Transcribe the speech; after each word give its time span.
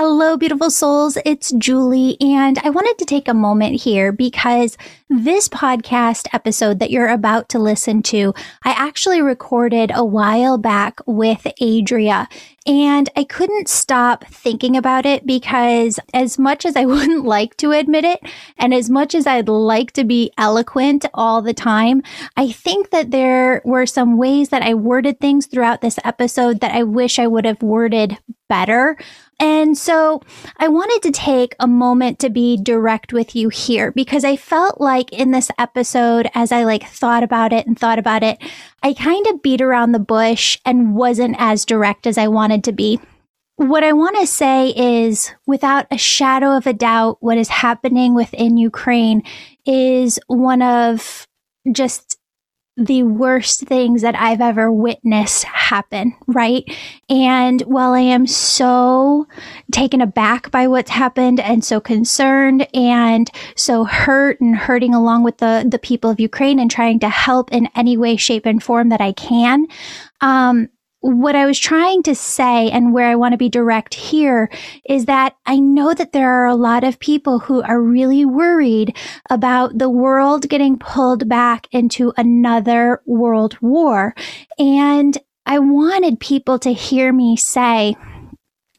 Hello, 0.00 0.36
beautiful 0.36 0.70
souls. 0.70 1.18
It's 1.24 1.50
Julie, 1.58 2.16
and 2.20 2.56
I 2.60 2.70
wanted 2.70 2.98
to 2.98 3.04
take 3.04 3.26
a 3.26 3.34
moment 3.34 3.82
here 3.82 4.12
because 4.12 4.78
this 5.10 5.48
podcast 5.48 6.28
episode 6.32 6.78
that 6.78 6.92
you're 6.92 7.08
about 7.08 7.48
to 7.48 7.58
listen 7.58 8.04
to, 8.04 8.32
I 8.62 8.70
actually 8.78 9.20
recorded 9.20 9.90
a 9.92 10.04
while 10.04 10.56
back 10.56 11.00
with 11.06 11.48
Adria, 11.60 12.28
and 12.64 13.10
I 13.16 13.24
couldn't 13.24 13.68
stop 13.68 14.24
thinking 14.26 14.76
about 14.76 15.04
it 15.04 15.26
because, 15.26 15.98
as 16.14 16.38
much 16.38 16.64
as 16.64 16.76
I 16.76 16.84
wouldn't 16.84 17.24
like 17.24 17.56
to 17.56 17.72
admit 17.72 18.04
it, 18.04 18.20
and 18.56 18.72
as 18.72 18.88
much 18.88 19.16
as 19.16 19.26
I'd 19.26 19.48
like 19.48 19.90
to 19.94 20.04
be 20.04 20.30
eloquent 20.38 21.06
all 21.12 21.42
the 21.42 21.54
time, 21.54 22.04
I 22.36 22.52
think 22.52 22.90
that 22.90 23.10
there 23.10 23.62
were 23.64 23.84
some 23.84 24.16
ways 24.16 24.50
that 24.50 24.62
I 24.62 24.74
worded 24.74 25.18
things 25.18 25.46
throughout 25.46 25.80
this 25.80 25.98
episode 26.04 26.60
that 26.60 26.70
I 26.70 26.84
wish 26.84 27.18
I 27.18 27.26
would 27.26 27.46
have 27.46 27.62
worded 27.64 28.16
better. 28.48 28.96
And 29.40 29.78
so 29.78 30.20
I 30.56 30.66
wanted 30.66 31.00
to 31.02 31.12
take 31.12 31.54
a 31.60 31.68
moment 31.68 32.18
to 32.20 32.30
be 32.30 32.56
direct 32.56 33.12
with 33.12 33.36
you 33.36 33.50
here 33.50 33.92
because 33.92 34.24
I 34.24 34.36
felt 34.36 34.80
like 34.80 35.12
in 35.12 35.30
this 35.30 35.50
episode, 35.58 36.28
as 36.34 36.50
I 36.50 36.64
like 36.64 36.84
thought 36.88 37.22
about 37.22 37.52
it 37.52 37.66
and 37.66 37.78
thought 37.78 38.00
about 38.00 38.24
it, 38.24 38.38
I 38.82 38.94
kind 38.94 39.26
of 39.28 39.42
beat 39.42 39.60
around 39.60 39.92
the 39.92 40.00
bush 40.00 40.58
and 40.64 40.94
wasn't 40.94 41.36
as 41.38 41.64
direct 41.64 42.06
as 42.06 42.18
I 42.18 42.26
wanted 42.26 42.64
to 42.64 42.72
be. 42.72 43.00
What 43.56 43.82
I 43.82 43.92
want 43.92 44.16
to 44.20 44.26
say 44.26 44.68
is, 44.70 45.32
without 45.46 45.86
a 45.90 45.98
shadow 45.98 46.56
of 46.56 46.66
a 46.66 46.72
doubt, 46.72 47.18
what 47.20 47.38
is 47.38 47.48
happening 47.48 48.14
within 48.14 48.56
Ukraine 48.56 49.22
is 49.66 50.20
one 50.28 50.62
of 50.62 51.26
just 51.72 52.07
the 52.78 53.02
worst 53.02 53.62
things 53.62 54.02
that 54.02 54.14
I've 54.14 54.40
ever 54.40 54.70
witnessed 54.70 55.42
happen, 55.44 56.14
right? 56.28 56.64
And 57.10 57.60
while 57.62 57.92
I 57.92 58.00
am 58.00 58.26
so 58.28 59.26
taken 59.72 60.00
aback 60.00 60.52
by 60.52 60.68
what's 60.68 60.90
happened 60.90 61.40
and 61.40 61.64
so 61.64 61.80
concerned 61.80 62.68
and 62.72 63.28
so 63.56 63.82
hurt 63.84 64.40
and 64.40 64.54
hurting 64.56 64.94
along 64.94 65.24
with 65.24 65.38
the, 65.38 65.66
the 65.68 65.80
people 65.80 66.08
of 66.08 66.20
Ukraine 66.20 66.60
and 66.60 66.70
trying 66.70 67.00
to 67.00 67.08
help 67.08 67.52
in 67.52 67.68
any 67.74 67.96
way, 67.96 68.16
shape, 68.16 68.46
and 68.46 68.62
form 68.62 68.90
that 68.90 69.00
I 69.00 69.10
can, 69.10 69.66
um, 70.20 70.68
what 71.00 71.36
I 71.36 71.46
was 71.46 71.58
trying 71.58 72.02
to 72.04 72.14
say 72.14 72.70
and 72.70 72.92
where 72.92 73.08
I 73.08 73.14
want 73.14 73.32
to 73.32 73.38
be 73.38 73.48
direct 73.48 73.94
here 73.94 74.50
is 74.88 75.04
that 75.04 75.36
I 75.46 75.58
know 75.58 75.94
that 75.94 76.12
there 76.12 76.30
are 76.30 76.46
a 76.46 76.56
lot 76.56 76.82
of 76.82 76.98
people 76.98 77.38
who 77.38 77.62
are 77.62 77.80
really 77.80 78.24
worried 78.24 78.96
about 79.30 79.78
the 79.78 79.88
world 79.88 80.48
getting 80.48 80.78
pulled 80.78 81.28
back 81.28 81.68
into 81.70 82.12
another 82.16 83.00
world 83.06 83.56
war. 83.60 84.14
And 84.58 85.16
I 85.46 85.60
wanted 85.60 86.20
people 86.20 86.58
to 86.60 86.72
hear 86.72 87.12
me 87.12 87.36
say 87.36 87.96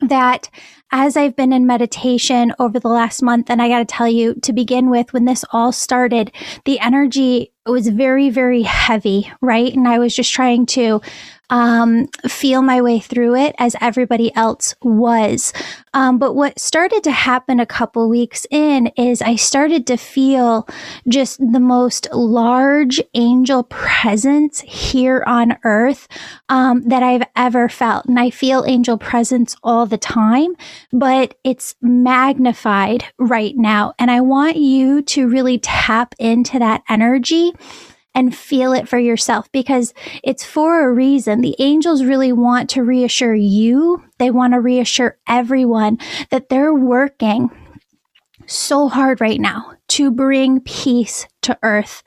that 0.02 0.50
as 0.92 1.16
I've 1.16 1.36
been 1.36 1.54
in 1.54 1.68
meditation 1.68 2.54
over 2.58 2.80
the 2.80 2.90
last 2.90 3.22
month, 3.22 3.50
and 3.50 3.62
I 3.62 3.70
got 3.70 3.80
to 3.80 3.86
tell 3.86 4.08
you 4.08 4.34
to 4.42 4.54
begin 4.54 4.90
with, 4.90 5.14
when 5.14 5.26
this 5.26 5.46
all 5.52 5.72
started, 5.72 6.32
the 6.66 6.80
energy 6.80 7.54
was 7.70 7.88
very, 7.88 8.30
very 8.30 8.64
heavy, 8.64 9.32
right? 9.42 9.74
And 9.74 9.88
I 9.88 10.00
was 10.00 10.16
just 10.16 10.34
trying 10.34 10.66
to 10.68 11.02
um, 11.50 12.08
feel 12.28 12.62
my 12.62 12.82
way 12.82 13.00
through 13.00 13.36
it 13.36 13.56
as 13.58 13.76
everybody 13.82 14.34
else 14.36 14.76
was. 14.82 15.52
Um, 15.94 16.20
but 16.20 16.36
what 16.36 16.60
started 16.60 17.04
to 17.04 17.12
happen 17.12 17.60
a 17.60 17.66
couple 17.66 18.08
weeks 18.08 18.46
in 18.52 18.88
is 18.98 19.22
I 19.22 19.36
started 19.36 19.88
to 19.88 19.98
feel 19.98 20.68
just 21.08 21.40
the 21.40 21.60
most 21.60 22.08
large 22.14 23.02
angel 23.16 23.64
presence 23.64 24.62
here 24.62 25.24
on 25.26 25.58
earth 25.64 26.08
um, 26.50 26.84
that 26.84 27.02
I've 27.02 27.24
ever 27.36 27.68
felt. 27.68 28.06
And 28.06 28.20
I 28.20 28.30
feel 28.30 28.64
angel 28.66 28.98
presence 28.98 29.56
all 29.64 29.88
the 29.88 29.98
time, 29.98 30.56
but 30.92 31.36
it's 31.44 31.76
magnified 31.82 33.06
right 33.18 33.56
now. 33.58 33.94
And 33.98 34.12
I 34.12 34.22
want 34.22 34.58
you 34.58 35.02
to 35.02 35.28
really 35.28 35.58
tap 35.58 36.14
into 36.20 36.60
that 36.60 36.84
energy 36.88 37.54
and 38.16 38.36
feel 38.36 38.74
it 38.74 38.88
for 38.90 38.98
yourself 38.98 39.52
because 39.52 39.94
it's 40.24 40.44
for 40.44 40.84
a 40.84 40.92
reason. 40.92 41.42
The 41.42 41.56
angels 41.60 42.04
really 42.04 42.34
want 42.34 42.70
to 42.72 42.84
reassure 42.84 43.36
you. 43.36 44.04
They 44.18 44.32
want 44.32 44.54
to 44.54 44.60
reassure 44.60 45.18
everyone 45.28 46.00
that 46.32 46.50
they're 46.50 46.74
working 46.74 47.50
so 48.46 48.90
hard 48.90 49.22
right 49.22 49.40
now 49.40 49.74
to 49.90 50.12
bring 50.12 50.60
peace 50.62 51.28
to 51.44 51.58
earth. 51.64 52.04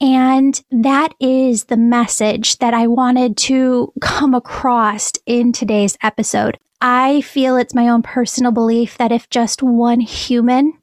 And 0.00 0.60
that 0.70 1.14
is 1.20 1.64
the 1.64 1.76
message 1.76 2.58
that 2.58 2.74
I 2.74 2.86
wanted 2.86 3.36
to 3.38 3.92
come 4.00 4.34
across 4.34 5.12
in 5.26 5.52
today's 5.52 5.98
episode. 6.02 6.58
I 6.80 7.20
feel 7.20 7.56
it's 7.56 7.74
my 7.74 7.88
own 7.88 8.02
personal 8.02 8.52
belief 8.52 8.96
that 8.96 9.12
if 9.12 9.28
just 9.28 9.62
one 9.62 10.00
human 10.00 10.79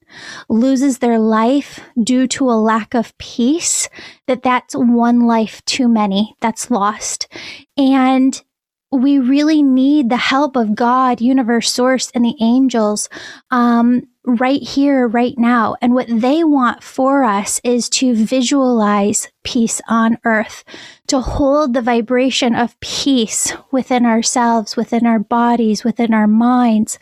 loses 0.50 1.00
their 1.00 1.20
life 1.20 1.80
due 2.02 2.28
to 2.28 2.50
a 2.50 2.60
lack 2.60 2.94
of 2.94 3.18
peace, 3.18 3.90
that 4.28 4.44
that's 4.44 4.76
one 4.76 5.22
life 5.22 5.64
too 5.66 5.88
many 5.88 6.36
that's 6.40 6.72
lost. 6.72 7.28
And 7.78 8.42
we 8.92 9.20
really 9.20 9.62
need 9.62 10.10
the 10.10 10.18
help 10.18 10.56
of 10.56 10.76
God, 10.76 11.20
universe, 11.20 11.72
source, 11.72 12.10
and 12.12 12.24
the 12.24 12.36
angels 12.42 13.10
um, 13.52 14.08
right 14.28 14.62
here, 14.62 15.08
right 15.08 15.36
now. 15.38 15.78
And 15.82 15.94
what 15.94 16.08
they 16.10 16.44
want 16.44 16.84
for 16.84 17.24
us 17.24 17.62
is 17.64 17.88
to 17.92 18.14
visualize 18.14 19.30
peace 19.46 19.80
on 19.88 20.18
earth, 20.26 20.66
to 21.08 21.22
hold 21.22 21.74
the 21.74 21.82
vibration 21.82 22.54
of 22.54 22.78
peace 22.82 23.54
within 23.72 24.06
ourselves, 24.06 24.76
within 24.76 25.08
our 25.08 25.20
bodies, 25.20 25.86
within 25.86 26.14
our 26.14 26.28
minds, 26.28 27.00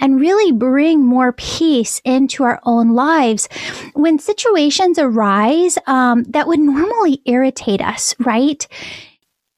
and 0.00 0.20
really 0.20 0.52
bring 0.52 1.04
more 1.04 1.32
peace 1.32 2.00
into 2.04 2.44
our 2.44 2.60
own 2.62 2.94
lives. 2.94 3.48
When 3.94 4.20
situations 4.20 5.00
arise 5.00 5.78
um, 5.88 6.22
that 6.28 6.46
would 6.46 6.60
normally 6.60 7.20
irritate 7.26 7.80
us, 7.80 8.14
right? 8.20 8.64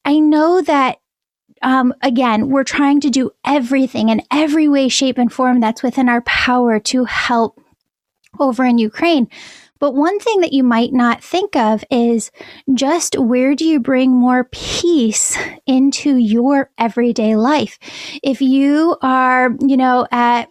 I 0.03 0.17
know 0.17 0.61
that 0.63 0.97
um, 1.61 1.93
again, 2.01 2.49
we're 2.49 2.63
trying 2.63 3.01
to 3.01 3.09
do 3.09 3.31
everything 3.45 4.09
in 4.09 4.21
every 4.31 4.67
way, 4.67 4.89
shape, 4.89 5.17
and 5.17 5.31
form 5.31 5.59
that's 5.59 5.83
within 5.83 6.09
our 6.09 6.21
power 6.21 6.79
to 6.79 7.05
help 7.05 7.59
over 8.39 8.65
in 8.65 8.77
Ukraine. 8.77 9.27
But 9.79 9.95
one 9.95 10.19
thing 10.19 10.41
that 10.41 10.53
you 10.53 10.63
might 10.63 10.93
not 10.93 11.23
think 11.23 11.55
of 11.55 11.83
is 11.89 12.29
just 12.71 13.17
where 13.17 13.55
do 13.55 13.65
you 13.65 13.79
bring 13.79 14.11
more 14.11 14.43
peace 14.51 15.35
into 15.65 16.17
your 16.17 16.69
everyday 16.77 17.35
life? 17.35 17.79
If 18.21 18.41
you 18.41 18.95
are, 19.01 19.55
you 19.59 19.77
know, 19.77 20.07
at 20.11 20.49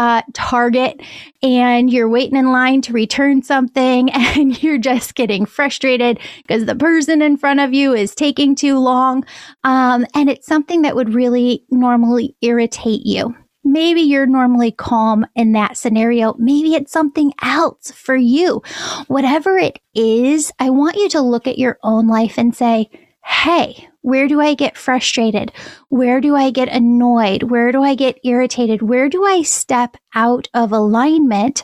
uh, 0.00 0.22
Target 0.32 1.02
and 1.42 1.90
you're 1.90 2.08
waiting 2.08 2.38
in 2.38 2.52
line 2.52 2.80
to 2.80 2.94
return 2.94 3.42
something 3.42 4.08
and 4.14 4.62
you're 4.62 4.78
just 4.78 5.14
getting 5.14 5.44
frustrated 5.44 6.18
because 6.38 6.64
the 6.64 6.74
person 6.74 7.20
in 7.20 7.36
front 7.36 7.60
of 7.60 7.74
you 7.74 7.92
is 7.92 8.14
taking 8.14 8.54
too 8.54 8.78
long. 8.78 9.26
Um, 9.62 10.06
and 10.14 10.30
it's 10.30 10.46
something 10.46 10.80
that 10.82 10.96
would 10.96 11.12
really 11.12 11.66
normally 11.70 12.34
irritate 12.40 13.04
you. 13.04 13.36
Maybe 13.62 14.00
you're 14.00 14.24
normally 14.24 14.72
calm 14.72 15.26
in 15.36 15.52
that 15.52 15.76
scenario. 15.76 16.34
Maybe 16.38 16.74
it's 16.74 16.92
something 16.92 17.34
else 17.42 17.90
for 17.90 18.16
you. 18.16 18.62
Whatever 19.08 19.58
it 19.58 19.80
is, 19.94 20.50
I 20.58 20.70
want 20.70 20.96
you 20.96 21.10
to 21.10 21.20
look 21.20 21.46
at 21.46 21.58
your 21.58 21.78
own 21.82 22.08
life 22.08 22.38
and 22.38 22.56
say, 22.56 22.88
Hey, 23.22 23.89
where 24.02 24.28
do 24.28 24.40
I 24.40 24.54
get 24.54 24.76
frustrated? 24.76 25.52
Where 25.88 26.20
do 26.20 26.34
I 26.34 26.50
get 26.50 26.68
annoyed? 26.68 27.44
Where 27.44 27.70
do 27.72 27.82
I 27.82 27.94
get 27.94 28.18
irritated? 28.24 28.82
Where 28.82 29.08
do 29.08 29.24
I 29.24 29.42
step 29.42 29.96
out 30.14 30.48
of 30.54 30.72
alignment 30.72 31.62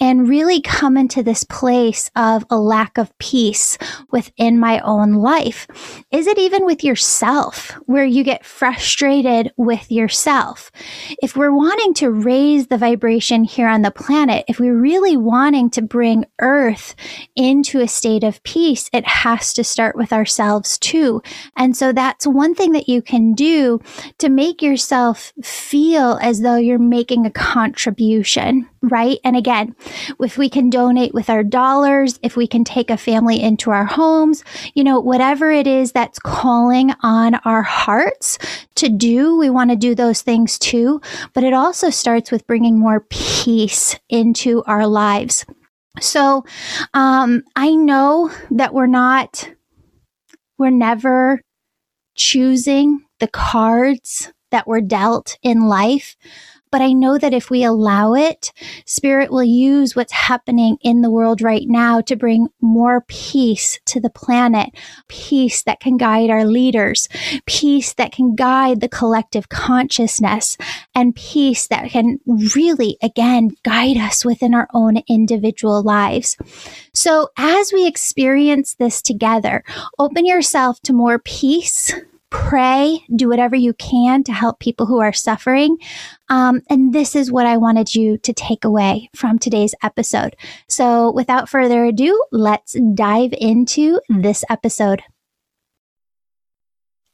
and 0.00 0.28
really 0.28 0.60
come 0.60 0.96
into 0.96 1.22
this 1.22 1.44
place 1.44 2.10
of 2.14 2.44
a 2.50 2.58
lack 2.58 2.98
of 2.98 3.16
peace 3.18 3.78
within 4.10 4.60
my 4.60 4.80
own 4.80 5.14
life? 5.14 5.66
Is 6.12 6.26
it 6.26 6.38
even 6.38 6.64
with 6.64 6.84
yourself 6.84 7.70
where 7.86 8.04
you 8.04 8.22
get 8.22 8.44
frustrated 8.44 9.52
with 9.56 9.90
yourself? 9.90 10.70
If 11.22 11.36
we're 11.36 11.54
wanting 11.54 11.94
to 11.94 12.10
raise 12.10 12.66
the 12.66 12.78
vibration 12.78 13.44
here 13.44 13.68
on 13.68 13.82
the 13.82 13.90
planet, 13.90 14.44
if 14.46 14.60
we're 14.60 14.78
really 14.78 15.16
wanting 15.16 15.70
to 15.70 15.82
bring 15.82 16.24
Earth 16.40 16.94
into 17.34 17.80
a 17.80 17.88
state 17.88 18.24
of 18.24 18.42
peace, 18.42 18.90
it 18.92 19.06
has 19.06 19.52
to 19.54 19.64
start 19.64 19.96
with 19.96 20.12
ourselves 20.12 20.78
too. 20.78 21.22
And 21.56 21.76
so 21.78 21.92
that's 21.92 22.26
one 22.26 22.56
thing 22.56 22.72
that 22.72 22.88
you 22.88 23.00
can 23.00 23.34
do 23.34 23.80
to 24.18 24.28
make 24.28 24.60
yourself 24.62 25.32
feel 25.44 26.18
as 26.20 26.40
though 26.40 26.56
you're 26.56 26.76
making 26.76 27.24
a 27.24 27.30
contribution, 27.30 28.68
right? 28.82 29.18
And 29.22 29.36
again, 29.36 29.76
if 30.20 30.36
we 30.36 30.50
can 30.50 30.70
donate 30.70 31.14
with 31.14 31.30
our 31.30 31.44
dollars, 31.44 32.18
if 32.22 32.36
we 32.36 32.48
can 32.48 32.64
take 32.64 32.90
a 32.90 32.96
family 32.96 33.40
into 33.40 33.70
our 33.70 33.84
homes, 33.84 34.42
you 34.74 34.82
know, 34.82 34.98
whatever 34.98 35.52
it 35.52 35.68
is 35.68 35.92
that's 35.92 36.18
calling 36.18 36.92
on 37.02 37.36
our 37.44 37.62
hearts 37.62 38.38
to 38.74 38.88
do, 38.88 39.38
we 39.38 39.48
want 39.48 39.70
to 39.70 39.76
do 39.76 39.94
those 39.94 40.20
things 40.20 40.58
too. 40.58 41.00
But 41.32 41.44
it 41.44 41.52
also 41.52 41.90
starts 41.90 42.32
with 42.32 42.46
bringing 42.48 42.76
more 42.76 43.06
peace 43.08 43.96
into 44.08 44.64
our 44.64 44.88
lives. 44.88 45.46
So 46.00 46.44
um, 46.92 47.44
I 47.54 47.74
know 47.76 48.32
that 48.50 48.74
we're 48.74 48.86
not, 48.86 49.48
we're 50.58 50.70
never 50.70 51.40
choosing 52.18 53.00
the 53.20 53.28
cards 53.28 54.32
that 54.50 54.66
were 54.66 54.82
dealt 54.82 55.38
in 55.42 55.68
life. 55.68 56.16
But 56.70 56.82
I 56.82 56.92
know 56.92 57.18
that 57.18 57.34
if 57.34 57.50
we 57.50 57.64
allow 57.64 58.14
it, 58.14 58.52
Spirit 58.84 59.30
will 59.30 59.44
use 59.44 59.96
what's 59.96 60.12
happening 60.12 60.76
in 60.82 61.02
the 61.02 61.10
world 61.10 61.40
right 61.40 61.66
now 61.66 62.00
to 62.02 62.16
bring 62.16 62.48
more 62.60 63.02
peace 63.08 63.78
to 63.86 64.00
the 64.00 64.10
planet, 64.10 64.70
peace 65.08 65.62
that 65.62 65.80
can 65.80 65.96
guide 65.96 66.30
our 66.30 66.44
leaders, 66.44 67.08
peace 67.46 67.94
that 67.94 68.12
can 68.12 68.34
guide 68.34 68.80
the 68.80 68.88
collective 68.88 69.48
consciousness, 69.48 70.56
and 70.94 71.14
peace 71.14 71.66
that 71.68 71.90
can 71.90 72.18
really, 72.54 72.98
again, 73.02 73.50
guide 73.62 73.96
us 73.96 74.24
within 74.24 74.54
our 74.54 74.68
own 74.74 74.98
individual 75.08 75.82
lives. 75.82 76.36
So 76.92 77.28
as 77.36 77.72
we 77.72 77.86
experience 77.86 78.74
this 78.74 79.00
together, 79.00 79.64
open 79.98 80.26
yourself 80.26 80.80
to 80.82 80.92
more 80.92 81.18
peace 81.18 81.92
pray, 82.30 83.04
do 83.14 83.28
whatever 83.28 83.56
you 83.56 83.72
can 83.74 84.24
to 84.24 84.32
help 84.32 84.58
people 84.58 84.86
who 84.86 85.00
are 85.00 85.12
suffering. 85.12 85.76
Um, 86.28 86.60
and 86.68 86.92
this 86.92 87.16
is 87.16 87.32
what 87.32 87.46
I 87.46 87.56
wanted 87.56 87.94
you 87.94 88.18
to 88.18 88.32
take 88.32 88.64
away 88.64 89.10
from 89.14 89.38
today's 89.38 89.74
episode. 89.82 90.36
So 90.68 91.10
without 91.12 91.48
further 91.48 91.84
ado, 91.84 92.22
let's 92.32 92.76
dive 92.94 93.32
into 93.38 94.00
this 94.08 94.44
episode. 94.50 95.02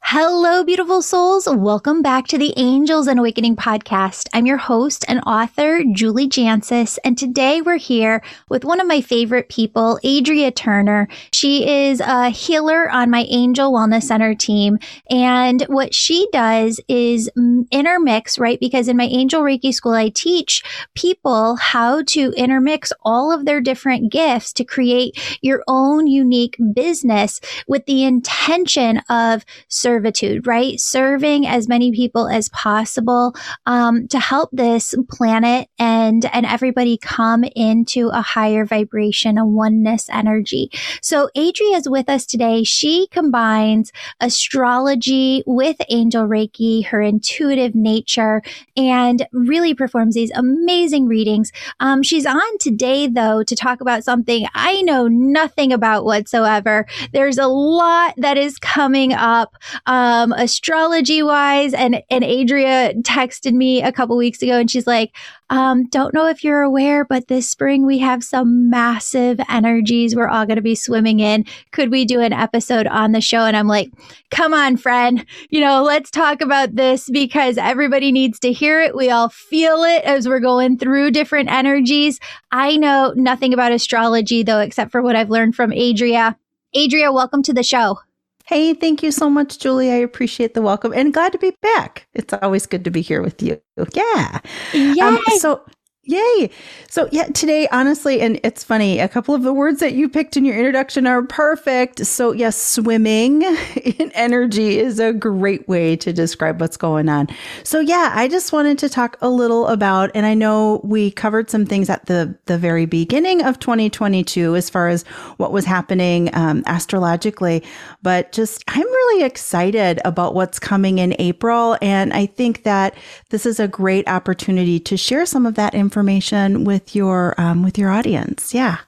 Hello, 0.06 0.62
beautiful 0.62 1.00
souls. 1.00 1.48
Welcome 1.50 2.02
back 2.02 2.26
to 2.26 2.36
the 2.36 2.52
Angels 2.58 3.06
and 3.06 3.18
Awakening 3.18 3.56
podcast. 3.56 4.28
I'm 4.34 4.44
your 4.44 4.58
host 4.58 5.02
and 5.08 5.20
author, 5.26 5.82
Julie 5.94 6.28
Jancius, 6.28 6.98
and 7.04 7.16
today 7.16 7.62
we're 7.62 7.78
here 7.78 8.22
with 8.50 8.66
one 8.66 8.82
of 8.82 8.86
my 8.86 9.00
favorite 9.00 9.48
people, 9.48 9.98
Adria 10.04 10.50
Turner. 10.50 11.08
She 11.32 11.66
is 11.66 12.00
a 12.00 12.28
healer 12.28 12.90
on 12.90 13.08
my 13.10 13.24
Angel 13.30 13.72
Wellness 13.72 14.02
Center 14.02 14.34
team, 14.34 14.78
and 15.08 15.62
what 15.68 15.94
she 15.94 16.28
does 16.32 16.80
is 16.86 17.30
intermix, 17.70 18.38
right? 18.38 18.60
Because 18.60 18.88
in 18.88 18.98
my 18.98 19.06
Angel 19.06 19.40
Reiki 19.40 19.72
school, 19.72 19.94
I 19.94 20.10
teach 20.10 20.62
people 20.94 21.56
how 21.56 22.02
to 22.08 22.30
intermix 22.36 22.92
all 23.06 23.32
of 23.32 23.46
their 23.46 23.62
different 23.62 24.12
gifts 24.12 24.52
to 24.52 24.64
create 24.64 25.38
your 25.40 25.64
own 25.66 26.06
unique 26.06 26.58
business 26.74 27.40
with 27.66 27.86
the 27.86 28.04
intention 28.04 28.98
of 29.08 29.46
serving 29.68 29.93
servitude, 29.94 30.44
right? 30.44 30.80
Serving 30.80 31.46
as 31.46 31.68
many 31.68 31.92
people 31.92 32.26
as 32.26 32.48
possible 32.48 33.32
um, 33.64 34.08
to 34.08 34.18
help 34.18 34.50
this 34.52 34.92
planet 35.08 35.68
and 35.78 36.24
and 36.34 36.44
everybody 36.46 36.98
come 36.98 37.44
into 37.54 38.08
a 38.08 38.20
higher 38.20 38.64
vibration, 38.64 39.38
a 39.38 39.46
oneness 39.46 40.10
energy. 40.10 40.68
So 41.00 41.28
Adria 41.36 41.76
is 41.76 41.88
with 41.88 42.08
us 42.08 42.26
today. 42.26 42.64
She 42.64 43.06
combines 43.12 43.92
astrology 44.20 45.44
with 45.46 45.76
angel 45.88 46.26
reiki, 46.26 46.84
her 46.86 47.00
intuitive 47.00 47.76
nature, 47.76 48.42
and 48.76 49.28
really 49.32 49.74
performs 49.74 50.16
these 50.16 50.32
amazing 50.34 51.06
readings. 51.06 51.52
Um, 51.78 52.02
she's 52.02 52.26
on 52.26 52.58
today 52.58 53.06
though 53.06 53.44
to 53.44 53.54
talk 53.54 53.80
about 53.80 54.02
something 54.02 54.48
I 54.54 54.82
know 54.82 55.06
nothing 55.06 55.72
about 55.72 56.04
whatsoever. 56.04 56.86
There's 57.12 57.38
a 57.38 57.46
lot 57.46 58.14
that 58.16 58.36
is 58.36 58.58
coming 58.58 59.12
up 59.12 59.56
um, 59.86 60.32
astrology 60.32 61.22
wise. 61.22 61.74
And, 61.74 62.02
and 62.10 62.24
Adria 62.24 62.94
texted 63.02 63.52
me 63.52 63.82
a 63.82 63.92
couple 63.92 64.16
weeks 64.16 64.42
ago 64.42 64.58
and 64.58 64.70
she's 64.70 64.86
like, 64.86 65.14
um, 65.50 65.86
don't 65.88 66.14
know 66.14 66.26
if 66.26 66.42
you're 66.42 66.62
aware, 66.62 67.04
but 67.04 67.28
this 67.28 67.48
spring 67.48 67.84
we 67.84 67.98
have 67.98 68.24
some 68.24 68.70
massive 68.70 69.38
energies 69.48 70.16
we're 70.16 70.28
all 70.28 70.46
going 70.46 70.56
to 70.56 70.62
be 70.62 70.74
swimming 70.74 71.20
in. 71.20 71.44
Could 71.72 71.90
we 71.90 72.04
do 72.04 72.20
an 72.20 72.32
episode 72.32 72.86
on 72.86 73.12
the 73.12 73.20
show? 73.20 73.44
And 73.44 73.56
I'm 73.56 73.68
like, 73.68 73.90
come 74.30 74.54
on, 74.54 74.76
friend. 74.76 75.24
You 75.50 75.60
know, 75.60 75.82
let's 75.82 76.10
talk 76.10 76.40
about 76.40 76.74
this 76.74 77.10
because 77.10 77.58
everybody 77.58 78.10
needs 78.10 78.38
to 78.40 78.52
hear 78.52 78.80
it. 78.80 78.96
We 78.96 79.10
all 79.10 79.28
feel 79.28 79.84
it 79.84 80.02
as 80.04 80.26
we're 80.26 80.40
going 80.40 80.78
through 80.78 81.10
different 81.10 81.50
energies. 81.50 82.20
I 82.50 82.76
know 82.76 83.12
nothing 83.16 83.52
about 83.52 83.72
astrology 83.72 84.42
though, 84.42 84.60
except 84.60 84.90
for 84.90 85.02
what 85.02 85.16
I've 85.16 85.30
learned 85.30 85.54
from 85.54 85.72
Adria. 85.72 86.36
Adria, 86.74 87.12
welcome 87.12 87.42
to 87.42 87.52
the 87.52 87.62
show. 87.62 87.98
Hey, 88.46 88.74
thank 88.74 89.02
you 89.02 89.10
so 89.10 89.30
much, 89.30 89.58
Julie. 89.58 89.90
I 89.90 89.96
appreciate 89.96 90.52
the 90.52 90.60
welcome 90.60 90.92
and 90.92 91.14
glad 91.14 91.32
to 91.32 91.38
be 91.38 91.52
back. 91.62 92.06
It's 92.12 92.34
always 92.34 92.66
good 92.66 92.84
to 92.84 92.90
be 92.90 93.00
here 93.00 93.22
with 93.22 93.42
you. 93.42 93.60
Yeah. 93.94 94.40
Yeah. 94.74 95.06
Um, 95.06 95.18
so 95.38 95.62
Yay. 96.06 96.50
So, 96.90 97.08
yeah, 97.12 97.24
today, 97.24 97.66
honestly, 97.72 98.20
and 98.20 98.38
it's 98.44 98.62
funny, 98.62 98.98
a 98.98 99.08
couple 99.08 99.34
of 99.34 99.42
the 99.42 99.54
words 99.54 99.80
that 99.80 99.94
you 99.94 100.06
picked 100.06 100.36
in 100.36 100.44
your 100.44 100.54
introduction 100.54 101.06
are 101.06 101.22
perfect. 101.22 102.04
So, 102.04 102.32
yes, 102.32 102.60
swimming 102.60 103.42
in 103.76 104.12
energy 104.12 104.78
is 104.78 105.00
a 105.00 105.14
great 105.14 105.66
way 105.66 105.96
to 105.96 106.12
describe 106.12 106.60
what's 106.60 106.76
going 106.76 107.08
on. 107.08 107.28
So, 107.62 107.80
yeah, 107.80 108.12
I 108.14 108.28
just 108.28 108.52
wanted 108.52 108.78
to 108.80 108.90
talk 108.90 109.16
a 109.22 109.30
little 109.30 109.66
about, 109.68 110.10
and 110.14 110.26
I 110.26 110.34
know 110.34 110.82
we 110.84 111.10
covered 111.10 111.48
some 111.48 111.64
things 111.64 111.88
at 111.88 112.04
the, 112.04 112.36
the 112.44 112.58
very 112.58 112.84
beginning 112.84 113.42
of 113.42 113.58
2022 113.58 114.56
as 114.56 114.68
far 114.68 114.88
as 114.88 115.04
what 115.38 115.52
was 115.52 115.64
happening 115.64 116.28
um, 116.34 116.64
astrologically, 116.66 117.62
but 118.02 118.30
just 118.30 118.62
I'm 118.68 118.82
really 118.82 119.24
excited 119.24 120.02
about 120.04 120.34
what's 120.34 120.58
coming 120.58 120.98
in 120.98 121.16
April. 121.18 121.78
And 121.80 122.12
I 122.12 122.26
think 122.26 122.64
that 122.64 122.94
this 123.30 123.46
is 123.46 123.58
a 123.58 123.66
great 123.66 124.06
opportunity 124.06 124.78
to 124.80 124.98
share 124.98 125.24
some 125.24 125.46
of 125.46 125.54
that 125.54 125.74
information 125.74 125.93
information 125.94 126.64
with 126.64 126.96
your 126.96 127.40
um, 127.40 127.62
with 127.62 127.78
your 127.78 127.90
audience. 127.90 128.52
Yeah. 128.52 128.78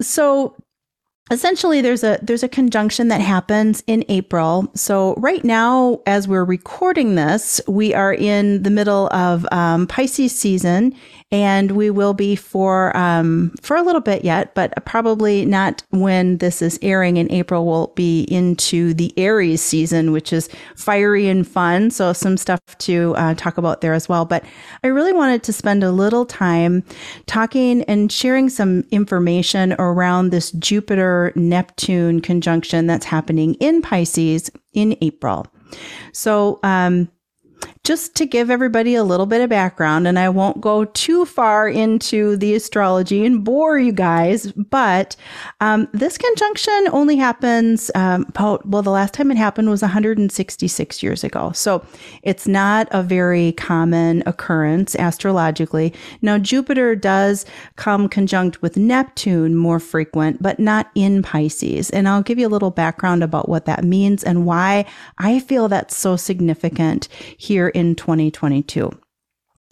So 0.00 0.54
essentially 1.32 1.80
there's 1.80 2.04
a 2.04 2.18
there's 2.22 2.42
a 2.42 2.48
conjunction 2.48 3.08
that 3.08 3.20
happens 3.20 3.82
in 3.86 4.04
April. 4.08 4.70
So 4.74 5.14
right 5.14 5.42
now, 5.42 6.00
as 6.06 6.28
we're 6.28 6.44
recording 6.44 7.14
this, 7.14 7.60
we 7.66 7.94
are 7.94 8.12
in 8.12 8.62
the 8.62 8.70
middle 8.70 9.08
of 9.08 9.46
um, 9.50 9.86
Pisces 9.86 10.38
season, 10.38 10.94
and 11.32 11.72
we 11.72 11.90
will 11.90 12.12
be 12.12 12.36
for 12.36 12.94
um, 12.96 13.52
for 13.62 13.76
a 13.76 13.82
little 13.82 14.02
bit 14.02 14.24
yet, 14.24 14.54
but 14.54 14.72
probably 14.84 15.46
not 15.46 15.82
when 15.90 16.36
this 16.38 16.60
is 16.60 16.78
airing 16.82 17.16
in 17.16 17.32
April. 17.32 17.64
We'll 17.64 17.88
be 17.88 18.24
into 18.24 18.92
the 18.92 19.12
Aries 19.18 19.62
season, 19.62 20.12
which 20.12 20.32
is 20.32 20.50
fiery 20.76 21.28
and 21.28 21.48
fun. 21.48 21.90
So 21.90 22.12
some 22.12 22.36
stuff 22.36 22.60
to 22.78 23.14
uh, 23.16 23.34
talk 23.34 23.56
about 23.56 23.80
there 23.80 23.94
as 23.94 24.08
well. 24.08 24.26
But 24.26 24.44
I 24.84 24.88
really 24.88 25.14
wanted 25.14 25.42
to 25.44 25.52
spend 25.52 25.82
a 25.82 25.90
little 25.90 26.26
time 26.26 26.84
talking 27.26 27.82
and 27.84 28.12
sharing 28.12 28.50
some 28.50 28.84
information 28.90 29.74
around 29.78 30.30
this 30.30 30.50
Jupiter 30.52 31.21
Neptune 31.36 32.20
conjunction 32.20 32.86
that's 32.86 33.06
happening 33.06 33.54
in 33.54 33.82
Pisces 33.82 34.50
in 34.72 34.96
April. 35.02 35.46
So, 36.12 36.58
um, 36.62 37.08
just 37.84 38.14
to 38.14 38.26
give 38.26 38.48
everybody 38.48 38.94
a 38.94 39.02
little 39.02 39.26
bit 39.26 39.40
of 39.40 39.50
background, 39.50 40.06
and 40.06 40.16
I 40.16 40.28
won't 40.28 40.60
go 40.60 40.84
too 40.84 41.24
far 41.24 41.68
into 41.68 42.36
the 42.36 42.54
astrology 42.54 43.26
and 43.26 43.42
bore 43.42 43.76
you 43.76 43.90
guys, 43.90 44.52
but 44.52 45.16
um, 45.60 45.88
this 45.92 46.16
conjunction 46.16 46.88
only 46.92 47.16
happens 47.16 47.90
um, 47.96 48.24
about, 48.28 48.64
well, 48.68 48.82
the 48.82 48.90
last 48.90 49.14
time 49.14 49.32
it 49.32 49.36
happened 49.36 49.68
was 49.68 49.82
166 49.82 51.02
years 51.02 51.24
ago. 51.24 51.50
So 51.52 51.84
it's 52.22 52.46
not 52.46 52.86
a 52.92 53.02
very 53.02 53.50
common 53.52 54.22
occurrence 54.26 54.94
astrologically. 54.94 55.92
Now, 56.20 56.38
Jupiter 56.38 56.94
does 56.94 57.44
come 57.74 58.08
conjunct 58.08 58.62
with 58.62 58.76
Neptune 58.76 59.56
more 59.56 59.80
frequent, 59.80 60.40
but 60.40 60.60
not 60.60 60.88
in 60.94 61.20
Pisces. 61.20 61.90
And 61.90 62.08
I'll 62.08 62.22
give 62.22 62.38
you 62.38 62.46
a 62.46 62.48
little 62.48 62.70
background 62.70 63.24
about 63.24 63.48
what 63.48 63.64
that 63.64 63.82
means 63.82 64.22
and 64.22 64.46
why 64.46 64.86
I 65.18 65.40
feel 65.40 65.68
that's 65.68 65.96
so 65.96 66.14
significant 66.14 67.08
here 67.38 67.71
in 67.74 67.94
2022. 67.94 68.90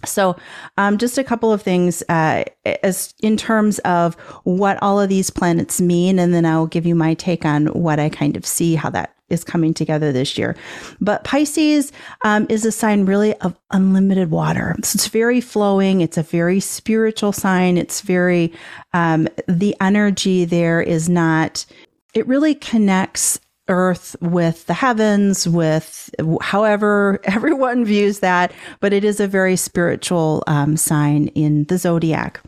So, 0.04 0.36
um, 0.78 0.96
just 0.96 1.18
a 1.18 1.24
couple 1.24 1.52
of 1.52 1.60
things 1.60 2.02
uh, 2.08 2.44
as 2.82 3.12
in 3.20 3.36
terms 3.36 3.78
of 3.80 4.14
what 4.44 4.82
all 4.82 4.98
of 4.98 5.08
these 5.08 5.28
planets 5.28 5.80
mean, 5.80 6.18
and 6.18 6.32
then 6.32 6.46
I'll 6.46 6.66
give 6.66 6.86
you 6.86 6.94
my 6.94 7.14
take 7.14 7.44
on 7.44 7.66
what 7.66 8.00
I 8.00 8.08
kind 8.08 8.36
of 8.36 8.46
see 8.46 8.74
how 8.74 8.88
that 8.90 9.14
is 9.28 9.44
coming 9.44 9.72
together 9.72 10.10
this 10.10 10.36
year. 10.36 10.56
But 11.00 11.24
Pisces 11.24 11.92
um, 12.24 12.46
is 12.48 12.64
a 12.64 12.72
sign 12.72 13.06
really 13.06 13.34
of 13.36 13.56
unlimited 13.70 14.30
water. 14.30 14.74
So 14.82 14.96
it's 14.96 15.06
very 15.06 15.40
flowing. 15.40 16.00
It's 16.00 16.18
a 16.18 16.22
very 16.22 16.60
spiritual 16.60 17.32
sign. 17.32 17.78
It's 17.78 18.00
very 18.00 18.52
um, 18.92 19.28
the 19.46 19.76
energy 19.80 20.44
there 20.44 20.82
is 20.82 21.08
not. 21.08 21.64
It 22.12 22.26
really 22.26 22.56
connects 22.56 23.38
earth 23.70 24.14
with 24.20 24.66
the 24.66 24.74
heavens, 24.74 25.48
with 25.48 26.10
however 26.42 27.20
everyone 27.24 27.84
views 27.84 28.18
that, 28.18 28.52
but 28.80 28.92
it 28.92 29.04
is 29.04 29.20
a 29.20 29.26
very 29.26 29.56
spiritual 29.56 30.42
um, 30.46 30.76
sign 30.76 31.28
in 31.28 31.64
the 31.64 31.78
zodiac. 31.78 32.40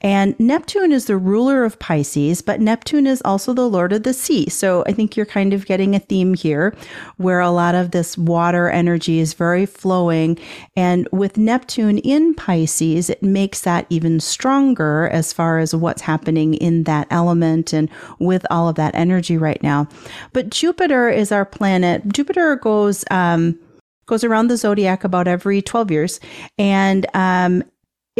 And 0.00 0.38
Neptune 0.40 0.92
is 0.92 1.06
the 1.06 1.16
ruler 1.16 1.64
of 1.64 1.78
Pisces, 1.78 2.40
but 2.40 2.60
Neptune 2.60 3.06
is 3.06 3.20
also 3.24 3.52
the 3.52 3.68
lord 3.68 3.92
of 3.92 4.02
the 4.02 4.14
sea. 4.14 4.48
So 4.48 4.82
I 4.86 4.92
think 4.92 5.16
you're 5.16 5.26
kind 5.26 5.52
of 5.52 5.66
getting 5.66 5.94
a 5.94 5.98
theme 5.98 6.34
here 6.34 6.74
where 7.18 7.40
a 7.40 7.50
lot 7.50 7.74
of 7.74 7.90
this 7.90 8.16
water 8.16 8.70
energy 8.70 9.18
is 9.18 9.34
very 9.34 9.66
flowing. 9.66 10.38
And 10.74 11.06
with 11.12 11.36
Neptune 11.36 11.98
in 11.98 12.34
Pisces, 12.34 13.10
it 13.10 13.22
makes 13.22 13.60
that 13.62 13.86
even 13.90 14.20
stronger 14.20 15.08
as 15.12 15.32
far 15.32 15.58
as 15.58 15.74
what's 15.74 16.02
happening 16.02 16.54
in 16.54 16.84
that 16.84 17.06
element 17.10 17.72
and 17.72 17.90
with 18.18 18.46
all 18.50 18.68
of 18.68 18.76
that 18.76 18.94
energy 18.94 19.36
right 19.36 19.62
now. 19.62 19.86
But 20.32 20.50
Jupiter 20.50 21.10
is 21.10 21.30
our 21.30 21.44
planet. 21.44 22.08
Jupiter 22.08 22.56
goes, 22.56 23.04
um, 23.10 23.58
goes 24.06 24.24
around 24.24 24.48
the 24.48 24.56
zodiac 24.56 25.04
about 25.04 25.28
every 25.28 25.62
12 25.62 25.90
years. 25.90 26.20
And 26.58 27.06
um, 27.14 27.62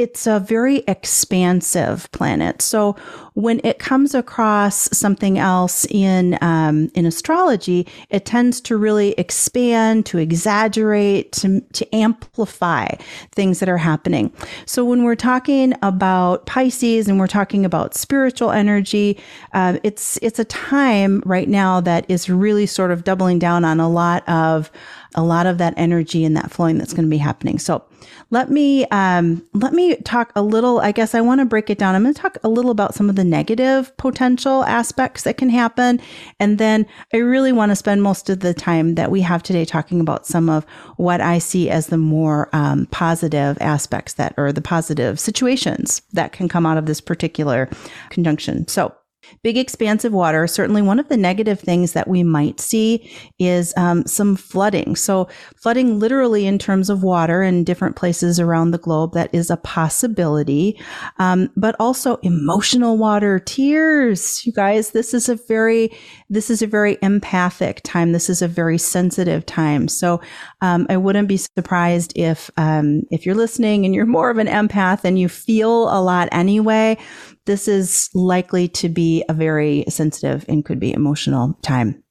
it's 0.01 0.27
a 0.27 0.41
very 0.41 0.79
expansive 0.89 2.11
planet. 2.13 2.63
So 2.63 2.97
when 3.35 3.61
it 3.65 3.79
comes 3.79 4.15
across 4.15 4.89
something 4.97 5.39
else 5.39 5.87
in 5.91 6.39
um, 6.41 6.91
in 6.95 7.05
astrology, 7.07 7.87
it 8.09 8.25
tends 8.25 8.61
to 8.63 8.77
really 8.77 9.13
expand, 9.13 10.07
to 10.07 10.19
exaggerate, 10.19 11.33
to, 11.33 11.61
to 11.61 11.95
amplify 11.95 12.87
things 13.33 13.61
that 13.61 13.69
are 13.69 13.79
happening. 13.79 14.33
So 14.67 14.85
when 14.85 15.05
we're 15.05 15.17
talking 15.17 15.75
about 15.83 16.47
Pisces 16.47 17.07
and 17.07 17.19
we're 17.19 17.27
talking 17.27 17.65
about 17.65 17.95
spiritual 17.95 18.51
energy, 18.51 19.19
uh, 19.53 19.79
it's 19.83 20.19
it's 20.23 20.39
a 20.39 20.45
time 20.45 21.23
right 21.27 21.49
now 21.49 21.81
that 21.83 22.05
is 22.09 22.29
really 22.31 22.67
sort 22.67 22.91
of 22.91 23.05
doubling 23.05 23.39
down 23.39 23.65
on 23.65 23.81
a 23.81 23.89
lot 23.89 24.27
of 24.29 24.71
a 25.15 25.23
lot 25.23 25.47
of 25.47 25.59
that 25.59 25.75
energy 25.77 26.25
and 26.25 26.37
that 26.37 26.51
flowing 26.51 26.79
that's 26.79 26.93
going 26.93 27.05
to 27.05 27.11
be 27.11 27.19
happening. 27.19 27.59
So 27.59 27.85
let 28.31 28.51
me 28.51 28.87
um, 28.87 29.45
let 29.55 29.73
me 29.73 29.97
talk 29.97 30.33
a 30.37 30.43
little. 30.43 30.81
I 30.81 30.93
guess 30.93 31.15
I 31.15 31.21
want 31.21 31.41
to 31.41 31.45
break 31.45 31.69
it 31.69 31.79
down. 31.79 31.95
I'm 31.95 32.03
going 32.03 32.15
to 32.15 32.21
talk 32.21 32.39
a 32.45 32.49
little 32.49 32.71
about 32.71 32.95
some 32.95 33.11
of 33.11 33.17
the 33.17 33.25
negative 33.25 33.95
potential 33.97 34.65
aspects 34.65 35.25
that 35.25 35.37
can 35.37 35.49
happen, 35.49 36.01
and 36.39 36.59
then 36.59 36.87
I 37.13 37.19
really 37.19 37.53
want 37.53 37.71
to 37.71 37.77
spend 37.77 38.03
most 38.03 38.31
of 38.31 38.41
the 38.41 38.55
time 38.55 38.95
that 38.95 39.11
we 39.11 39.21
have 39.23 39.43
today 39.43 39.65
talking 39.65 40.01
about 40.01 40.27
some 40.27 40.49
of 40.49 40.65
what 40.97 41.21
I 41.21 41.39
see 41.39 41.69
as 41.71 41.89
the 41.89 41.99
more 41.99 42.49
um, 42.53 42.87
positive 42.87 43.59
aspects 43.61 44.15
that, 44.15 44.35
or 44.37 44.53
the 44.53 44.63
positive 44.63 45.19
situations 45.19 46.03
that 46.13 46.33
can 46.33 46.49
come 46.49 46.67
out 46.67 46.79
of 46.79 46.87
this 46.87 47.01
particular 47.01 47.69
conjunction. 48.11 48.69
So 48.69 48.95
Big 49.43 49.57
expansive 49.57 50.13
water, 50.13 50.47
certainly 50.47 50.83
one 50.83 50.99
of 50.99 51.09
the 51.09 51.17
negative 51.17 51.61
things 51.61 51.93
that 51.93 52.09
we 52.09 52.23
might 52.23 52.61
see 52.61 53.11
is 53.39 53.73
um, 53.77 54.07
some 54.07 54.37
flooding. 54.37 54.97
So, 54.97 55.29
flooding 55.57 55.99
literally 55.99 56.47
in 56.47 56.59
terms 56.59 56.91
of 56.91 57.03
water 57.03 57.43
in 57.43 57.65
different 57.65 57.97
places 57.97 58.39
around 58.39 58.71
the 58.71 58.79
globe, 58.79 59.15
that 59.15 59.31
is 59.33 59.51
a 59.51 59.57
possibility. 59.57 60.79
Um, 61.19 61.51
but 61.57 61.77
also 61.79 62.17
emotional 62.17 62.99
water, 62.99 63.39
tears. 63.39 64.45
You 64.45 64.53
guys, 64.53 64.91
this 64.91 65.15
is 65.15 65.29
a 65.29 65.37
very, 65.37 65.91
this 66.29 66.51
is 66.51 66.63
a 66.63 66.67
very 66.67 66.99
empathic 67.03 67.81
time. 67.83 68.13
This 68.13 68.29
is 68.29 68.43
a 68.43 68.49
very 68.49 68.79
sensitive 68.79 69.47
time. 69.47 69.89
So, 69.89 70.21
um, 70.61 70.87
I 70.89 70.97
wouldn't 70.97 71.29
be 71.29 71.37
surprised 71.37 72.13
if, 72.17 72.51
um, 72.57 73.03
if 73.11 73.25
you're 73.25 73.35
listening 73.35 73.85
and 73.85 73.95
you're 73.95 74.07
more 74.07 74.31
of 74.31 74.39
an 74.39 74.47
empath 74.47 75.05
and 75.05 75.19
you 75.19 75.29
feel 75.29 75.89
a 75.91 76.01
lot 76.01 76.29
anyway 76.33 76.99
this 77.47 77.69
is 77.69 78.11
likely 78.15 78.69
to 78.69 78.89
be 78.89 79.25
a 79.29 79.35
very 79.35 79.85
sensitive 79.89 80.45
and 80.49 80.65
could 80.65 80.81
be 80.81 80.93
emotional 80.93 81.59
time. 81.63 82.03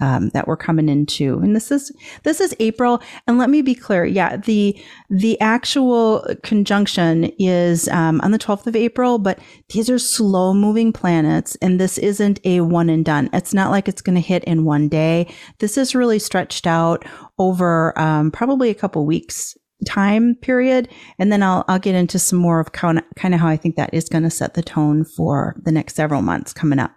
Um, 0.00 0.28
that 0.28 0.46
we're 0.46 0.56
coming 0.56 0.88
into, 0.88 1.40
and 1.40 1.56
this 1.56 1.72
is 1.72 1.90
this 2.22 2.40
is 2.40 2.54
April. 2.60 3.02
And 3.26 3.36
let 3.36 3.50
me 3.50 3.62
be 3.62 3.74
clear, 3.74 4.04
yeah, 4.04 4.36
the 4.36 4.80
the 5.10 5.40
actual 5.40 6.24
conjunction 6.44 7.32
is 7.36 7.88
um, 7.88 8.20
on 8.20 8.30
the 8.30 8.38
12th 8.38 8.68
of 8.68 8.76
April, 8.76 9.18
but 9.18 9.40
these 9.70 9.90
are 9.90 9.98
slow 9.98 10.54
moving 10.54 10.92
planets, 10.92 11.56
and 11.56 11.80
this 11.80 11.98
isn't 11.98 12.38
a 12.44 12.60
one 12.60 12.88
and 12.88 13.04
done. 13.04 13.28
It's 13.32 13.52
not 13.52 13.72
like 13.72 13.88
it's 13.88 14.00
going 14.00 14.14
to 14.14 14.20
hit 14.20 14.44
in 14.44 14.64
one 14.64 14.88
day. 14.88 15.34
This 15.58 15.76
is 15.76 15.96
really 15.96 16.20
stretched 16.20 16.68
out 16.68 17.04
over 17.40 17.98
um, 17.98 18.30
probably 18.30 18.70
a 18.70 18.76
couple 18.76 19.04
weeks 19.04 19.56
time 19.86 20.34
period. 20.42 20.88
And 21.18 21.30
then 21.30 21.42
I'll, 21.42 21.64
I'll 21.68 21.78
get 21.78 21.94
into 21.94 22.18
some 22.18 22.38
more 22.38 22.60
of 22.60 22.72
kind 22.72 22.98
of, 22.98 23.40
how 23.40 23.48
I 23.48 23.56
think 23.56 23.76
that 23.76 23.94
is 23.94 24.08
going 24.08 24.24
to 24.24 24.30
set 24.30 24.54
the 24.54 24.62
tone 24.62 25.04
for 25.04 25.56
the 25.64 25.72
next 25.72 25.94
several 25.94 26.22
months 26.22 26.52
coming 26.52 26.78
up. 26.78 26.92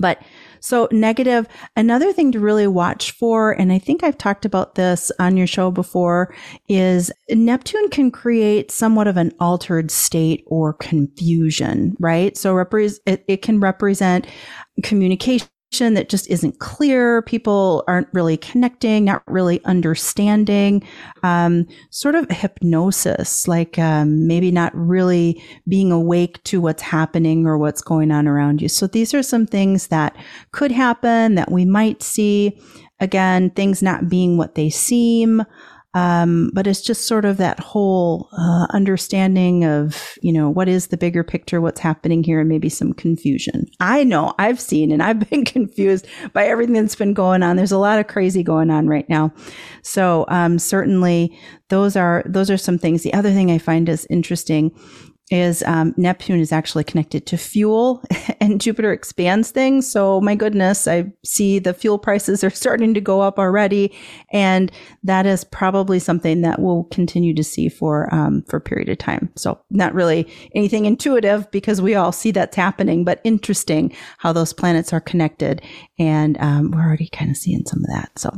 But 0.00 0.22
so 0.60 0.86
negative, 0.92 1.48
another 1.74 2.12
thing 2.12 2.30
to 2.32 2.38
really 2.38 2.68
watch 2.68 3.12
for, 3.12 3.50
and 3.50 3.72
I 3.72 3.80
think 3.80 4.04
I've 4.04 4.18
talked 4.18 4.44
about 4.44 4.76
this 4.76 5.10
on 5.18 5.36
your 5.36 5.48
show 5.48 5.72
before, 5.72 6.32
is 6.68 7.10
Neptune 7.30 7.88
can 7.88 8.12
create 8.12 8.70
somewhat 8.70 9.08
of 9.08 9.16
an 9.16 9.32
altered 9.40 9.90
state 9.90 10.44
or 10.46 10.74
confusion, 10.74 11.96
right? 11.98 12.36
So 12.36 12.54
repre- 12.54 12.98
it, 13.06 13.24
it 13.26 13.42
can 13.42 13.58
represent 13.58 14.26
communication 14.84 15.48
that 15.70 16.08
just 16.08 16.28
isn't 16.30 16.58
clear. 16.58 17.22
People 17.22 17.84
aren't 17.86 18.08
really 18.12 18.36
connecting, 18.36 19.04
not 19.04 19.22
really 19.26 19.62
understanding, 19.64 20.82
um, 21.22 21.66
sort 21.90 22.14
of 22.14 22.28
hypnosis, 22.30 23.46
like 23.46 23.78
um, 23.78 24.26
maybe 24.26 24.50
not 24.50 24.74
really 24.74 25.42
being 25.68 25.92
awake 25.92 26.42
to 26.44 26.60
what's 26.60 26.82
happening 26.82 27.46
or 27.46 27.58
what's 27.58 27.82
going 27.82 28.10
on 28.10 28.26
around 28.26 28.62
you. 28.62 28.68
So 28.68 28.86
these 28.86 29.12
are 29.12 29.22
some 29.22 29.46
things 29.46 29.88
that 29.88 30.16
could 30.52 30.72
happen 30.72 31.34
that 31.34 31.52
we 31.52 31.64
might 31.64 32.02
see. 32.02 32.58
Again, 33.00 33.50
things 33.50 33.82
not 33.82 34.08
being 34.08 34.36
what 34.38 34.54
they 34.54 34.70
seem. 34.70 35.44
Um, 35.98 36.50
but 36.54 36.68
it's 36.68 36.80
just 36.80 37.06
sort 37.06 37.24
of 37.24 37.38
that 37.38 37.58
whole 37.58 38.28
uh, 38.32 38.66
understanding 38.70 39.64
of, 39.64 40.16
you 40.22 40.32
know, 40.32 40.48
what 40.48 40.68
is 40.68 40.88
the 40.88 40.96
bigger 40.96 41.24
picture, 41.24 41.60
what's 41.60 41.80
happening 41.80 42.22
here, 42.22 42.38
and 42.38 42.48
maybe 42.48 42.68
some 42.68 42.92
confusion. 42.92 43.66
I 43.80 44.04
know 44.04 44.32
I've 44.38 44.60
seen 44.60 44.92
and 44.92 45.02
I've 45.02 45.18
been 45.30 45.44
confused 45.44 46.06
by 46.32 46.46
everything 46.46 46.74
that's 46.74 46.94
been 46.94 47.14
going 47.14 47.42
on. 47.42 47.56
There's 47.56 47.72
a 47.72 47.78
lot 47.78 47.98
of 47.98 48.06
crazy 48.06 48.44
going 48.44 48.70
on 48.70 48.86
right 48.86 49.08
now. 49.08 49.32
So 49.82 50.24
um, 50.28 50.60
certainly 50.60 51.36
those 51.68 51.96
are 51.96 52.22
those 52.26 52.50
are 52.50 52.56
some 52.56 52.78
things. 52.78 53.02
The 53.02 53.14
other 53.14 53.32
thing 53.32 53.50
I 53.50 53.58
find 53.58 53.88
is 53.88 54.06
interesting 54.08 54.70
is 55.30 55.62
um, 55.64 55.94
Neptune 55.96 56.40
is 56.40 56.52
actually 56.52 56.84
connected 56.84 57.26
to 57.26 57.36
fuel 57.36 58.02
and 58.40 58.60
Jupiter 58.60 58.92
expands 58.92 59.50
things. 59.50 59.90
So 59.90 60.20
my 60.20 60.34
goodness, 60.34 60.88
I 60.88 61.12
see 61.24 61.58
the 61.58 61.74
fuel 61.74 61.98
prices 61.98 62.42
are 62.42 62.50
starting 62.58 62.94
to 62.94 63.00
go 63.00 63.20
up 63.20 63.38
already. 63.38 63.94
And 64.32 64.72
that 65.02 65.26
is 65.26 65.44
probably 65.44 65.98
something 65.98 66.42
that 66.42 66.60
we'll 66.60 66.84
continue 66.84 67.34
to 67.34 67.44
see 67.44 67.68
for, 67.68 68.12
um, 68.14 68.42
for 68.48 68.56
a 68.56 68.60
period 68.60 68.88
of 68.88 68.98
time. 68.98 69.30
So 69.36 69.60
not 69.70 69.94
really 69.94 70.30
anything 70.54 70.86
intuitive 70.86 71.50
because 71.50 71.82
we 71.82 71.94
all 71.94 72.12
see 72.12 72.30
that's 72.30 72.56
happening, 72.56 73.04
but 73.04 73.20
interesting 73.24 73.94
how 74.18 74.32
those 74.32 74.52
planets 74.52 74.92
are 74.92 75.00
connected. 75.00 75.62
And, 75.98 76.38
um, 76.40 76.70
we're 76.70 76.84
already 76.84 77.08
kind 77.08 77.30
of 77.30 77.36
seeing 77.36 77.64
some 77.66 77.80
of 77.80 77.90
that. 77.90 78.18
So 78.18 78.30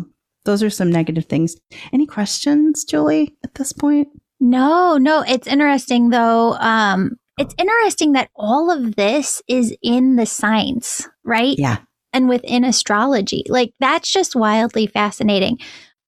those 0.45 0.63
are 0.63 0.71
some 0.71 0.91
negative 0.91 1.27
things. 1.27 1.57
Any 1.93 2.07
questions, 2.07 2.85
Julie, 2.85 3.37
at 3.45 3.55
this 3.55 3.73
point? 3.73 4.09
No, 4.41 4.97
no, 4.97 5.23
it's 5.27 5.47
interesting 5.47 6.11
though. 6.11 6.55
Um, 6.55 7.19
it's 7.39 7.55
interesting 7.59 8.13
that 8.13 8.31
all 8.35 8.71
of 8.71 8.97
this 8.97 9.43
is 9.49 9.75
in 9.83 10.17
the 10.17 10.27
science, 10.27 11.09
right? 11.25 11.57
Yeah. 11.59 11.79
And 12.13 12.29
within 12.29 12.65
astrology. 12.65 13.45
Like 13.49 13.73
that's 13.81 14.11
just 14.11 14.35
wildly 14.35 14.87
fascinating. 14.87 15.59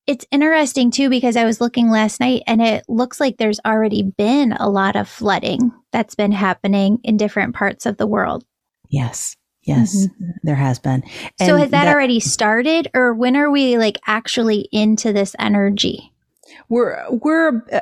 It's 0.07 0.27
interesting 0.33 0.91
too 0.91 1.09
because 1.09 1.37
I 1.37 1.45
was 1.45 1.61
looking 1.61 1.91
last 1.91 2.21
night 2.21 2.43
and 2.47 2.61
it 2.61 2.85
looks 2.89 3.21
like 3.21 3.37
there's 3.37 3.61
already 3.65 4.03
been 4.03 4.53
a 4.53 4.69
lot 4.69 4.97
of 4.97 5.09
flooding 5.09 5.73
that's 5.93 6.15
been 6.15 6.33
happening 6.33 6.99
in 7.05 7.17
different 7.17 7.55
parts 7.55 7.87
of 7.87 7.99
the 7.99 8.07
world. 8.07 8.45
Yes. 8.89 9.37
Yes, 9.65 9.95
mm-hmm. 9.95 10.31
there 10.43 10.57
has 10.57 10.81
been. 10.81 11.05
And 11.39 11.49
so 11.49 11.57
has 11.57 11.71
that, 11.71 11.85
that 11.85 11.95
already 11.95 12.19
started 12.19 12.91
or 12.95 13.15
when 13.15 13.37
are 13.37 13.51
we 13.51 13.79
like 13.79 13.97
actually 14.07 14.69
into 14.73 15.13
this 15.13 15.37
energy? 15.39 16.13
We're 16.69 17.05
we're 17.11 17.63
uh, 17.73 17.81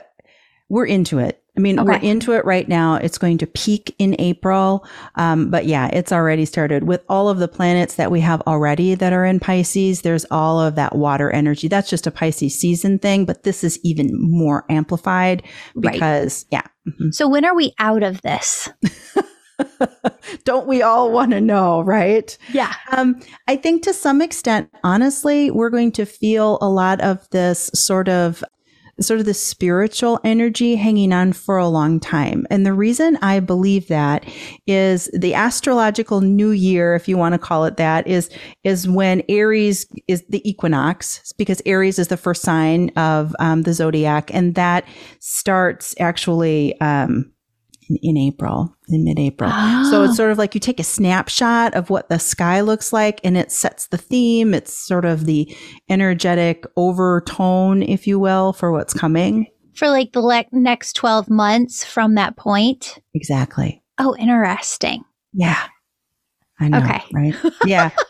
we're 0.70 0.86
into 0.86 1.18
it. 1.18 1.42
I 1.56 1.60
mean, 1.60 1.78
okay. 1.78 1.86
we're 1.86 1.98
into 1.98 2.32
it 2.32 2.44
right 2.44 2.66
now. 2.68 2.94
It's 2.94 3.18
going 3.18 3.36
to 3.38 3.46
peak 3.46 3.94
in 3.98 4.16
April. 4.18 4.86
Um, 5.16 5.50
but 5.50 5.66
yeah, 5.66 5.88
it's 5.88 6.12
already 6.12 6.44
started 6.44 6.84
with 6.84 7.04
all 7.08 7.28
of 7.28 7.38
the 7.38 7.48
planets 7.48 7.96
that 7.96 8.10
we 8.10 8.20
have 8.20 8.40
already 8.42 8.94
that 8.94 9.12
are 9.12 9.24
in 9.24 9.40
Pisces. 9.40 10.02
There's 10.02 10.24
all 10.30 10.60
of 10.60 10.76
that 10.76 10.94
water 10.94 11.30
energy. 11.30 11.68
That's 11.68 11.90
just 11.90 12.06
a 12.06 12.10
Pisces 12.10 12.58
season 12.58 12.98
thing, 12.98 13.24
but 13.24 13.42
this 13.42 13.64
is 13.64 13.80
even 13.82 14.10
more 14.12 14.64
amplified 14.70 15.42
because, 15.78 16.46
right. 16.52 16.62
yeah. 16.62 16.92
Mm-hmm. 16.92 17.10
So 17.10 17.28
when 17.28 17.44
are 17.44 17.54
we 17.54 17.74
out 17.78 18.04
of 18.04 18.22
this? 18.22 18.70
Don't 20.44 20.66
we 20.66 20.82
all 20.82 21.12
want 21.12 21.32
to 21.32 21.40
know, 21.40 21.82
right? 21.82 22.38
Yeah. 22.52 22.72
Um, 22.92 23.20
I 23.48 23.56
think 23.56 23.82
to 23.82 23.92
some 23.92 24.22
extent, 24.22 24.70
honestly, 24.84 25.50
we're 25.50 25.70
going 25.70 25.92
to 25.92 26.06
feel 26.06 26.58
a 26.62 26.68
lot 26.68 27.00
of 27.00 27.28
this 27.30 27.70
sort 27.74 28.08
of 28.08 28.42
sort 29.00 29.20
of 29.20 29.26
the 29.26 29.34
spiritual 29.34 30.20
energy 30.24 30.76
hanging 30.76 31.12
on 31.12 31.32
for 31.32 31.56
a 31.56 31.68
long 31.68 31.98
time. 32.00 32.46
And 32.50 32.66
the 32.66 32.72
reason 32.72 33.16
I 33.22 33.40
believe 33.40 33.88
that 33.88 34.24
is 34.66 35.10
the 35.12 35.34
astrological 35.34 36.20
new 36.20 36.50
year, 36.50 36.94
if 36.94 37.08
you 37.08 37.16
want 37.16 37.32
to 37.32 37.38
call 37.38 37.64
it 37.64 37.76
that, 37.76 38.06
is, 38.06 38.30
is 38.64 38.88
when 38.88 39.22
Aries 39.28 39.86
is 40.08 40.24
the 40.28 40.48
equinox, 40.48 41.32
because 41.38 41.62
Aries 41.66 41.98
is 41.98 42.08
the 42.08 42.16
first 42.16 42.42
sign 42.42 42.90
of 42.90 43.34
um, 43.38 43.62
the 43.62 43.72
zodiac. 43.72 44.32
And 44.34 44.54
that 44.54 44.84
starts 45.20 45.94
actually, 45.98 46.78
um, 46.80 47.32
in, 47.90 47.96
in 48.02 48.16
April, 48.16 48.74
in 48.88 49.04
mid 49.04 49.18
April. 49.18 49.50
So 49.90 50.04
it's 50.04 50.16
sort 50.16 50.30
of 50.30 50.38
like 50.38 50.54
you 50.54 50.60
take 50.60 50.80
a 50.80 50.84
snapshot 50.84 51.74
of 51.74 51.90
what 51.90 52.08
the 52.08 52.18
sky 52.18 52.60
looks 52.60 52.92
like 52.92 53.20
and 53.24 53.36
it 53.36 53.52
sets 53.52 53.88
the 53.88 53.98
theme. 53.98 54.54
It's 54.54 54.72
sort 54.72 55.04
of 55.04 55.26
the 55.26 55.54
energetic 55.88 56.64
overtone, 56.76 57.82
if 57.82 58.06
you 58.06 58.18
will, 58.18 58.52
for 58.52 58.72
what's 58.72 58.94
coming. 58.94 59.46
For 59.74 59.88
like 59.88 60.12
the 60.12 60.20
le- 60.20 60.44
next 60.52 60.94
12 60.94 61.28
months 61.28 61.84
from 61.84 62.14
that 62.14 62.36
point. 62.36 62.98
Exactly. 63.14 63.82
Oh, 63.98 64.16
interesting. 64.16 65.04
Yeah. 65.32 65.66
I 66.60 66.68
know, 66.68 66.78
Okay. 66.78 67.02
right? 67.12 67.34
Yeah. 67.64 67.90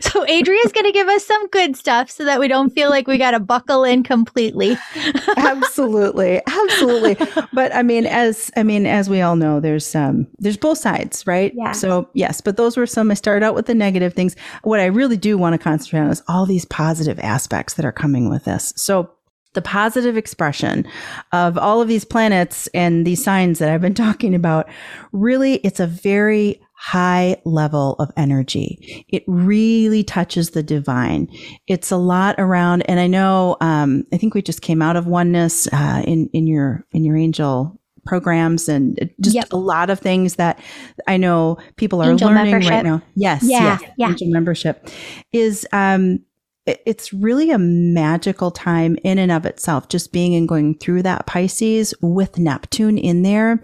So 0.00 0.24
Adria's 0.26 0.72
going 0.72 0.86
to 0.86 0.90
give 0.92 1.06
us 1.06 1.26
some 1.26 1.48
good 1.48 1.76
stuff 1.76 2.10
so 2.10 2.24
that 2.24 2.40
we 2.40 2.48
don't 2.48 2.70
feel 2.70 2.88
like 2.88 3.06
we 3.06 3.18
got 3.18 3.32
to 3.32 3.40
buckle 3.40 3.84
in 3.84 4.02
completely. 4.04 4.74
absolutely 5.36 6.40
absolutely 6.46 7.14
but 7.52 7.74
i 7.74 7.82
mean 7.82 8.06
as 8.06 8.50
i 8.56 8.62
mean 8.62 8.86
as 8.86 9.08
we 9.10 9.20
all 9.20 9.36
know 9.36 9.60
there's 9.60 9.94
um 9.94 10.26
there's 10.38 10.56
both 10.56 10.78
sides 10.78 11.26
right 11.26 11.52
Yeah. 11.54 11.72
so 11.72 12.08
yes 12.14 12.40
but 12.40 12.56
those 12.56 12.76
were 12.76 12.86
some 12.86 13.10
i 13.10 13.14
started 13.14 13.44
out 13.44 13.54
with 13.54 13.66
the 13.66 13.74
negative 13.74 14.14
things 14.14 14.34
what 14.62 14.80
i 14.80 14.86
really 14.86 15.16
do 15.16 15.36
want 15.38 15.52
to 15.54 15.58
concentrate 15.58 16.00
on 16.00 16.10
is 16.10 16.22
all 16.28 16.46
these 16.46 16.64
positive 16.64 17.18
aspects 17.20 17.74
that 17.74 17.84
are 17.84 17.92
coming 17.92 18.28
with 18.30 18.44
this 18.44 18.72
so 18.76 19.10
the 19.54 19.62
positive 19.62 20.16
expression 20.18 20.86
of 21.32 21.56
all 21.56 21.80
of 21.80 21.88
these 21.88 22.04
planets 22.04 22.66
and 22.74 23.06
these 23.06 23.24
signs 23.24 23.58
that 23.58 23.70
I've 23.70 23.80
been 23.80 23.94
talking 24.06 24.34
about, 24.34 24.68
really, 25.12 25.54
it's 25.64 25.80
a 25.80 25.86
very 25.86 26.60
high 26.78 27.36
level 27.44 27.94
of 27.98 28.10
energy. 28.16 29.04
It 29.08 29.24
really 29.26 30.04
touches 30.04 30.50
the 30.50 30.62
divine. 30.62 31.28
It's 31.66 31.90
a 31.90 31.96
lot 31.96 32.34
around, 32.38 32.82
and 32.82 33.00
I 33.00 33.06
know, 33.06 33.56
um, 33.60 34.04
I 34.12 34.18
think 34.18 34.34
we 34.34 34.42
just 34.42 34.60
came 34.62 34.82
out 34.82 34.96
of 34.96 35.06
oneness 35.06 35.66
uh, 35.72 36.02
in 36.06 36.28
in 36.32 36.46
your 36.46 36.84
in 36.92 37.04
your 37.04 37.16
angel 37.16 37.80
programs 38.04 38.68
and 38.68 39.10
just 39.20 39.34
Yep. 39.34 39.46
a 39.52 39.56
lot 39.56 39.90
of 39.90 39.98
things 39.98 40.36
that 40.36 40.60
I 41.08 41.16
know 41.16 41.56
people 41.76 42.00
are 42.02 42.10
Angel 42.12 42.28
learning 42.28 42.52
membership. 42.52 42.70
right 42.70 42.84
now. 42.84 43.02
Yes, 43.16 43.42
Yeah, 43.42 43.78
yes, 43.80 43.90
yeah. 43.98 44.08
angel 44.10 44.28
membership 44.28 44.88
is 45.32 45.66
um 45.72 46.20
it's 46.66 47.12
really 47.12 47.50
a 47.50 47.58
magical 47.58 48.50
time 48.50 48.96
in 49.04 49.18
and 49.18 49.30
of 49.30 49.46
itself, 49.46 49.88
just 49.88 50.12
being 50.12 50.34
and 50.34 50.48
going 50.48 50.76
through 50.78 51.02
that 51.02 51.26
Pisces 51.26 51.94
with 52.02 52.38
Neptune 52.38 52.98
in 52.98 53.22
there. 53.22 53.62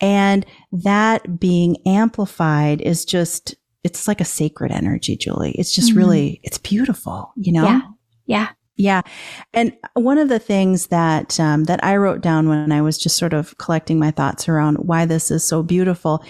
And 0.00 0.46
that 0.72 1.38
being 1.38 1.76
amplified 1.86 2.80
is 2.80 3.04
just, 3.04 3.54
it's 3.84 4.08
like 4.08 4.20
a 4.20 4.24
sacred 4.24 4.72
energy, 4.72 5.16
Julie. 5.16 5.52
It's 5.52 5.74
just 5.74 5.92
Mhm. 5.92 5.96
really, 5.96 6.40
it's 6.42 6.58
beautiful, 6.58 7.32
you 7.36 7.52
know? 7.52 7.64
Yeah. 7.64 7.80
Yeah. 8.26 8.48
Yeah. 8.80 9.02
And 9.52 9.72
one 9.94 10.18
of 10.18 10.28
the 10.28 10.38
things 10.38 10.86
that 10.86 11.40
um, 11.40 11.64
that 11.64 11.82
I 11.84 11.96
wrote 11.96 12.20
down 12.20 12.48
when 12.48 12.70
I 12.70 12.80
was 12.80 12.96
just 12.96 13.16
sort 13.16 13.32
of 13.32 13.58
collecting 13.58 13.98
my 13.98 14.12
thoughts 14.12 14.48
around 14.48 14.76
why 14.76 15.04
this 15.04 15.32
is 15.32 15.42
so 15.42 15.64
beautiful 15.64 16.22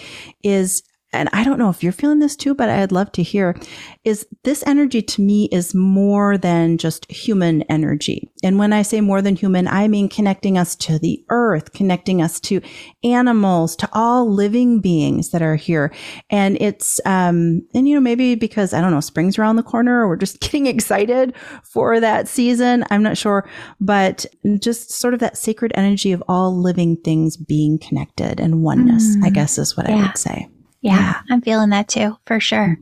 is 0.42 0.82
and 1.12 1.28
I 1.32 1.42
don't 1.44 1.58
know 1.58 1.70
if 1.70 1.82
you're 1.82 1.92
feeling 1.92 2.18
this 2.18 2.36
too, 2.36 2.54
but 2.54 2.68
I'd 2.68 2.92
love 2.92 3.10
to 3.12 3.22
hear 3.22 3.56
is 4.04 4.26
this 4.44 4.62
energy 4.66 5.00
to 5.02 5.22
me 5.22 5.46
is 5.50 5.74
more 5.74 6.36
than 6.38 6.78
just 6.78 7.10
human 7.10 7.62
energy. 7.62 8.30
And 8.42 8.58
when 8.58 8.72
I 8.72 8.82
say 8.82 9.00
more 9.00 9.22
than 9.22 9.36
human, 9.36 9.68
I 9.68 9.88
mean 9.88 10.08
connecting 10.08 10.58
us 10.58 10.76
to 10.76 10.98
the 10.98 11.24
earth, 11.30 11.72
connecting 11.72 12.20
us 12.22 12.38
to 12.40 12.60
animals, 13.04 13.74
to 13.76 13.88
all 13.92 14.30
living 14.32 14.80
beings 14.80 15.30
that 15.30 15.42
are 15.42 15.56
here. 15.56 15.92
And 16.30 16.56
it's, 16.60 17.00
um, 17.06 17.62
and 17.74 17.88
you 17.88 17.94
know, 17.94 18.00
maybe 18.00 18.34
because 18.34 18.72
I 18.72 18.80
don't 18.80 18.92
know, 18.92 19.00
spring's 19.00 19.38
around 19.38 19.56
the 19.56 19.62
corner 19.62 20.02
or 20.02 20.08
we're 20.08 20.16
just 20.16 20.40
getting 20.40 20.66
excited 20.66 21.34
for 21.64 22.00
that 22.00 22.28
season. 22.28 22.84
I'm 22.90 23.02
not 23.02 23.16
sure, 23.16 23.48
but 23.80 24.26
just 24.60 24.90
sort 24.92 25.14
of 25.14 25.20
that 25.20 25.36
sacred 25.38 25.72
energy 25.74 26.12
of 26.12 26.22
all 26.28 26.54
living 26.60 26.96
things 26.96 27.36
being 27.36 27.78
connected 27.78 28.40
and 28.40 28.62
oneness, 28.62 29.16
I 29.22 29.30
Mm. 29.30 29.34
guess 29.34 29.58
is 29.58 29.76
what 29.76 29.88
I 29.88 29.94
would 29.96 30.16
say. 30.18 30.48
Yeah. 30.80 31.20
I'm 31.30 31.40
feeling 31.42 31.70
that 31.70 31.88
too, 31.88 32.16
for 32.26 32.40
sure. 32.40 32.78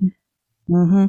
hmm 0.68 1.06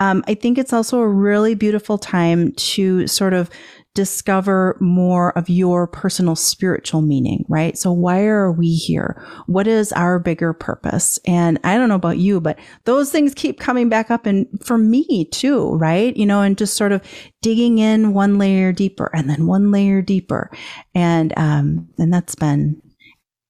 Um, 0.00 0.24
I 0.26 0.34
think 0.34 0.58
it's 0.58 0.72
also 0.72 1.00
a 1.00 1.08
really 1.08 1.54
beautiful 1.54 1.98
time 1.98 2.52
to 2.52 3.06
sort 3.06 3.32
of 3.32 3.48
discover 3.94 4.76
more 4.80 5.30
of 5.38 5.48
your 5.48 5.86
personal 5.86 6.34
spiritual 6.34 7.00
meaning, 7.00 7.44
right? 7.48 7.78
So 7.78 7.92
why 7.92 8.24
are 8.24 8.50
we 8.50 8.74
here? 8.74 9.24
What 9.46 9.68
is 9.68 9.92
our 9.92 10.18
bigger 10.18 10.52
purpose? 10.52 11.20
And 11.26 11.60
I 11.62 11.76
don't 11.76 11.88
know 11.88 11.94
about 11.94 12.18
you, 12.18 12.40
but 12.40 12.58
those 12.86 13.12
things 13.12 13.34
keep 13.34 13.60
coming 13.60 13.88
back 13.88 14.10
up 14.10 14.26
and 14.26 14.48
for 14.64 14.78
me 14.78 15.26
too, 15.26 15.70
right? 15.76 16.16
You 16.16 16.26
know, 16.26 16.42
and 16.42 16.58
just 16.58 16.76
sort 16.76 16.90
of 16.90 17.02
digging 17.40 17.78
in 17.78 18.14
one 18.14 18.36
layer 18.36 18.72
deeper 18.72 19.10
and 19.14 19.30
then 19.30 19.46
one 19.46 19.70
layer 19.70 20.02
deeper. 20.02 20.50
And, 20.96 21.32
um, 21.36 21.88
and 21.96 22.12
that's 22.12 22.34
been, 22.34 22.82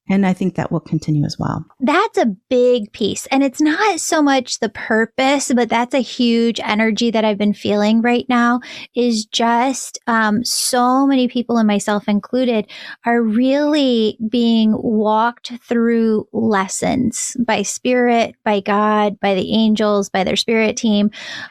and 0.07 0.25
I 0.25 0.33
think 0.33 0.55
that 0.55 0.71
will 0.71 0.79
continue 0.79 1.25
as 1.25 1.37
well. 1.39 1.65
That's 1.79 2.17
a 2.17 2.35
big 2.49 2.91
piece. 2.93 3.25
And 3.27 3.43
it's 3.43 3.61
not 3.61 3.99
so 3.99 4.21
much 4.21 4.59
the 4.59 4.69
purpose, 4.69 5.51
but 5.55 5.69
that's 5.69 5.95
a 5.95 5.99
huge 5.99 6.59
energy 6.63 7.09
that 7.11 7.25
I've 7.25 7.39
been 7.39 7.53
feeling 7.53 8.01
right 8.01 8.25
now 8.29 8.59
is 8.95 9.25
just 9.25 9.97
um, 10.05 10.43
so 10.43 11.07
many 11.07 11.27
people 11.27 11.57
and 11.57 11.67
myself 11.67 12.07
included 12.07 12.69
are 13.05 13.21
really 13.21 14.17
being 14.29 14.75
walked 14.77 15.53
through 15.63 16.27
lessons 16.31 17.35
by 17.39 17.63
spirit, 17.63 18.35
by 18.43 18.59
God, 18.59 19.19
by 19.19 19.33
the 19.33 19.53
angels, 19.53 20.09
by 20.09 20.23
their 20.23 20.35
spirit 20.35 20.77
team. 20.77 21.09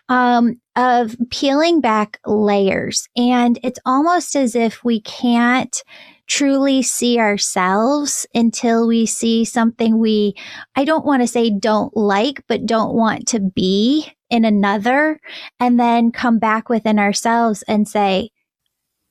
Um, 0.09 0.61
of 0.77 1.17
peeling 1.31 1.81
back 1.81 2.19
layers. 2.27 3.09
And 3.17 3.61
it's 3.62 3.79
almost 3.87 4.35
as 4.35 4.57
if 4.57 4.83
we 4.83 5.01
can't 5.03 5.85
truly 6.27 6.83
see 6.83 7.19
ourselves 7.19 8.27
until 8.35 8.87
we 8.87 9.07
see 9.07 9.45
something 9.45 9.99
we, 9.99 10.35
I 10.75 10.85
don't 10.85 11.05
want 11.05 11.23
to 11.23 11.29
say 11.29 11.51
don't 11.51 11.97
like, 11.97 12.43
but 12.49 12.67
don't 12.67 12.95
want 12.95 13.27
to 13.29 13.41
be 13.41 14.11
in 14.31 14.45
another, 14.45 15.21
and 15.61 15.79
then 15.79 16.11
come 16.11 16.39
back 16.39 16.69
within 16.69 16.99
ourselves 16.99 17.63
and 17.69 17.87
say, 17.87 18.31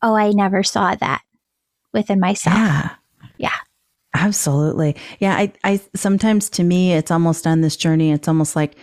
Oh, 0.02 0.16
I 0.16 0.32
never 0.32 0.64
saw 0.64 0.96
that 0.96 1.22
within 1.94 2.20
myself. 2.20 2.58
Yeah. 2.58 2.90
Yeah. 3.38 3.56
Absolutely. 4.14 4.98
Yeah. 5.20 5.36
I, 5.36 5.54
I 5.64 5.82
sometimes 5.96 6.50
to 6.52 6.64
me, 6.64 6.94
it's 6.94 7.10
almost 7.10 7.48
on 7.48 7.62
this 7.62 7.78
journey, 7.78 8.12
it's 8.12 8.28
almost 8.28 8.56
like 8.56 8.76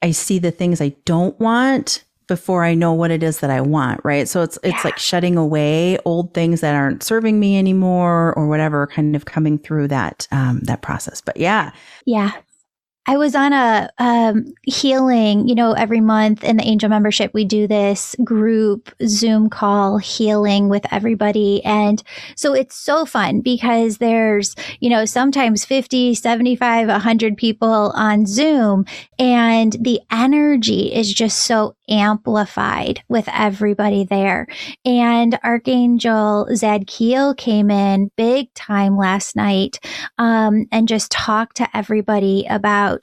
I 0.00 0.12
see 0.12 0.38
the 0.38 0.50
things 0.50 0.80
I 0.80 0.94
don't 1.04 1.38
want 1.38 2.04
before 2.26 2.64
I 2.64 2.74
know 2.74 2.92
what 2.92 3.10
it 3.10 3.22
is 3.22 3.40
that 3.40 3.50
I 3.50 3.60
want. 3.60 4.00
Right. 4.04 4.28
So 4.28 4.42
it's, 4.42 4.58
it's 4.62 4.74
Yeah. 4.74 4.80
like 4.84 4.98
shutting 4.98 5.36
away 5.36 5.98
old 6.04 6.34
things 6.34 6.60
that 6.60 6.74
aren't 6.74 7.02
serving 7.02 7.38
me 7.38 7.58
anymore 7.58 8.32
or 8.36 8.46
whatever, 8.48 8.86
kind 8.86 9.14
of 9.14 9.24
coming 9.24 9.58
through 9.58 9.88
that, 9.88 10.26
um, 10.30 10.60
that 10.64 10.82
process. 10.82 11.20
But 11.20 11.36
yeah. 11.36 11.70
Yeah. 12.06 12.32
I 13.06 13.18
was 13.18 13.34
on 13.34 13.52
a 13.52 13.90
um, 13.98 14.54
healing, 14.62 15.46
you 15.46 15.54
know, 15.54 15.72
every 15.72 16.00
month 16.00 16.42
in 16.42 16.56
the 16.56 16.64
angel 16.64 16.88
membership, 16.88 17.34
we 17.34 17.44
do 17.44 17.66
this 17.66 18.16
group 18.24 18.90
Zoom 19.06 19.50
call 19.50 19.98
healing 19.98 20.70
with 20.70 20.86
everybody. 20.90 21.62
And 21.64 22.02
so 22.34 22.54
it's 22.54 22.76
so 22.76 23.04
fun 23.04 23.42
because 23.42 23.98
there's, 23.98 24.54
you 24.80 24.88
know, 24.88 25.04
sometimes 25.04 25.66
50, 25.66 26.14
75, 26.14 26.88
100 26.88 27.36
people 27.36 27.92
on 27.94 28.24
Zoom 28.24 28.86
and 29.18 29.76
the 29.78 30.00
energy 30.10 30.94
is 30.94 31.12
just 31.12 31.44
so 31.44 31.76
amplified 31.88 33.02
with 33.08 33.28
everybody 33.32 34.04
there. 34.04 34.46
And 34.86 35.38
Archangel 35.44 36.46
Zadkiel 36.52 37.36
came 37.36 37.70
in 37.70 38.10
big 38.16 38.52
time 38.54 38.96
last 38.96 39.36
night 39.36 39.78
um, 40.16 40.66
and 40.72 40.88
just 40.88 41.10
talked 41.10 41.58
to 41.58 41.68
everybody 41.76 42.46
about 42.48 42.93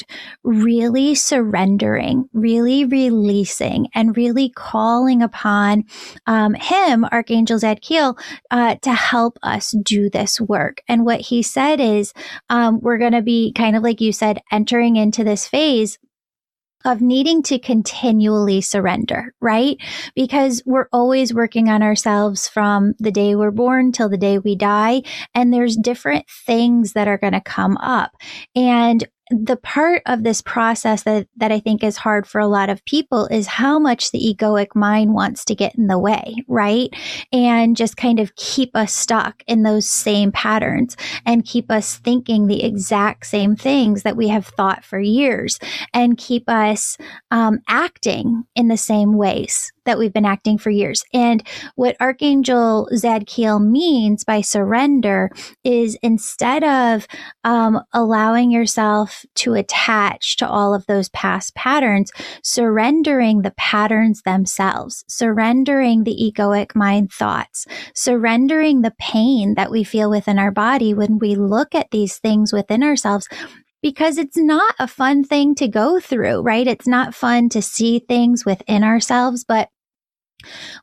really 0.44 1.16
surrendering, 1.16 2.30
really 2.34 2.86
releasing, 2.86 3.88
and 3.94 4.18
really 4.18 4.50
calling 4.50 5.22
upon 5.22 5.84
um, 6.28 6.54
him, 6.54 7.06
Archangel 7.06 7.60
Zadkiel, 7.60 8.18
uh, 8.52 8.76
to 8.82 8.94
help 8.94 9.38
us 9.44 9.76
do 9.84 10.10
this 10.10 10.40
work. 10.40 10.82
And 10.88 11.06
what 11.06 11.22
he 11.22 11.44
said 11.44 11.80
is, 11.80 12.14
um, 12.50 12.80
we're 12.82 12.98
going 12.98 13.14
to 13.14 13.22
be 13.22 13.54
kind 13.54 13.76
of 13.76 13.84
like 13.84 14.02
you 14.02 14.12
said, 14.12 14.42
entering 14.52 14.96
into 14.96 15.24
this 15.24 15.48
phase 15.48 15.98
of 16.86 17.02
needing 17.02 17.44
to 17.44 17.60
continually 17.60 18.62
surrender, 18.62 19.34
right? 19.40 19.78
Because 20.16 20.64
we're 20.66 20.88
always 20.92 21.34
working 21.34 21.70
on 21.70 21.84
ourselves 21.84 22.48
from 22.48 22.94
the 23.00 23.12
day 23.12 23.36
we're 23.36 23.52
born 23.52 23.92
till 23.92 24.10
the 24.10 24.18
day 24.18 24.40
we 24.40 24.56
die. 24.56 25.04
And 25.36 25.54
there's 25.54 25.76
different 25.76 26.26
things 26.46 26.94
that 26.94 27.08
are 27.08 27.18
going 27.18 27.34
to 27.34 27.42
come 27.42 27.78
up. 27.78 28.12
And 28.56 29.08
the 29.32 29.56
part 29.56 30.02
of 30.06 30.24
this 30.24 30.42
process 30.42 31.04
that, 31.04 31.28
that 31.38 31.52
I 31.52 31.60
think 31.60 31.84
is 31.84 31.98
hard 31.98 32.28
for 32.28 32.40
a 32.40 32.48
lot 32.48 32.70
of 32.70 32.84
people 32.86 33.28
is 33.28 33.48
how 33.48 33.80
much 33.80 34.12
the 34.12 34.20
egoic 34.20 34.76
mind 34.76 35.14
wants 35.14 35.46
to 35.46 35.56
get 35.56 35.76
in 35.76 35.88
the 35.88 35.98
way, 35.98 36.36
right? 36.48 36.90
And 37.32 37.78
just 37.78 37.98
kind 37.98 38.20
of 38.20 38.36
keep 38.36 38.76
us 38.76 38.94
stuck 38.94 39.44
in 39.48 39.64
those 39.64 39.88
same 39.88 40.32
patterns 40.32 40.98
and 41.26 41.46
keep 41.46 41.72
us 41.72 41.98
thinking 41.98 42.48
the 42.48 42.64
exact 42.64 43.26
same 43.26 43.56
things 43.56 44.04
that 44.04 44.18
we 44.18 44.28
have 44.28 44.46
thought 44.46 44.84
for 44.84 45.00
years 45.00 45.60
and 45.94 46.18
keep 46.18 46.50
us 46.50 46.98
um, 47.32 47.60
acting 47.68 48.44
in 48.56 48.68
the 48.68 48.78
same 48.78 49.14
ways 49.14 49.72
that 49.86 49.98
we've 49.98 50.14
been 50.14 50.26
acting 50.26 50.58
for 50.58 50.70
years. 50.70 51.04
And 51.14 51.46
what 51.76 51.98
Archangel 52.00 52.90
Zadkiel 52.94 53.64
means 53.64 54.24
by 54.24 54.42
surrender 54.42 55.30
is 55.64 55.98
instead 56.02 56.64
of 56.64 57.08
um, 57.44 57.82
allowing 57.94 58.52
yourself 58.52 59.26
to 59.36 59.54
attach 59.54 60.38
to 60.38 60.48
all 60.48 60.74
of 60.74 60.86
those 60.86 61.10
past 61.10 61.56
patterns, 61.56 62.12
surrendering 62.44 63.42
the 63.42 63.52
patterns 63.52 64.22
themselves, 64.24 65.04
surrendering 65.08 66.04
the 66.04 66.16
egoic 66.16 66.76
mind 66.76 67.12
thoughts, 67.12 67.66
surrendering 67.96 68.82
the 68.82 68.94
pain 69.00 69.56
that 69.56 69.72
we 69.72 69.84
feel 69.84 70.10
within 70.10 70.40
our 70.40 70.52
body 70.52 70.94
when 70.94 71.20
we 71.20 71.36
look 71.36 71.74
at 71.74 71.92
these 71.92 72.18
things 72.18 72.54
within 72.54 72.84
ourselves 72.84 73.28
because 73.82 74.18
it's 74.18 74.38
not 74.38 74.76
a 74.80 74.88
fun 74.88 75.24
thing 75.24 75.56
to 75.56 75.68
go 75.68 76.00
through, 76.00 76.42
right? 76.42 76.68
It's 76.68 76.88
not 76.88 77.16
fun 77.16 77.50
to 77.50 77.62
see 77.62 78.00
things 78.00 78.46
within 78.46 78.84
ourselves, 78.84 79.44
but 79.44 79.70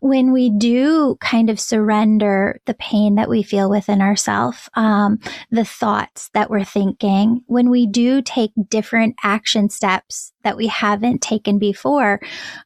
when 0.00 0.32
we 0.32 0.50
do 0.50 1.16
kind 1.20 1.50
of 1.50 1.60
surrender 1.60 2.60
the 2.66 2.74
pain 2.74 3.16
that 3.16 3.28
we 3.28 3.42
feel 3.42 3.70
within 3.70 4.00
ourselves, 4.00 4.68
um, 4.74 5.18
the 5.50 5.64
thoughts 5.64 6.30
that 6.34 6.50
we're 6.50 6.64
thinking, 6.64 7.42
when 7.46 7.70
we 7.70 7.86
do 7.86 8.22
take 8.22 8.52
different 8.68 9.16
action 9.22 9.68
steps 9.68 10.32
that 10.44 10.56
we 10.56 10.68
haven't 10.68 11.22
taken 11.22 11.58
before, 11.58 12.20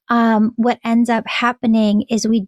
um, 0.08 0.52
what 0.56 0.78
ends 0.84 1.08
up 1.08 1.26
happening 1.26 2.04
is 2.10 2.26
we 2.26 2.46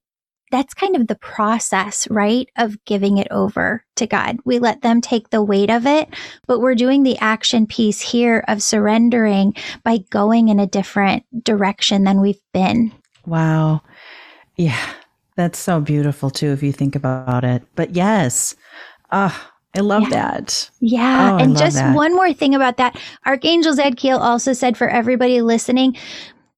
that's 0.54 0.72
kind 0.72 0.94
of 0.94 1.08
the 1.08 1.16
process, 1.16 2.08
right? 2.10 2.48
Of 2.56 2.82
giving 2.84 3.18
it 3.18 3.26
over 3.32 3.84
to 3.96 4.06
God. 4.06 4.38
We 4.44 4.60
let 4.60 4.82
them 4.82 5.00
take 5.00 5.30
the 5.30 5.42
weight 5.42 5.68
of 5.68 5.84
it, 5.84 6.08
but 6.46 6.60
we're 6.60 6.76
doing 6.76 7.02
the 7.02 7.18
action 7.18 7.66
piece 7.66 8.00
here 8.00 8.44
of 8.46 8.62
surrendering 8.62 9.54
by 9.82 9.98
going 10.10 10.48
in 10.48 10.60
a 10.60 10.66
different 10.68 11.24
direction 11.42 12.04
than 12.04 12.20
we've 12.20 12.40
been. 12.52 12.92
Wow. 13.26 13.82
Yeah, 14.54 14.78
that's 15.34 15.58
so 15.58 15.80
beautiful 15.80 16.30
too, 16.30 16.52
if 16.52 16.62
you 16.62 16.70
think 16.70 16.94
about 16.94 17.42
it. 17.42 17.64
But 17.74 17.96
yes, 17.96 18.54
uh, 19.10 19.36
I 19.76 19.80
love 19.80 20.04
yeah. 20.04 20.10
that. 20.10 20.70
Yeah. 20.78 21.32
Oh, 21.32 21.42
and 21.42 21.56
just 21.56 21.78
that. 21.78 21.96
one 21.96 22.14
more 22.14 22.32
thing 22.32 22.54
about 22.54 22.76
that. 22.76 22.96
Archangel 23.26 23.74
Zadkiel 23.74 24.20
also 24.20 24.52
said 24.52 24.76
for 24.76 24.88
everybody 24.88 25.42
listening, 25.42 25.96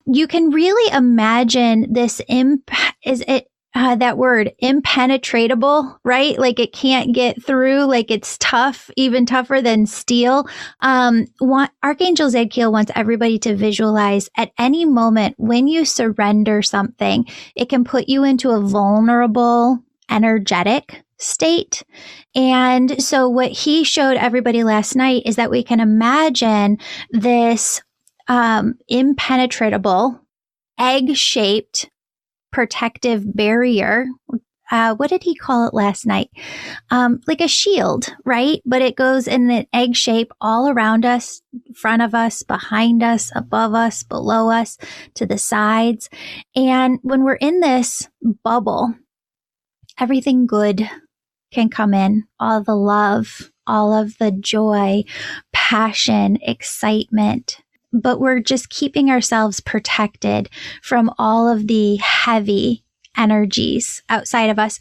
you 0.05 0.27
can 0.27 0.51
really 0.51 0.95
imagine 0.95 1.91
this 1.91 2.21
imp 2.29 2.71
is 3.03 3.25
it 3.27 3.49
uh, 3.77 3.95
that 3.95 4.17
word 4.17 4.53
impenetrable, 4.59 6.01
right? 6.03 6.39
Like 6.39 6.59
it 6.59 6.73
can't 6.73 7.15
get 7.15 7.45
through, 7.45 7.85
like 7.85 8.11
it's 8.11 8.39
tough, 8.39 8.91
even 8.97 9.27
tougher 9.27 9.61
than 9.61 9.85
steel. 9.85 10.49
Um, 10.81 11.27
want, 11.43 11.71
Archangel 11.83 12.31
Zadkiel 12.31 12.73
wants 12.73 12.91
everybody 12.95 13.39
to 13.41 13.55
visualize 13.55 14.31
at 14.35 14.53
any 14.59 14.87
moment 14.87 15.35
when 15.37 15.69
you 15.69 15.85
surrender 15.85 16.63
something, 16.63 17.27
it 17.55 17.69
can 17.69 17.85
put 17.85 18.09
you 18.09 18.25
into 18.25 18.51
a 18.51 18.63
vulnerable, 18.63 19.79
energetic 20.11 21.03
state. 21.19 21.83
And 22.35 23.03
so 23.03 23.29
what 23.29 23.51
he 23.51 23.85
showed 23.85 24.17
everybody 24.17 24.65
last 24.65 24.97
night 24.97 25.25
is 25.27 25.37
that 25.37 25.51
we 25.51 25.63
can 25.63 25.81
imagine 25.81 26.79
this 27.11 27.83
um, 28.27 28.79
impenetrable, 28.89 30.19
egg 30.79 31.15
shaped 31.15 31.91
protective 32.57 33.37
barrier. 33.37 34.07
Uh, 34.71 34.95
what 34.95 35.11
did 35.11 35.23
he 35.23 35.35
call 35.35 35.69
it 35.69 35.75
last 35.75 36.07
night? 36.07 36.31
Um, 36.91 37.21
like 37.27 37.43
a 37.43 37.49
shield, 37.49 38.09
right? 38.25 38.63
But 38.65 38.81
it 38.81 38.97
goes 38.97 39.29
in 39.29 39.51
an 39.51 39.67
egg 39.75 39.95
shape 39.95 40.33
all 40.41 40.71
around 40.71 41.05
us, 41.05 41.43
front 41.75 42.01
of 42.01 42.15
us, 42.15 42.43
behind 42.43 43.03
us, 43.03 43.31
above 43.37 43.75
us, 43.75 44.05
below 44.05 44.51
us, 44.51 44.79
to 45.17 45.27
the 45.27 45.37
sides. 45.37 46.09
And 46.55 46.99
when 47.03 47.25
we're 47.25 47.35
in 47.35 47.61
this 47.61 48.09
bubble, 48.43 48.95
everything 50.01 50.47
good 50.47 50.89
can 51.53 51.69
come 51.69 51.93
in, 51.93 52.25
all 52.41 52.63
the 52.63 52.75
love, 52.75 53.51
all 53.67 53.93
of 53.93 54.17
the 54.17 54.31
joy, 54.31 55.05
passion, 55.53 56.39
excitement, 56.41 57.59
but 58.01 58.21
we're 58.21 58.41
just 58.41 58.71
keeping 58.71 59.11
ourselves 59.11 59.61
protected 59.61 60.49
from 60.83 61.11
all 61.19 61.49
of 61.49 61.67
the 61.67 61.97
heavy 61.97 62.85
energies 63.17 64.03
outside 64.09 64.51
of 64.51 64.59
us. 64.59 64.79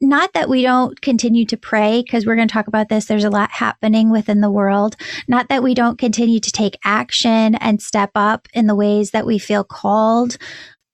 Not 0.00 0.32
that 0.34 0.48
we 0.48 0.62
don't 0.62 1.00
continue 1.00 1.44
to 1.46 1.56
pray, 1.56 2.02
because 2.02 2.24
we're 2.24 2.36
going 2.36 2.46
to 2.46 2.52
talk 2.52 2.68
about 2.68 2.88
this. 2.88 3.06
There's 3.06 3.24
a 3.24 3.30
lot 3.30 3.50
happening 3.50 4.10
within 4.10 4.40
the 4.40 4.50
world. 4.50 4.94
Not 5.26 5.48
that 5.48 5.62
we 5.62 5.74
don't 5.74 5.98
continue 5.98 6.38
to 6.38 6.52
take 6.52 6.78
action 6.84 7.56
and 7.56 7.82
step 7.82 8.10
up 8.14 8.46
in 8.52 8.68
the 8.68 8.76
ways 8.76 9.10
that 9.10 9.26
we 9.26 9.38
feel 9.38 9.64
called. 9.64 10.36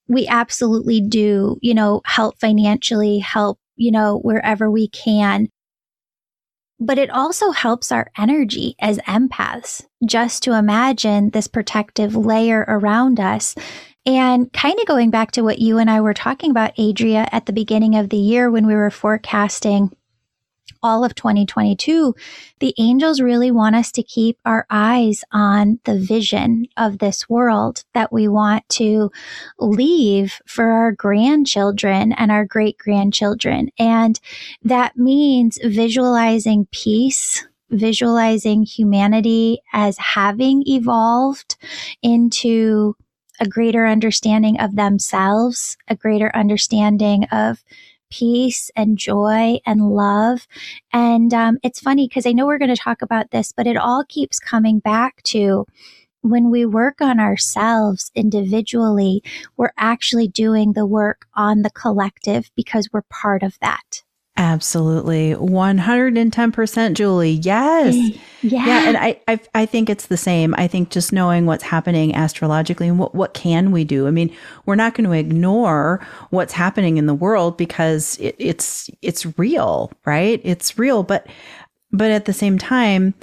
We 0.09 0.27
absolutely 0.27 1.03
do, 1.03 1.59
you 1.61 1.75
know, 1.75 2.01
help 2.07 2.39
financially, 2.39 3.19
help, 3.19 3.59
you 3.77 3.91
know, 3.91 4.21
wherever 4.21 4.71
we 4.71 4.89
can 4.89 5.49
but 6.81 6.99
it 6.99 7.11
also 7.11 7.51
helps 7.51 7.93
our 7.93 8.11
energy 8.19 8.75
as 8.81 8.99
empaths 8.99 9.85
just 10.05 10.43
to 10.43 10.57
imagine 10.57 11.31
this 11.31 11.47
protective 11.47 12.17
layer 12.17 12.65
around 12.69 13.21
us. 13.21 13.55
And 14.07 14.53
kind 14.53 14.79
of 14.79 14.87
going 14.87 15.11
back 15.11 15.33
to 15.33 15.43
what 15.43 15.61
you 15.61 15.79
and 15.79 15.91
I 15.91 16.01
were 16.01 16.15
talking 16.15 16.51
about, 16.51 16.79
Adria, 16.79 17.27
at 17.33 17.47
the 17.47 17.53
beginning 17.53 17.97
of 17.97 18.11
the 18.11 18.19
year 18.19 18.51
when 18.51 18.67
we 18.67 18.75
were 18.75 18.91
forecasting 18.91 19.95
all 20.85 21.03
of 21.03 21.15
2022, 21.15 22.15
the 22.61 22.75
angels 22.79 23.21
really 23.21 23.51
want 23.51 23.75
us 23.75 23.91
to 23.93 24.03
keep 24.03 24.39
our 24.45 24.67
eyes 24.71 25.25
on 25.33 25.81
the 25.85 25.99
vision 25.99 26.67
of 26.77 26.99
this 26.99 27.29
world 27.29 27.85
that 27.95 28.13
we 28.13 28.29
want 28.29 28.69
to 28.69 29.11
leave 29.59 30.41
for 30.47 30.67
our 30.67 30.93
grandchildren 30.93 32.13
and 32.13 32.31
our 32.31 32.45
great 32.45 32.79
grandchildren. 32.79 33.71
And 33.79 34.21
that 34.63 34.97
means 34.97 35.59
visualizing 35.65 36.69
peace 36.71 37.45
visualizing 37.71 38.63
humanity 38.63 39.59
as 39.73 39.99
having 39.99 40.63
evolved 40.67 41.57
into 42.03 42.95
a 43.41 43.49
greater 43.49 43.87
understanding 43.87 44.61
of 44.61 44.77
themselves, 44.77 45.77
a 45.89 45.97
greater 45.97 46.31
understanding 46.37 47.25
of 47.33 47.65
peace 48.15 48.71
and 48.77 48.97
joy 48.97 49.59
and 49.67 49.91
love. 49.91 50.47
And 50.93 51.35
um, 51.35 51.59
it's 51.65 51.81
funny 51.81 52.07
because 52.07 52.27
I 52.27 52.33
know 52.33 52.47
we're 52.47 52.59
going 52.59 52.75
to 52.75 52.81
talk 52.81 53.03
about 53.03 53.33
this, 53.33 53.53
but 53.53 53.67
it 53.67 53.77
all 53.77 54.05
keeps 54.09 54.39
coming 54.39 54.79
back 54.79 55.21
to 55.25 55.67
when 56.21 56.51
we 56.51 56.65
work 56.65 57.01
on 57.01 57.19
ourselves 57.19 58.11
individually, 58.15 59.23
we're 59.57 59.75
actually 59.77 60.29
doing 60.29 60.73
the 60.73 60.87
work 60.87 61.27
on 61.35 61.63
the 61.63 61.71
collective 61.71 62.51
because 62.57 62.89
we're 62.93 63.03
part 63.11 63.43
of 63.43 63.59
that. 63.61 64.03
Absolutely. 64.37 65.35
110% 65.35 66.95
Julie. 66.95 67.31
Yes. 67.31 67.95
Mm, 67.95 68.21
yeah. 68.43 68.67
Yeah. 68.67 68.89
And 68.89 68.97
I, 68.97 69.21
I, 69.29 69.41
I 69.55 69.67
think 69.67 69.89
it's 69.89 70.07
the 70.07 70.17
same. 70.17 70.55
I 70.59 70.67
think 70.67 70.91
just 70.91 71.13
knowing 71.13 71.47
what's 71.47 71.63
happening 71.63 72.17
astrologically 72.17 72.89
and 72.89 72.99
what, 72.99 73.15
what 73.15 73.35
can 73.35 73.71
we 73.71 73.85
do? 73.85 74.09
I 74.09 74.11
mean, 74.11 74.35
we're 74.67 74.75
not 74.75 74.95
going 74.95 75.09
to 75.09 75.13
ignore 75.13 76.05
what's 76.31 76.53
happening 76.53 76.97
in 76.97 77.07
the 77.07 77.15
world 77.15 77.57
because 77.57 78.19
it, 78.19 78.35
it's, 78.39 78.91
it's 79.03 79.39
real, 79.39 79.93
right? 80.05 80.41
It's 80.43 80.79
real. 80.79 81.05
But, 81.05 81.29
but 81.93 82.11
at 82.11 82.25
the 82.25 82.33
same 82.33 82.59
time, 82.59 83.15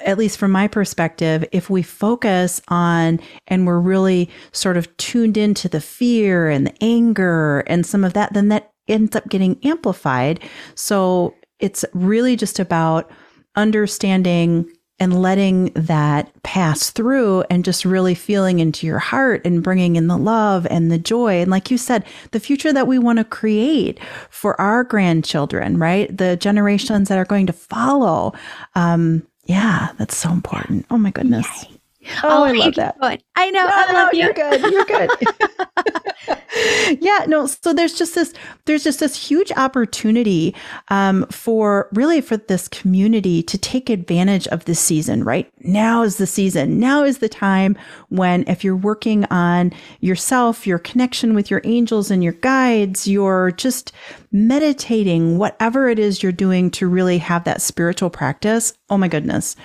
at 0.00 0.18
least 0.18 0.38
from 0.38 0.52
my 0.52 0.68
perspective, 0.68 1.44
if 1.52 1.68
we 1.68 1.82
focus 1.82 2.62
on 2.68 3.20
and 3.48 3.66
we're 3.66 3.80
really 3.80 4.30
sort 4.52 4.76
of 4.76 4.94
tuned 4.96 5.36
into 5.36 5.68
the 5.68 5.80
fear 5.80 6.48
and 6.48 6.66
the 6.66 6.74
anger 6.82 7.60
and 7.66 7.84
some 7.84 8.04
of 8.04 8.14
that, 8.14 8.32
then 8.32 8.48
that 8.48 8.72
ends 8.90 9.16
up 9.16 9.28
getting 9.28 9.58
amplified. 9.64 10.40
So 10.74 11.34
it's 11.58 11.84
really 11.92 12.36
just 12.36 12.58
about 12.58 13.10
understanding 13.56 14.70
and 15.00 15.22
letting 15.22 15.72
that 15.72 16.30
pass 16.42 16.90
through 16.90 17.42
and 17.48 17.64
just 17.64 17.86
really 17.86 18.14
feeling 18.14 18.60
into 18.60 18.86
your 18.86 18.98
heart 18.98 19.40
and 19.46 19.62
bringing 19.62 19.96
in 19.96 20.08
the 20.08 20.18
love 20.18 20.66
and 20.68 20.92
the 20.92 20.98
joy. 20.98 21.40
And 21.40 21.50
like 21.50 21.70
you 21.70 21.78
said, 21.78 22.04
the 22.32 22.40
future 22.40 22.72
that 22.72 22.86
we 22.86 22.98
want 22.98 23.18
to 23.18 23.24
create 23.24 23.98
for 24.28 24.60
our 24.60 24.84
grandchildren, 24.84 25.78
right? 25.78 26.14
The 26.14 26.36
generations 26.36 27.08
that 27.08 27.16
are 27.16 27.24
going 27.24 27.46
to 27.46 27.52
follow. 27.54 28.34
Um, 28.74 29.26
yeah, 29.46 29.88
that's 29.98 30.16
so 30.16 30.30
important. 30.30 30.84
Oh 30.90 30.98
my 30.98 31.10
goodness. 31.10 31.46
Yay. 31.64 31.79
Oh, 32.22 32.44
I 32.44 32.52
love 32.52 32.74
that. 32.76 32.98
Good. 33.00 33.22
I 33.36 33.50
know. 33.50 33.64
No, 33.64 33.70
I 33.72 33.92
love 33.92 34.12
no, 34.12 34.18
you. 34.18 34.24
You're 34.24 34.32
good. 34.32 34.60
You're 34.60 34.84
good. 34.84 35.10
yeah. 37.00 37.24
No. 37.26 37.46
So 37.46 37.72
there's 37.72 37.94
just 37.94 38.14
this. 38.14 38.32
There's 38.66 38.84
just 38.84 39.00
this 39.00 39.16
huge 39.16 39.52
opportunity 39.52 40.54
um, 40.88 41.26
for 41.30 41.88
really 41.92 42.20
for 42.20 42.36
this 42.36 42.68
community 42.68 43.42
to 43.44 43.58
take 43.58 43.88
advantage 43.90 44.46
of 44.48 44.64
this 44.64 44.80
season. 44.80 45.24
Right 45.24 45.50
now 45.60 46.02
is 46.02 46.16
the 46.16 46.26
season. 46.26 46.78
Now 46.78 47.04
is 47.04 47.18
the 47.18 47.28
time 47.28 47.78
when, 48.08 48.44
if 48.46 48.64
you're 48.64 48.76
working 48.76 49.24
on 49.26 49.72
yourself, 50.00 50.66
your 50.66 50.78
connection 50.78 51.34
with 51.34 51.50
your 51.50 51.62
angels 51.64 52.10
and 52.10 52.22
your 52.22 52.34
guides, 52.34 53.06
you're 53.06 53.52
just 53.52 53.92
meditating, 54.32 55.38
whatever 55.38 55.88
it 55.88 55.98
is 55.98 56.22
you're 56.22 56.32
doing 56.32 56.70
to 56.72 56.88
really 56.88 57.18
have 57.18 57.44
that 57.44 57.62
spiritual 57.62 58.10
practice. 58.10 58.72
Oh 58.88 58.98
my 58.98 59.08
goodness 59.08 59.56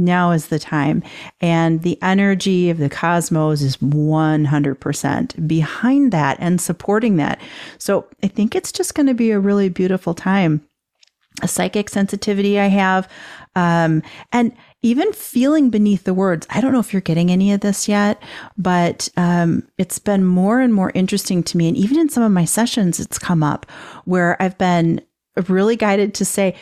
now 0.00 0.32
is 0.32 0.48
the 0.48 0.58
time. 0.58 1.02
And 1.40 1.82
the 1.82 2.00
energy 2.02 2.70
of 2.70 2.78
the 2.78 2.88
cosmos 2.88 3.62
is 3.62 3.76
100% 3.78 5.48
behind 5.48 6.12
that 6.12 6.36
and 6.40 6.60
supporting 6.60 7.16
that. 7.16 7.40
So 7.78 8.06
I 8.22 8.28
think 8.28 8.54
it's 8.54 8.72
just 8.72 8.94
going 8.94 9.06
to 9.06 9.14
be 9.14 9.30
a 9.30 9.38
really 9.38 9.68
beautiful 9.68 10.14
time. 10.14 10.66
A 11.42 11.48
psychic 11.48 11.88
sensitivity 11.88 12.58
I 12.58 12.66
have, 12.66 13.08
um, 13.54 14.02
and 14.32 14.52
even 14.82 15.12
feeling 15.12 15.70
beneath 15.70 16.04
the 16.04 16.14
words. 16.14 16.46
I 16.50 16.60
don't 16.60 16.72
know 16.72 16.80
if 16.80 16.92
you're 16.92 17.00
getting 17.00 17.30
any 17.30 17.52
of 17.52 17.60
this 17.60 17.88
yet, 17.88 18.22
but 18.56 19.08
um, 19.16 19.66
it's 19.78 19.98
been 19.98 20.24
more 20.24 20.60
and 20.60 20.74
more 20.74 20.90
interesting 20.94 21.42
to 21.44 21.56
me. 21.56 21.68
And 21.68 21.76
even 21.76 21.98
in 21.98 22.08
some 22.08 22.22
of 22.22 22.32
my 22.32 22.44
sessions, 22.44 22.98
it's 22.98 23.18
come 23.18 23.42
up 23.42 23.70
where 24.04 24.40
I've 24.42 24.58
been 24.58 25.02
really 25.48 25.76
guided 25.76 26.14
to 26.14 26.24
say, 26.24 26.56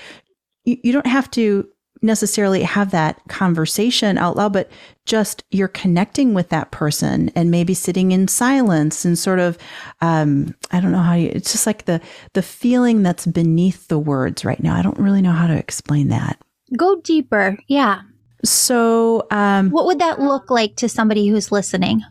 you, 0.64 0.76
you 0.82 0.92
don't 0.92 1.06
have 1.06 1.30
to 1.32 1.68
necessarily 2.02 2.62
have 2.62 2.90
that 2.90 3.20
conversation 3.28 4.18
out 4.18 4.36
loud, 4.36 4.52
but 4.52 4.70
just 5.06 5.42
you're 5.50 5.68
connecting 5.68 6.34
with 6.34 6.48
that 6.50 6.70
person 6.70 7.30
and 7.34 7.50
maybe 7.50 7.74
sitting 7.74 8.12
in 8.12 8.28
silence 8.28 9.04
and 9.04 9.18
sort 9.18 9.38
of, 9.38 9.58
um, 10.00 10.54
I 10.70 10.80
don't 10.80 10.92
know 10.92 10.98
how 10.98 11.14
you, 11.14 11.30
it's 11.32 11.52
just 11.52 11.66
like 11.66 11.86
the, 11.86 12.00
the 12.34 12.42
feeling 12.42 13.02
that's 13.02 13.26
beneath 13.26 13.88
the 13.88 13.98
words 13.98 14.44
right 14.44 14.62
now. 14.62 14.76
I 14.76 14.82
don't 14.82 14.98
really 14.98 15.22
know 15.22 15.32
how 15.32 15.46
to 15.46 15.56
explain 15.56 16.08
that. 16.08 16.38
Go 16.76 17.00
deeper. 17.00 17.56
Yeah. 17.66 18.02
So, 18.44 19.26
um, 19.30 19.70
what 19.70 19.86
would 19.86 19.98
that 19.98 20.20
look 20.20 20.50
like 20.50 20.76
to 20.76 20.88
somebody 20.88 21.26
who's 21.26 21.50
listening? 21.50 22.02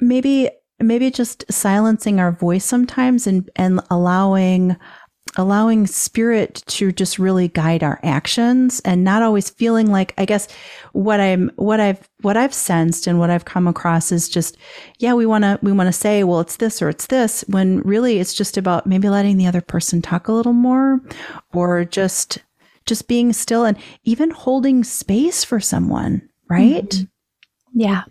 Maybe, 0.00 0.50
maybe 0.80 1.10
just 1.10 1.44
silencing 1.52 2.18
our 2.18 2.32
voice 2.32 2.64
sometimes 2.64 3.26
and, 3.26 3.48
and 3.54 3.80
allowing, 3.90 4.76
allowing 5.36 5.86
spirit 5.86 6.62
to 6.66 6.90
just 6.90 7.18
really 7.18 7.48
guide 7.48 7.84
our 7.84 8.00
actions 8.02 8.80
and 8.80 9.04
not 9.04 9.22
always 9.22 9.48
feeling 9.48 9.86
like 9.86 10.12
i 10.18 10.24
guess 10.24 10.48
what 10.92 11.20
i'm 11.20 11.50
what 11.54 11.78
i've 11.78 12.08
what 12.22 12.36
i've 12.36 12.52
sensed 12.52 13.06
and 13.06 13.18
what 13.18 13.30
i've 13.30 13.44
come 13.44 13.68
across 13.68 14.10
is 14.10 14.28
just 14.28 14.56
yeah 14.98 15.14
we 15.14 15.26
want 15.26 15.44
to 15.44 15.58
we 15.62 15.70
want 15.70 15.86
to 15.86 15.92
say 15.92 16.24
well 16.24 16.40
it's 16.40 16.56
this 16.56 16.82
or 16.82 16.88
it's 16.88 17.06
this 17.06 17.44
when 17.46 17.80
really 17.82 18.18
it's 18.18 18.34
just 18.34 18.56
about 18.56 18.86
maybe 18.86 19.08
letting 19.08 19.36
the 19.36 19.46
other 19.46 19.60
person 19.60 20.02
talk 20.02 20.26
a 20.26 20.32
little 20.32 20.52
more 20.52 21.00
or 21.52 21.84
just 21.84 22.38
just 22.86 23.06
being 23.06 23.32
still 23.32 23.64
and 23.64 23.78
even 24.02 24.30
holding 24.30 24.82
space 24.82 25.44
for 25.44 25.60
someone 25.60 26.28
right 26.48 26.90
mm-hmm. 26.90 27.04
yeah 27.80 28.02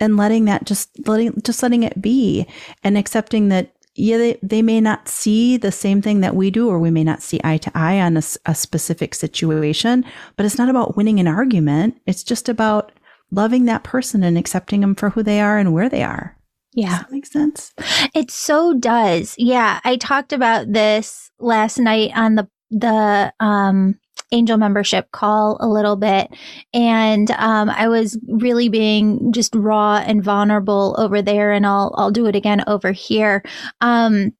and 0.00 0.16
letting 0.16 0.46
that 0.46 0.64
just 0.64 0.90
letting 1.06 1.40
just 1.42 1.62
letting 1.62 1.82
it 1.82 2.00
be 2.02 2.46
and 2.82 2.98
accepting 2.98 3.48
that 3.48 3.72
yeah, 3.96 4.18
they, 4.18 4.38
they 4.42 4.62
may 4.62 4.80
not 4.80 5.08
see 5.08 5.56
the 5.56 5.72
same 5.72 6.02
thing 6.02 6.20
that 6.20 6.36
we 6.36 6.50
do, 6.50 6.68
or 6.68 6.78
we 6.78 6.90
may 6.90 7.04
not 7.04 7.22
see 7.22 7.40
eye 7.42 7.58
to 7.58 7.72
eye 7.74 8.00
on 8.00 8.16
a, 8.16 8.22
a 8.44 8.54
specific 8.54 9.14
situation, 9.14 10.04
but 10.36 10.44
it's 10.46 10.58
not 10.58 10.68
about 10.68 10.96
winning 10.96 11.18
an 11.18 11.26
argument. 11.26 12.00
It's 12.06 12.22
just 12.22 12.48
about 12.48 12.92
loving 13.30 13.64
that 13.64 13.84
person 13.84 14.22
and 14.22 14.38
accepting 14.38 14.82
them 14.82 14.94
for 14.94 15.10
who 15.10 15.22
they 15.22 15.40
are 15.40 15.58
and 15.58 15.72
where 15.72 15.88
they 15.88 16.02
are. 16.02 16.36
Yeah. 16.72 16.90
Does 16.90 16.98
that 17.00 17.12
make 17.12 17.26
sense? 17.26 17.74
It 18.14 18.30
so 18.30 18.74
does. 18.74 19.34
Yeah. 19.38 19.80
I 19.82 19.96
talked 19.96 20.32
about 20.32 20.72
this 20.72 21.30
last 21.38 21.78
night 21.78 22.12
on 22.14 22.34
the, 22.34 22.48
the, 22.70 23.32
um, 23.40 23.98
angel 24.32 24.56
membership 24.56 25.10
call 25.12 25.56
a 25.60 25.68
little 25.68 25.96
bit. 25.96 26.28
And 26.74 27.30
um, 27.32 27.70
I 27.70 27.88
was 27.88 28.18
really 28.28 28.68
being 28.68 29.32
just 29.32 29.54
raw 29.54 29.98
and 29.98 30.22
vulnerable 30.22 30.94
over 30.98 31.22
there. 31.22 31.52
And 31.52 31.66
I'll, 31.66 31.94
I'll 31.96 32.10
do 32.10 32.26
it 32.26 32.36
again 32.36 32.64
over 32.66 32.92
here. 32.92 33.42
Um, 33.80 34.32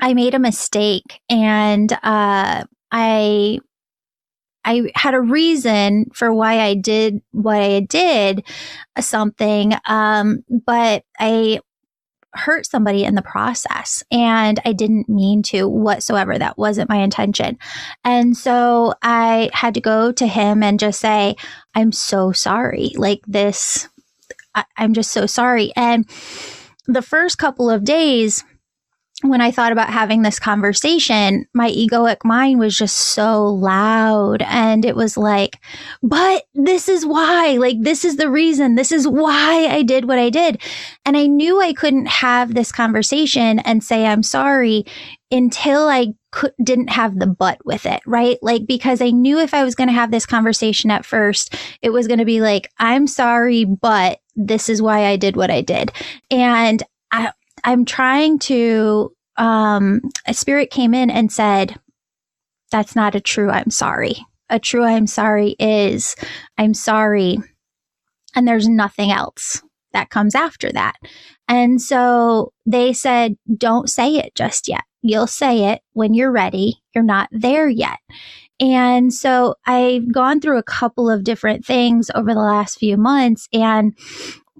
I 0.00 0.14
made 0.14 0.34
a 0.34 0.40
mistake 0.40 1.20
and 1.28 1.92
uh, 2.02 2.64
I 2.90 3.58
I 4.64 4.90
had 4.94 5.14
a 5.14 5.20
reason 5.20 6.06
for 6.14 6.32
why 6.32 6.60
I 6.60 6.74
did 6.74 7.20
what 7.32 7.60
I 7.60 7.80
did 7.80 8.46
something. 8.98 9.74
Um, 9.84 10.42
but 10.66 11.04
I 11.20 11.60
hurt 12.34 12.66
somebody 12.66 13.04
in 13.04 13.14
the 13.14 13.22
process. 13.22 14.02
And 14.10 14.60
I 14.64 14.72
didn't 14.72 15.08
mean 15.08 15.42
to 15.44 15.68
whatsoever. 15.68 16.38
That 16.38 16.58
wasn't 16.58 16.88
my 16.88 16.96
intention. 16.96 17.58
And 18.04 18.36
so 18.36 18.94
I 19.02 19.50
had 19.52 19.74
to 19.74 19.80
go 19.80 20.12
to 20.12 20.26
him 20.26 20.62
and 20.62 20.78
just 20.78 21.00
say, 21.00 21.36
I'm 21.74 21.92
so 21.92 22.32
sorry. 22.32 22.92
Like 22.96 23.22
this, 23.26 23.88
I, 24.54 24.64
I'm 24.76 24.94
just 24.94 25.10
so 25.10 25.26
sorry. 25.26 25.72
And 25.76 26.08
the 26.86 27.02
first 27.02 27.38
couple 27.38 27.70
of 27.70 27.84
days, 27.84 28.44
when 29.28 29.40
I 29.40 29.50
thought 29.50 29.72
about 29.72 29.90
having 29.90 30.22
this 30.22 30.38
conversation, 30.38 31.46
my 31.54 31.70
egoic 31.70 32.18
mind 32.24 32.58
was 32.58 32.76
just 32.76 32.96
so 32.96 33.46
loud. 33.46 34.42
And 34.42 34.84
it 34.84 34.96
was 34.96 35.16
like, 35.16 35.58
but 36.02 36.44
this 36.54 36.88
is 36.88 37.06
why, 37.06 37.56
like, 37.58 37.80
this 37.80 38.04
is 38.04 38.16
the 38.16 38.30
reason. 38.30 38.74
This 38.74 38.92
is 38.92 39.08
why 39.08 39.66
I 39.66 39.82
did 39.82 40.06
what 40.06 40.18
I 40.18 40.30
did. 40.30 40.60
And 41.04 41.16
I 41.16 41.26
knew 41.26 41.60
I 41.60 41.72
couldn't 41.72 42.06
have 42.06 42.54
this 42.54 42.70
conversation 42.70 43.60
and 43.60 43.82
say, 43.82 44.06
I'm 44.06 44.22
sorry 44.22 44.84
until 45.30 45.88
I 45.88 46.14
could, 46.30 46.52
didn't 46.62 46.90
have 46.90 47.18
the 47.18 47.26
but 47.26 47.64
with 47.64 47.86
it, 47.86 48.02
right? 48.06 48.38
Like, 48.42 48.66
because 48.66 49.00
I 49.00 49.10
knew 49.10 49.38
if 49.38 49.54
I 49.54 49.64
was 49.64 49.74
going 49.74 49.88
to 49.88 49.94
have 49.94 50.10
this 50.10 50.26
conversation 50.26 50.90
at 50.90 51.04
first, 51.06 51.54
it 51.82 51.90
was 51.90 52.06
going 52.06 52.18
to 52.18 52.24
be 52.24 52.40
like, 52.40 52.70
I'm 52.78 53.06
sorry, 53.06 53.64
but 53.64 54.20
this 54.36 54.68
is 54.68 54.82
why 54.82 55.06
I 55.06 55.16
did 55.16 55.36
what 55.36 55.50
I 55.50 55.60
did. 55.60 55.92
And 56.30 56.82
I, 57.10 57.32
I'm 57.64 57.84
trying 57.84 58.38
to, 58.40 59.13
um, 59.36 60.00
a 60.26 60.34
spirit 60.34 60.70
came 60.70 60.94
in 60.94 61.10
and 61.10 61.30
said, 61.30 61.78
that's 62.70 62.96
not 62.96 63.14
a 63.14 63.20
true 63.20 63.50
I'm 63.50 63.70
sorry. 63.70 64.16
A 64.50 64.58
true 64.58 64.84
I'm 64.84 65.06
sorry 65.06 65.56
is 65.58 66.16
I'm 66.58 66.74
sorry. 66.74 67.38
And 68.34 68.46
there's 68.48 68.68
nothing 68.68 69.10
else 69.12 69.62
that 69.92 70.10
comes 70.10 70.34
after 70.34 70.72
that. 70.72 70.94
And 71.48 71.80
so 71.80 72.52
they 72.66 72.92
said, 72.92 73.36
don't 73.56 73.88
say 73.88 74.16
it 74.16 74.34
just 74.34 74.66
yet. 74.68 74.82
You'll 75.02 75.26
say 75.26 75.72
it 75.72 75.82
when 75.92 76.14
you're 76.14 76.32
ready. 76.32 76.82
You're 76.94 77.04
not 77.04 77.28
there 77.30 77.68
yet. 77.68 77.98
And 78.60 79.12
so 79.12 79.56
I've 79.66 80.12
gone 80.12 80.40
through 80.40 80.58
a 80.58 80.62
couple 80.62 81.10
of 81.10 81.24
different 81.24 81.64
things 81.64 82.10
over 82.14 82.32
the 82.32 82.40
last 82.40 82.78
few 82.78 82.96
months 82.96 83.48
and 83.52 83.96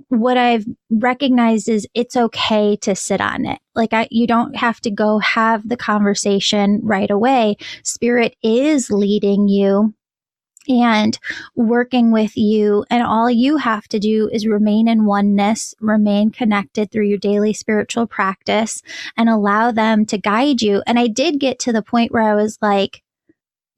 what 0.09 0.37
I've 0.37 0.67
recognized 0.91 1.69
is 1.69 1.87
it's 1.95 2.17
okay 2.17 2.77
to 2.77 2.95
sit 2.95 3.21
on 3.21 3.47
it. 3.47 3.59
Like 3.75 3.93
I, 3.93 4.09
you 4.11 4.27
don't 4.27 4.57
have 4.57 4.81
to 4.83 4.91
go 4.91 5.19
have 5.19 5.69
the 5.69 5.77
conversation 5.77 6.81
right 6.83 7.11
away. 7.11 7.57
Spirit 7.83 8.37
is 8.43 8.91
leading 8.91 9.49
you 9.49 9.95
and 10.69 11.19
working 11.55 12.11
with 12.11 12.37
you. 12.37 12.85
And 12.91 13.03
all 13.03 13.31
you 13.31 13.59
have 13.59 13.87
to 13.89 13.99
do 13.99 14.29
is 14.33 14.47
remain 14.47 14.89
in 14.89 15.05
oneness, 15.05 15.75
remain 15.81 16.31
connected 16.31 16.91
through 16.91 17.07
your 17.07 17.19
daily 17.19 17.53
spiritual 17.53 18.07
practice 18.07 18.83
and 19.17 19.29
allow 19.29 19.71
them 19.71 20.07
to 20.07 20.19
guide 20.19 20.63
you. 20.63 20.83
And 20.87 20.99
I 20.99 21.07
did 21.07 21.41
get 21.41 21.59
to 21.61 21.73
the 21.73 21.83
point 21.83 22.13
where 22.13 22.23
I 22.23 22.35
was 22.35 22.59
like, 22.63 23.03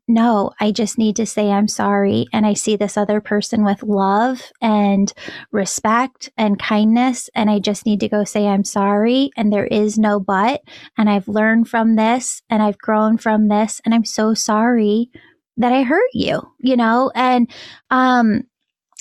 no, 0.09 0.53
I 0.61 0.71
just 0.71 0.99
need 0.99 1.17
to 1.17 1.27
say 1.27 1.51
I'm 1.51 1.69
sorry. 1.69 2.27
And 2.33 2.47
I 2.47 2.55
see 2.55 2.77
this 2.77 2.97
other 2.97 3.21
person 3.21 3.65
with 3.65 3.83
love 3.83 4.41
and 4.61 5.13
respect 5.51 6.31
and 6.37 6.59
kindness. 6.59 7.29
And 7.35 7.51
I 7.51 7.59
just 7.59 7.87
need 7.87 8.01
to 8.01 8.09
go 8.09 8.23
say 8.25 8.47
I'm 8.47 8.65
sorry. 8.65 9.31
And 9.37 9.53
there 9.53 9.67
is 9.67 9.99
no 9.99 10.21
but. 10.21 10.63
And 10.97 11.11
I've 11.11 11.29
learned 11.29 11.69
from 11.69 11.97
this 11.97 12.43
and 12.49 12.63
I've 12.63 12.79
grown 12.79 13.19
from 13.19 13.49
this. 13.49 13.81
And 13.85 13.95
I'm 13.95 14.05
so 14.05 14.33
sorry 14.33 15.11
that 15.57 15.73
I 15.73 15.83
hurt 15.83 16.11
you, 16.13 16.41
you 16.61 16.77
know? 16.77 17.11
And, 17.15 17.51
um, 17.91 18.45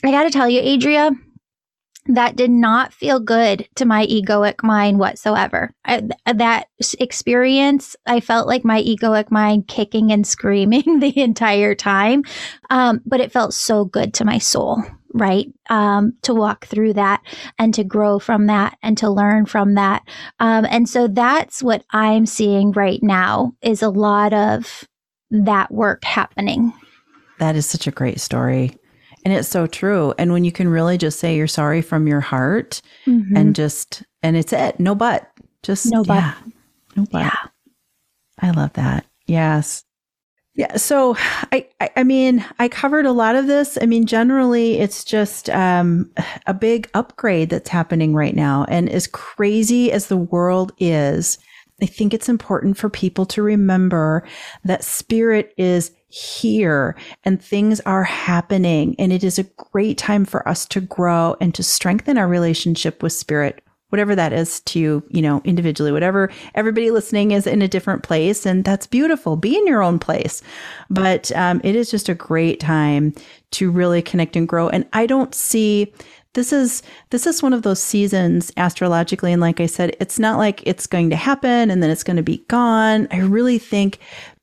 I 0.03 0.11
got 0.11 0.23
to 0.23 0.29
tell 0.29 0.47
you, 0.49 0.61
Adria, 0.61 1.11
that 2.07 2.35
did 2.35 2.51
not 2.51 2.93
feel 2.93 3.19
good 3.19 3.67
to 3.75 3.85
my 3.85 4.05
egoic 4.05 4.63
mind 4.63 4.99
whatsoever. 4.99 5.73
I, 5.85 6.07
that 6.31 6.67
experience, 6.99 7.95
I 8.05 8.19
felt 8.19 8.47
like 8.47 8.63
my 8.63 8.81
egoic 8.83 9.31
mind 9.31 9.67
kicking 9.67 10.11
and 10.11 10.25
screaming 10.25 10.99
the 10.99 11.19
entire 11.19 11.73
time. 11.73 12.23
Um, 12.69 13.01
but 13.05 13.21
it 13.21 13.31
felt 13.31 13.53
so 13.53 13.85
good 13.85 14.13
to 14.15 14.25
my 14.25 14.37
soul, 14.37 14.83
right? 15.13 15.47
Um, 15.69 16.13
to 16.21 16.35
walk 16.35 16.67
through 16.67 16.93
that 16.93 17.21
and 17.57 17.73
to 17.73 17.83
grow 17.83 18.19
from 18.19 18.47
that 18.47 18.77
and 18.83 18.97
to 18.99 19.09
learn 19.09 19.47
from 19.47 19.73
that. 19.73 20.03
Um, 20.39 20.65
and 20.69 20.87
so 20.87 21.07
that's 21.07 21.63
what 21.63 21.83
I'm 21.89 22.27
seeing 22.27 22.71
right 22.71 23.01
now 23.01 23.53
is 23.61 23.81
a 23.81 23.89
lot 23.89 24.31
of 24.31 24.87
that 25.31 25.71
work 25.71 26.03
happening. 26.03 26.71
That 27.39 27.55
is 27.55 27.65
such 27.65 27.87
a 27.87 27.91
great 27.91 28.21
story. 28.21 28.77
And 29.25 29.33
it's 29.33 29.49
so 29.49 29.65
true. 29.65 30.13
And 30.19 30.31
when 30.31 30.43
you 30.43 30.51
can 30.51 30.69
really 30.69 30.99
just 30.99 31.19
say 31.19 31.35
you're 31.35 31.47
sorry 31.47 31.81
from 31.81 32.07
your 32.07 32.21
heart 32.21 32.79
mm-hmm. 33.07 33.35
and 33.35 33.55
just, 33.55 34.03
and 34.21 34.37
it's 34.37 34.53
it, 34.53 34.79
no 34.79 34.93
but, 34.93 35.31
just 35.63 35.91
no 35.91 36.03
but. 36.03 36.13
Yeah, 36.13 36.35
no 36.95 37.05
but. 37.11 37.21
Yeah. 37.21 37.37
I 38.39 38.51
love 38.51 38.73
that. 38.73 39.07
Yes. 39.25 39.83
Yeah. 40.53 40.77
So 40.77 41.15
I, 41.51 41.67
I, 41.81 41.89
I 41.97 42.03
mean, 42.03 42.45
I 42.59 42.69
covered 42.69 43.07
a 43.07 43.11
lot 43.11 43.35
of 43.35 43.47
this. 43.47 43.79
I 43.81 43.87
mean, 43.87 44.05
generally 44.05 44.77
it's 44.77 45.03
just, 45.03 45.49
um, 45.49 46.11
a 46.45 46.53
big 46.53 46.87
upgrade 46.93 47.49
that's 47.49 47.69
happening 47.69 48.13
right 48.13 48.35
now. 48.35 48.65
And 48.69 48.87
as 48.89 49.07
crazy 49.07 49.91
as 49.91 50.05
the 50.05 50.17
world 50.17 50.71
is, 50.77 51.39
I 51.81 51.87
think 51.87 52.13
it's 52.13 52.29
important 52.29 52.77
for 52.77 52.89
people 52.89 53.25
to 53.25 53.41
remember 53.41 54.23
that 54.63 54.83
spirit 54.83 55.53
is 55.57 55.91
here 56.15 56.95
and 57.25 57.41
things 57.41 57.81
are 57.81 58.05
happening. 58.05 58.95
And 58.97 59.11
it 59.11 59.21
is 59.21 59.37
a 59.37 59.43
great 59.73 59.97
time 59.97 60.23
for 60.23 60.47
us 60.47 60.65
to 60.67 60.79
grow 60.79 61.35
and 61.41 61.53
to 61.55 61.61
strengthen 61.61 62.17
our 62.17 62.25
relationship 62.25 63.03
with 63.03 63.11
spirit, 63.11 63.61
whatever 63.89 64.15
that 64.15 64.31
is 64.31 64.61
to 64.61 64.79
you, 64.79 65.03
you 65.09 65.21
know, 65.21 65.41
individually, 65.43 65.91
whatever 65.91 66.31
everybody 66.53 66.89
listening 66.89 67.31
is 67.31 67.45
in 67.45 67.61
a 67.61 67.67
different 67.67 68.03
place. 68.03 68.45
And 68.45 68.63
that's 68.63 68.87
beautiful. 68.87 69.35
Be 69.35 69.57
in 69.57 69.67
your 69.67 69.83
own 69.83 69.99
place. 69.99 70.41
But 70.89 71.33
um, 71.33 71.59
it 71.65 71.75
is 71.75 71.91
just 71.91 72.07
a 72.07 72.15
great 72.15 72.61
time 72.61 73.13
to 73.51 73.69
really 73.69 74.01
connect 74.01 74.37
and 74.37 74.47
grow. 74.47 74.69
And 74.69 74.87
I 74.93 75.07
don't 75.07 75.35
see 75.35 75.93
this 76.35 76.53
is 76.53 76.83
this 77.09 77.25
is 77.25 77.41
one 77.41 77.53
of 77.53 77.63
those 77.63 77.81
seasons 77.81 78.51
astrologically 78.57 79.31
and 79.31 79.41
like 79.41 79.61
i 79.61 79.65
said 79.65 79.95
it's 80.01 80.19
not 80.19 80.37
like 80.37 80.61
it's 80.67 80.85
going 80.85 81.09
to 81.09 81.15
happen 81.15 81.71
and 81.71 81.81
then 81.81 81.89
it's 81.89 82.03
going 82.03 82.17
to 82.17 82.23
be 82.23 82.43
gone 82.49 83.07
i 83.09 83.19
really 83.19 83.57
think 83.57 83.99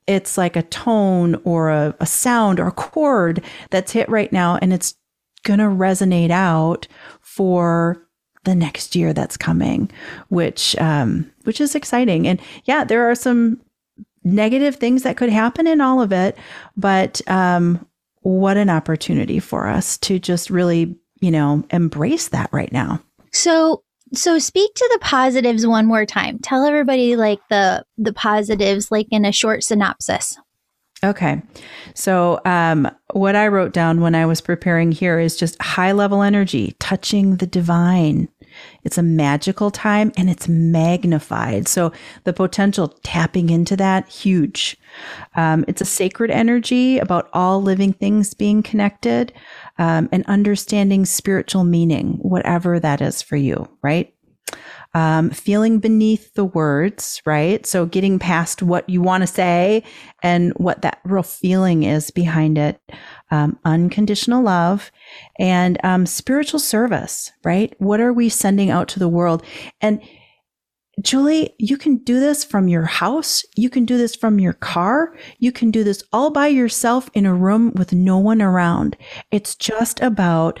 it's 0.07 0.37
like 0.37 0.55
a 0.55 0.63
tone 0.63 1.35
or 1.43 1.69
a, 1.69 1.95
a 1.99 2.05
sound 2.05 2.59
or 2.59 2.67
a 2.67 2.71
chord 2.71 3.43
that's 3.69 3.91
hit 3.91 4.09
right 4.09 4.31
now 4.31 4.57
and 4.61 4.73
it's 4.73 4.95
going 5.43 5.59
to 5.59 5.65
resonate 5.65 6.31
out 6.31 6.87
for 7.21 8.07
the 8.43 8.55
next 8.55 8.95
year 8.95 9.13
that's 9.13 9.37
coming, 9.37 9.89
which 10.29 10.75
um, 10.77 11.31
which 11.43 11.61
is 11.61 11.75
exciting. 11.75 12.27
And 12.27 12.41
yeah, 12.65 12.83
there 12.83 13.09
are 13.09 13.15
some 13.15 13.61
negative 14.23 14.75
things 14.75 15.03
that 15.03 15.17
could 15.17 15.29
happen 15.29 15.67
in 15.67 15.81
all 15.81 16.01
of 16.01 16.11
it, 16.11 16.37
but 16.75 17.21
um, 17.27 17.85
what 18.21 18.57
an 18.57 18.69
opportunity 18.69 19.39
for 19.39 19.67
us 19.67 19.97
to 19.99 20.19
just 20.19 20.49
really, 20.49 20.95
you 21.19 21.31
know, 21.31 21.63
embrace 21.71 22.29
that 22.29 22.49
right 22.51 22.71
now. 22.71 23.01
So 23.31 23.83
so 24.13 24.39
speak 24.39 24.73
to 24.75 24.89
the 24.93 24.99
positives 24.99 25.65
one 25.65 25.85
more 25.85 26.05
time. 26.05 26.39
Tell 26.39 26.65
everybody 26.65 27.15
like 27.15 27.39
the 27.49 27.85
the 27.97 28.13
positives 28.13 28.91
like 28.91 29.07
in 29.11 29.25
a 29.25 29.31
short 29.31 29.63
synopsis. 29.63 30.37
Okay. 31.03 31.41
So, 31.95 32.39
um, 32.45 32.89
what 33.11 33.35
I 33.35 33.47
wrote 33.49 33.73
down 33.73 33.99
when 33.99 34.15
I 34.15 34.25
was 34.25 34.39
preparing 34.39 34.93
here 34.93 35.19
is 35.19 35.35
just 35.35 35.61
high 35.61 35.91
level 35.91 36.21
energy, 36.21 36.75
touching 36.79 37.37
the 37.37 37.47
divine. 37.47 38.29
It's 38.83 38.97
a 38.97 39.03
magical 39.03 39.69
time 39.69 40.13
and 40.15 40.29
it's 40.29 40.47
magnified. 40.47 41.67
So, 41.67 41.91
the 42.23 42.31
potential 42.31 42.87
tapping 43.03 43.49
into 43.49 43.75
that, 43.75 44.07
huge. 44.07 44.77
Um, 45.35 45.65
it's 45.67 45.81
a 45.81 45.85
sacred 45.85 46.31
energy 46.31 46.99
about 46.99 47.29
all 47.33 47.61
living 47.61 47.91
things 47.91 48.33
being 48.33 48.63
connected 48.63 49.33
um, 49.77 50.09
and 50.11 50.25
understanding 50.27 51.05
spiritual 51.05 51.63
meaning, 51.63 52.19
whatever 52.21 52.79
that 52.79 53.01
is 53.01 53.21
for 53.21 53.35
you, 53.35 53.67
right? 53.81 54.13
um, 54.93 55.31
feeling 55.31 55.79
beneath 55.79 56.33
the 56.35 56.45
words, 56.45 57.21
right? 57.25 57.65
So 57.65 57.85
getting 57.85 58.19
past 58.19 58.61
what 58.61 58.87
you 58.87 59.01
want 59.01 59.21
to 59.21 59.27
say 59.27 59.83
and 60.21 60.53
what 60.57 60.83
that 60.83 60.99
real 61.03 61.23
feeling 61.23 61.83
is 61.83 62.11
behind 62.11 62.57
it. 62.57 62.79
Um, 63.31 63.57
unconditional 63.65 64.43
love 64.43 64.91
and 65.39 65.83
um, 65.83 66.05
spiritual 66.05 66.59
service, 66.59 67.31
right? 67.43 67.73
What 67.79 67.99
are 67.99 68.13
we 68.13 68.29
sending 68.29 68.69
out 68.69 68.87
to 68.89 68.99
the 68.99 69.09
world? 69.09 69.43
And 69.81 70.01
Julie, 71.01 71.55
you 71.57 71.77
can 71.77 71.97
do 71.97 72.19
this 72.19 72.43
from 72.43 72.67
your 72.67 72.85
house. 72.85 73.43
You 73.55 73.69
can 73.69 73.85
do 73.85 73.97
this 73.97 74.15
from 74.15 74.39
your 74.39 74.53
car. 74.53 75.15
You 75.39 75.51
can 75.51 75.71
do 75.71 75.83
this 75.83 76.03
all 76.13 76.29
by 76.29 76.47
yourself 76.47 77.09
in 77.13 77.25
a 77.25 77.33
room 77.33 77.73
with 77.75 77.93
no 77.93 78.19
one 78.19 78.41
around. 78.41 78.95
It's 79.31 79.55
just 79.55 80.01
about 80.01 80.59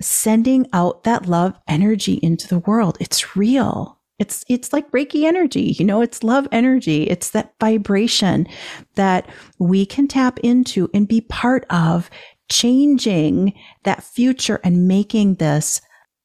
sending 0.00 0.66
out 0.72 1.02
that 1.02 1.26
love 1.26 1.58
energy 1.66 2.20
into 2.22 2.46
the 2.46 2.60
world. 2.60 2.96
It's 3.00 3.36
real. 3.36 3.98
It's, 4.20 4.44
it's 4.48 4.72
like 4.72 4.90
Reiki 4.90 5.24
energy, 5.24 5.76
you 5.78 5.84
know, 5.84 6.00
it's 6.00 6.24
love 6.24 6.48
energy. 6.50 7.04
It's 7.04 7.30
that 7.30 7.54
vibration 7.60 8.48
that 8.96 9.28
we 9.60 9.86
can 9.86 10.08
tap 10.08 10.40
into 10.40 10.90
and 10.92 11.06
be 11.06 11.20
part 11.20 11.64
of 11.70 12.10
changing 12.50 13.54
that 13.84 14.02
future 14.02 14.60
and 14.64 14.88
making 14.88 15.36
this 15.36 15.80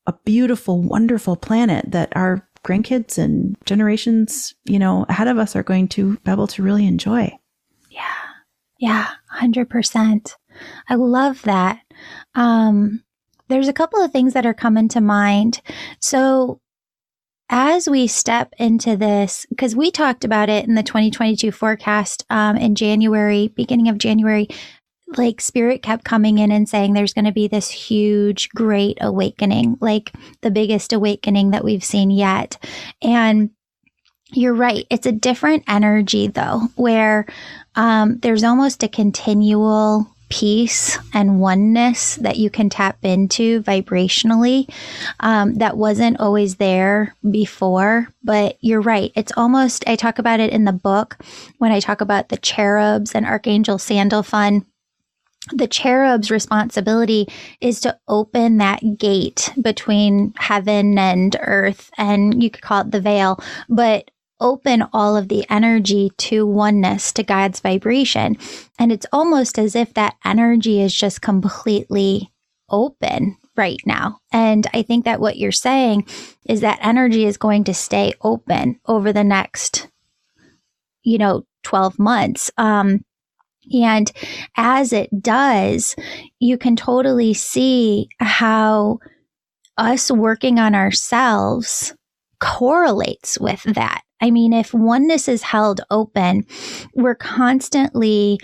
a 0.07 0.13
beautiful, 0.25 0.81
wonderful 0.81 1.35
planet 1.35 1.91
that 1.91 2.11
our 2.15 2.47
grandkids 2.63 3.17
and 3.17 3.55
generations, 3.65 4.53
you 4.65 4.79
know, 4.79 5.05
ahead 5.09 5.27
of 5.27 5.37
us 5.37 5.55
are 5.55 5.63
going 5.63 5.87
to 5.89 6.17
be 6.17 6.31
able 6.31 6.47
to 6.47 6.63
really 6.63 6.87
enjoy. 6.87 7.31
Yeah. 7.89 8.01
Yeah. 8.79 9.09
100%. 9.35 10.35
I 10.89 10.95
love 10.95 11.41
that. 11.43 11.79
Um, 12.35 13.03
there's 13.49 13.67
a 13.67 13.73
couple 13.73 14.01
of 14.01 14.11
things 14.11 14.33
that 14.33 14.45
are 14.45 14.53
coming 14.53 14.87
to 14.89 15.01
mind. 15.01 15.61
So, 15.99 16.59
as 17.49 17.87
we 17.87 18.07
step 18.07 18.53
into 18.57 18.95
this, 18.95 19.45
because 19.49 19.75
we 19.75 19.91
talked 19.91 20.23
about 20.23 20.49
it 20.49 20.65
in 20.65 20.75
the 20.75 20.81
2022 20.81 21.51
forecast 21.51 22.25
um, 22.29 22.55
in 22.55 22.73
January, 22.73 23.49
beginning 23.49 23.89
of 23.89 23.97
January, 23.97 24.47
like 25.17 25.41
spirit 25.41 25.81
kept 25.81 26.03
coming 26.03 26.37
in 26.37 26.51
and 26.51 26.67
saying 26.67 26.93
there's 26.93 27.13
going 27.13 27.25
to 27.25 27.31
be 27.31 27.47
this 27.47 27.69
huge, 27.69 28.49
great 28.49 28.97
awakening, 29.01 29.77
like 29.81 30.11
the 30.41 30.51
biggest 30.51 30.93
awakening 30.93 31.51
that 31.51 31.63
we've 31.63 31.83
seen 31.83 32.09
yet. 32.09 32.57
And 33.01 33.49
you're 34.31 34.53
right. 34.53 34.85
It's 34.89 35.05
a 35.05 35.11
different 35.11 35.63
energy 35.67 36.27
though, 36.27 36.61
where 36.75 37.25
um, 37.75 38.19
there's 38.19 38.43
almost 38.43 38.83
a 38.83 38.87
continual 38.87 40.07
peace 40.29 40.97
and 41.13 41.39
oneness 41.39 42.15
that 42.15 42.37
you 42.37 42.49
can 42.49 42.67
tap 42.67 42.97
into 43.03 43.61
vibrationally 43.61 44.67
um, 45.19 45.53
that 45.55 45.77
wasn't 45.77 46.19
always 46.19 46.55
there 46.55 47.15
before. 47.29 48.07
But 48.23 48.57
you're 48.59 48.81
right. 48.81 49.11
It's 49.15 49.31
almost, 49.37 49.87
I 49.87 49.95
talk 49.95 50.17
about 50.17 50.39
it 50.39 50.51
in 50.51 50.65
the 50.65 50.71
book 50.71 51.17
when 51.59 51.71
I 51.71 51.79
talk 51.79 52.01
about 52.01 52.29
the 52.29 52.37
cherubs 52.37 53.13
and 53.13 53.27
Archangel 53.27 53.77
Sandalphon 53.77 54.65
the 55.51 55.67
cherub's 55.67 56.31
responsibility 56.31 57.27
is 57.59 57.81
to 57.81 57.97
open 58.07 58.57
that 58.57 58.97
gate 58.97 59.51
between 59.61 60.33
heaven 60.37 60.97
and 60.97 61.35
earth 61.41 61.91
and 61.97 62.41
you 62.41 62.49
could 62.49 62.61
call 62.61 62.81
it 62.81 62.91
the 62.91 63.01
veil 63.01 63.37
but 63.67 64.09
open 64.43 64.83
all 64.93 65.15
of 65.15 65.29
the 65.29 65.45
energy 65.49 66.11
to 66.17 66.45
oneness, 66.45 67.11
to 67.13 67.23
God's 67.23 67.61
vibration. 67.61 68.37
And 68.77 68.91
it's 68.91 69.05
almost 69.11 69.57
as 69.57 69.75
if 69.75 69.93
that 69.93 70.15
energy 70.23 70.81
is 70.81 70.93
just 70.93 71.21
completely 71.21 72.31
open 72.69 73.37
right 73.55 73.81
now. 73.85 74.19
And 74.31 74.67
I 74.73 74.81
think 74.81 75.05
that 75.05 75.21
what 75.21 75.37
you're 75.37 75.51
saying 75.51 76.07
is 76.45 76.61
that 76.61 76.79
energy 76.81 77.25
is 77.25 77.37
going 77.37 77.63
to 77.65 77.73
stay 77.73 78.13
open 78.21 78.79
over 78.85 79.13
the 79.13 79.23
next, 79.23 79.87
you 81.03 81.17
know, 81.17 81.45
12 81.63 81.97
months. 81.97 82.51
Um, 82.57 83.05
and 83.71 84.11
as 84.57 84.93
it 84.93 85.21
does, 85.21 85.95
you 86.39 86.57
can 86.57 86.75
totally 86.75 87.33
see 87.33 88.09
how 88.19 88.99
us 89.77 90.11
working 90.11 90.59
on 90.59 90.75
ourselves 90.75 91.95
correlates 92.39 93.39
with 93.39 93.63
that. 93.63 94.01
I 94.21 94.31
mean, 94.31 94.53
if 94.53 94.73
oneness 94.73 95.27
is 95.27 95.41
held 95.41 95.81
open, 95.89 96.45
we're 96.93 97.15
constantly 97.15 98.39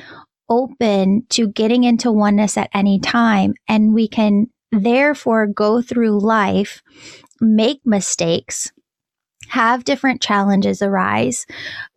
open 0.49 1.25
to 1.29 1.47
getting 1.49 1.83
into 1.83 2.11
oneness 2.11 2.57
at 2.57 2.69
any 2.73 2.99
time, 2.99 3.53
and 3.67 3.93
we 3.93 4.07
can 4.07 4.47
therefore 4.71 5.47
go 5.47 5.81
through 5.81 6.19
life, 6.19 6.81
make 7.39 7.81
mistakes, 7.85 8.71
have 9.49 9.83
different 9.83 10.21
challenges 10.21 10.81
arise, 10.81 11.45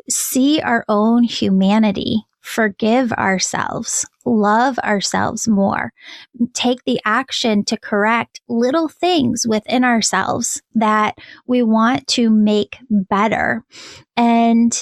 see 0.09 0.61
our 0.61 0.85
own 0.89 1.23
humanity 1.23 2.25
forgive 2.43 3.13
ourselves, 3.13 4.05
love 4.27 4.79
ourselves 4.81 5.49
more, 5.49 5.93
take 6.53 6.85
the 6.85 7.01
action 7.05 7.65
to 7.65 7.79
correct 7.79 8.41
little 8.49 8.89
things 8.89 9.47
within 9.47 9.85
ourselves 9.85 10.61
that 10.75 11.17
we 11.47 11.63
want 11.63 12.07
to 12.09 12.29
make 12.29 12.79
better. 12.91 13.65
And, 14.17 14.77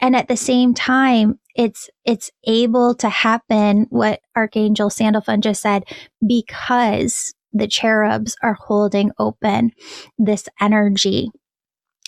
and 0.00 0.16
at 0.16 0.28
the 0.28 0.36
same 0.36 0.74
time, 0.74 1.38
it's, 1.54 1.88
it's 2.04 2.30
able 2.46 2.94
to 2.96 3.08
happen 3.08 3.86
what 3.90 4.20
Archangel 4.34 4.90
Sandalphon 4.90 5.40
just 5.40 5.62
said 5.62 5.84
because 6.26 7.32
the 7.52 7.68
cherubs 7.68 8.34
are 8.42 8.54
holding 8.54 9.12
open 9.18 9.70
this 10.18 10.48
energy 10.60 11.30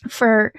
for 0.08 0.52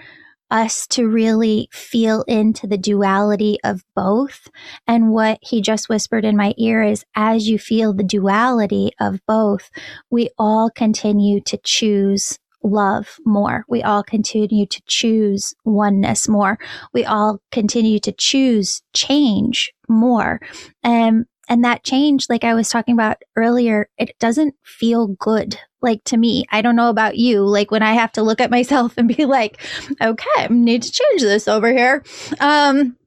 us 0.56 0.88
to 0.88 1.06
really 1.06 1.68
feel 1.74 2.24
into 2.24 2.66
the 2.66 2.78
duality 2.78 3.58
of 3.66 3.84
both. 3.94 4.48
And 4.88 5.12
what 5.12 5.38
he 5.42 5.62
just 5.62 5.90
whispered 5.90 6.24
in 6.24 6.38
my 6.38 6.54
ear 6.58 6.82
is 6.82 7.04
as 7.14 7.50
you 7.50 7.60
feel 7.60 7.94
the 7.94 8.04
duality 8.04 8.92
of 8.98 9.20
both, 9.28 9.70
we 10.10 10.30
all 10.38 10.70
continue 10.70 11.42
to 11.42 11.60
choose 11.66 12.40
love 12.64 13.18
more. 13.26 13.66
We 13.68 13.84
all 13.84 14.02
continue 14.02 14.66
to 14.66 14.82
choose 14.88 15.54
oneness 15.66 16.30
more. 16.30 16.58
We 16.94 17.04
all 17.04 17.40
continue 17.52 18.00
to 18.00 18.14
choose 18.14 18.82
change 18.94 19.74
more. 19.90 20.40
And 20.84 21.26
and 21.48 21.64
that 21.64 21.84
change, 21.84 22.26
like 22.28 22.44
I 22.44 22.56
was 22.56 22.70
talking 22.70 22.96
about 22.96 23.18
earlier, 23.36 23.88
it 24.00 24.18
doesn't 24.20 24.56
feel 24.64 25.08
good 25.08 25.60
like 25.86 26.04
to 26.06 26.18
me, 26.18 26.46
I 26.52 26.62
don't 26.62 26.76
know 26.76 26.90
about 26.90 27.18
you, 27.18 27.46
like 27.46 27.72
when 27.72 27.84
I 27.84 27.94
have 27.94 28.12
to 28.14 28.24
look 28.24 28.42
at 28.42 28.52
myself 28.52 28.98
and 28.98 29.08
be 29.08 29.26
like, 29.26 29.62
okay, 30.02 30.26
I 30.38 30.48
need 30.50 30.84
to 30.84 30.92
change 30.92 31.22
this 31.22 31.48
over 31.48 31.72
here. 31.72 32.04
Um, 32.42 32.98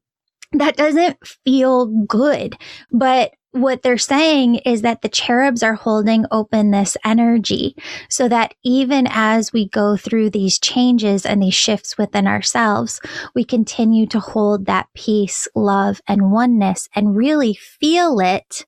that 0.52 0.76
doesn't 0.76 1.18
feel 1.44 1.86
good. 2.06 2.56
But 2.90 3.34
what 3.52 3.82
they're 3.82 3.98
saying 3.98 4.56
is 4.56 4.82
that 4.82 5.02
the 5.02 5.08
cherubs 5.08 5.62
are 5.62 5.74
holding 5.74 6.24
open 6.30 6.70
this 6.70 6.96
energy 7.04 7.74
so 8.10 8.28
that 8.28 8.54
even 8.62 9.06
as 9.10 9.52
we 9.52 9.68
go 9.68 9.96
through 9.96 10.30
these 10.30 10.58
changes 10.58 11.24
and 11.24 11.42
these 11.42 11.54
shifts 11.54 11.96
within 11.96 12.26
ourselves, 12.26 13.00
we 13.34 13.44
continue 13.44 14.06
to 14.06 14.20
hold 14.20 14.66
that 14.66 14.88
peace, 14.94 15.48
love, 15.54 16.00
and 16.06 16.30
oneness 16.30 16.88
and 16.94 17.16
really 17.16 17.54
feel 17.54 18.20
it 18.20 18.66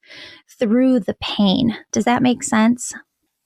through 0.59 1.01
the 1.01 1.17
pain. 1.21 1.77
Does 1.93 2.05
that 2.05 2.23
make 2.23 2.43
sense? 2.43 2.93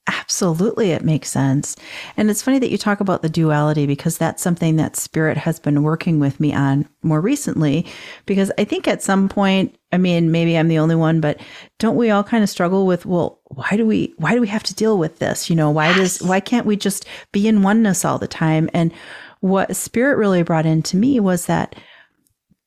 Absolutely, 0.07 0.91
it 0.91 1.03
makes 1.03 1.31
sense. 1.31 1.77
And 2.17 2.31
it's 2.31 2.43
funny 2.43 2.59
that 2.59 2.71
you 2.71 2.77
talk 2.77 3.01
about 3.01 3.23
the 3.23 3.29
duality 3.29 3.87
because 3.87 4.19
that's 4.19 4.43
something 4.43 4.77
that 4.77 4.97
Spirit 4.97 5.39
has 5.39 5.59
been 5.59 5.83
working 5.83 6.21
with 6.21 6.39
me 6.41 6.53
on 6.53 6.87
more 7.03 7.23
recently. 7.23 7.87
Because 8.27 8.53
I 8.59 8.65
think 8.65 8.87
at 8.87 9.03
some 9.03 9.31
point, 9.31 9.79
I 9.93 9.99
mean, 9.99 10.31
maybe 10.31 10.59
I'm 10.59 10.69
the 10.69 10.79
only 10.79 10.95
one, 10.95 11.21
but 11.21 11.41
don't 11.79 11.97
we 11.97 12.11
all 12.11 12.23
kind 12.23 12.45
of 12.45 12.51
struggle 12.51 12.87
with, 12.87 13.07
well, 13.07 13.41
why 13.45 13.77
do 13.79 13.87
we, 13.87 14.13
why 14.19 14.35
do 14.35 14.43
we 14.43 14.49
have 14.49 14.63
to 14.65 14.75
deal 14.75 14.99
with 14.99 15.21
this? 15.21 15.49
You 15.49 15.57
know, 15.57 15.71
why 15.71 15.95
does, 15.95 16.21
why 16.23 16.39
can't 16.39 16.67
we 16.67 16.77
just 16.77 17.07
be 17.33 17.49
in 17.49 17.63
oneness 17.63 18.05
all 18.05 18.19
the 18.19 18.29
time? 18.29 18.69
And 18.75 18.93
what 19.41 19.75
Spirit 19.75 20.19
really 20.19 20.43
brought 20.43 20.67
into 20.67 20.99
me 20.99 21.19
was 21.19 21.47
that 21.47 21.77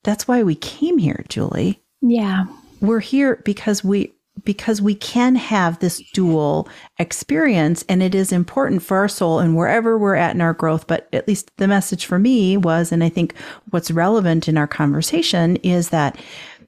that's 0.03 0.27
why 0.27 0.41
we 0.41 0.55
came 0.55 0.97
here, 0.97 1.23
Julie. 1.29 1.83
Yeah. 2.01 2.45
We're 2.81 2.99
here 2.99 3.41
because 3.45 3.83
we 3.83 4.13
because 4.43 4.81
we 4.81 4.95
can 4.95 5.35
have 5.35 5.79
this 5.79 6.01
dual 6.13 6.67
experience 6.99 7.83
and 7.89 8.01
it 8.01 8.15
is 8.15 8.31
important 8.31 8.81
for 8.81 8.97
our 8.97 9.07
soul 9.07 9.39
and 9.39 9.55
wherever 9.55 9.97
we're 9.97 10.15
at 10.15 10.35
in 10.35 10.41
our 10.41 10.53
growth. 10.53 10.87
But 10.87 11.07
at 11.13 11.27
least 11.27 11.51
the 11.57 11.67
message 11.67 12.05
for 12.05 12.19
me 12.19 12.57
was 12.57 12.91
and 12.91 13.03
i 13.03 13.09
think 13.09 13.33
what's 13.69 13.91
relevant 13.91 14.47
in 14.47 14.57
our 14.57 14.67
conversation 14.67 15.55
is 15.57 15.89
that 15.89 16.15
yes 16.15 16.25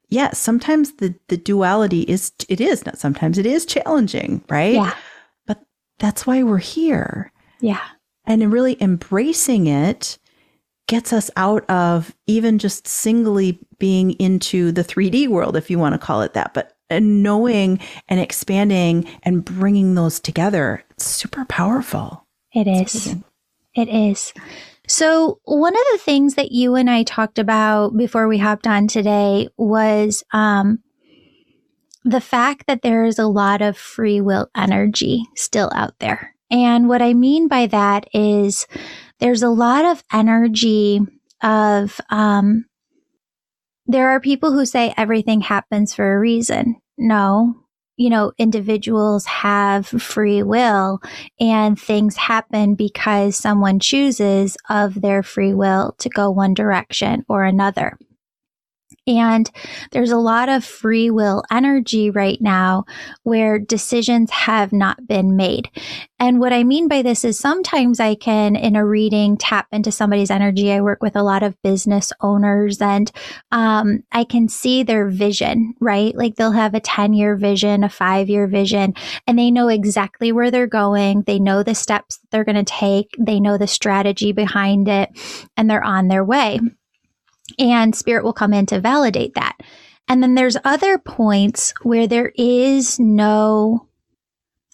yeah, 0.10 0.32
sometimes 0.32 0.94
the 0.94 1.14
the 1.28 1.38
duality 1.38 2.02
is 2.02 2.32
it 2.48 2.60
is 2.60 2.86
not 2.86 2.98
sometimes 2.98 3.38
it 3.38 3.46
is 3.46 3.66
challenging 3.66 4.44
right? 4.50 4.74
Yeah. 4.74 4.96
But 5.46 5.62
that's 6.00 6.26
why 6.26 6.44
we're 6.44 6.58
here. 6.58 7.32
Yeah. 7.62 7.86
And 8.26 8.52
really 8.52 8.78
embracing 8.82 9.68
it 9.68 10.18
gets 10.90 11.14
us 11.14 11.30
out 11.38 11.70
of 11.70 12.16
even 12.26 12.58
just 12.58 12.88
singly 12.88 13.60
being 13.78 14.12
into 14.14 14.72
the 14.72 14.84
3D 14.84 15.28
world, 15.28 15.56
if 15.56 15.70
you 15.70 15.78
want 15.78 15.94
to 15.94 16.00
call 16.00 16.24
it 16.24 16.34
that. 16.34 16.54
But 16.56 16.74
and 16.90 17.24
knowing 17.24 17.80
and 18.08 18.20
expanding 18.20 19.08
and 19.24 19.44
bringing 19.46 19.96
those 19.96 20.20
together, 20.20 20.84
it's 20.92 21.06
super 21.06 21.46
powerful. 21.46 22.26
It 22.54 22.68
is. 22.68 23.16
It 23.76 23.88
is. 23.90 24.34
So, 24.88 25.40
one 25.44 25.76
of 25.76 25.84
the 25.92 26.00
things 26.00 26.34
that 26.34 26.52
you 26.52 26.74
and 26.74 26.90
I 26.90 27.04
talked 27.04 27.38
about 27.38 27.96
before 27.96 28.28
we 28.28 28.40
hopped 28.40 28.66
on 28.66 28.88
today 28.88 29.48
was 29.56 30.24
um, 30.34 30.80
the 32.04 32.20
fact 32.20 32.66
that 32.68 32.82
there 32.82 33.06
is 33.06 33.20
a 33.20 33.28
lot 33.28 33.62
of 33.62 33.78
free 33.78 34.20
will 34.20 34.50
energy 34.56 35.24
still 35.36 35.72
out 35.76 35.94
there. 36.00 36.34
And 36.50 36.90
what 36.90 37.04
I 37.04 37.14
mean 37.14 37.48
by 37.48 37.68
that 37.68 38.08
is 38.14 38.66
there's 39.20 39.44
a 39.44 39.50
lot 39.50 39.86
of 39.86 40.04
energy 40.12 41.02
of 41.44 42.02
um, 42.10 42.66
there 43.90 44.12
are 44.12 44.20
people 44.20 44.52
who 44.52 44.68
say 44.68 44.94
everything 44.96 45.42
happens 45.42 45.96
for 45.96 46.14
a 46.14 46.20
reason. 46.20 46.76
No, 46.96 47.56
you 47.98 48.12
know, 48.12 48.32
individuals 48.38 49.26
have 49.26 49.88
free 49.88 50.44
will 50.44 51.00
and 51.40 51.78
things 51.78 52.16
happen 52.16 52.76
because 52.76 53.36
someone 53.36 53.80
chooses 53.80 54.56
of 54.70 55.02
their 55.02 55.24
free 55.24 55.56
will 55.56 55.96
to 55.98 56.08
go 56.08 56.30
one 56.30 56.54
direction 56.54 57.26
or 57.28 57.44
another. 57.44 57.98
And 59.18 59.50
there's 59.92 60.12
a 60.12 60.18
lot 60.18 60.50
of 60.50 60.64
free 60.64 61.10
will 61.10 61.44
energy 61.52 62.10
right 62.10 62.40
now 62.42 62.86
where 63.24 63.58
decisions 63.58 64.30
have 64.32 64.72
not 64.72 65.08
been 65.08 65.36
made. 65.36 65.70
And 66.20 66.40
what 66.40 66.52
I 66.52 66.64
mean 66.64 66.90
by 66.90 67.02
this 67.02 67.24
is 67.24 67.40
sometimes 67.40 68.00
I 68.00 68.14
can, 68.14 68.56
in 68.56 68.76
a 68.76 68.86
reading, 68.86 69.38
tap 69.38 69.68
into 69.72 69.92
somebody's 69.92 70.30
energy. 70.30 70.72
I 70.72 70.82
work 70.82 71.02
with 71.02 71.16
a 71.16 71.24
lot 71.24 71.44
of 71.44 71.60
business 71.62 72.12
owners 72.20 72.82
and 72.82 73.10
um, 73.52 74.04
I 74.12 74.26
can 74.26 74.50
see 74.50 74.84
their 74.84 75.08
vision, 75.08 75.76
right? 75.80 76.14
Like 76.16 76.36
they'll 76.36 76.52
have 76.52 76.74
a 76.74 76.82
10 76.82 77.14
year 77.14 77.36
vision, 77.38 77.84
a 77.84 77.90
five 77.90 78.30
year 78.30 78.48
vision, 78.48 78.94
and 79.28 79.40
they 79.40 79.50
know 79.50 79.70
exactly 79.70 80.32
where 80.32 80.52
they're 80.52 80.68
going. 80.68 81.24
They 81.24 81.40
know 81.40 81.64
the 81.64 81.76
steps 81.76 82.20
they're 82.32 82.44
going 82.44 82.56
to 82.56 82.64
take. 82.64 83.16
They 83.18 83.40
know 83.40 83.58
the 83.58 83.68
strategy 83.68 84.34
behind 84.34 84.90
it, 84.90 85.10
and 85.56 85.70
they're 85.70 85.84
on 85.84 86.10
their 86.10 86.26
way 86.26 86.60
and 87.60 87.96
spirit 87.96 88.24
will 88.24 88.34
come 88.34 88.54
in 88.54 88.66
to 88.68 88.80
validate 88.80 89.36
that. 89.36 89.58
And 90.08 90.24
then 90.24 90.34
there's 90.34 90.58
other 90.64 90.98
points 90.98 91.74
where 91.84 92.08
there 92.08 92.32
is 92.36 93.00
no, 93.00 93.88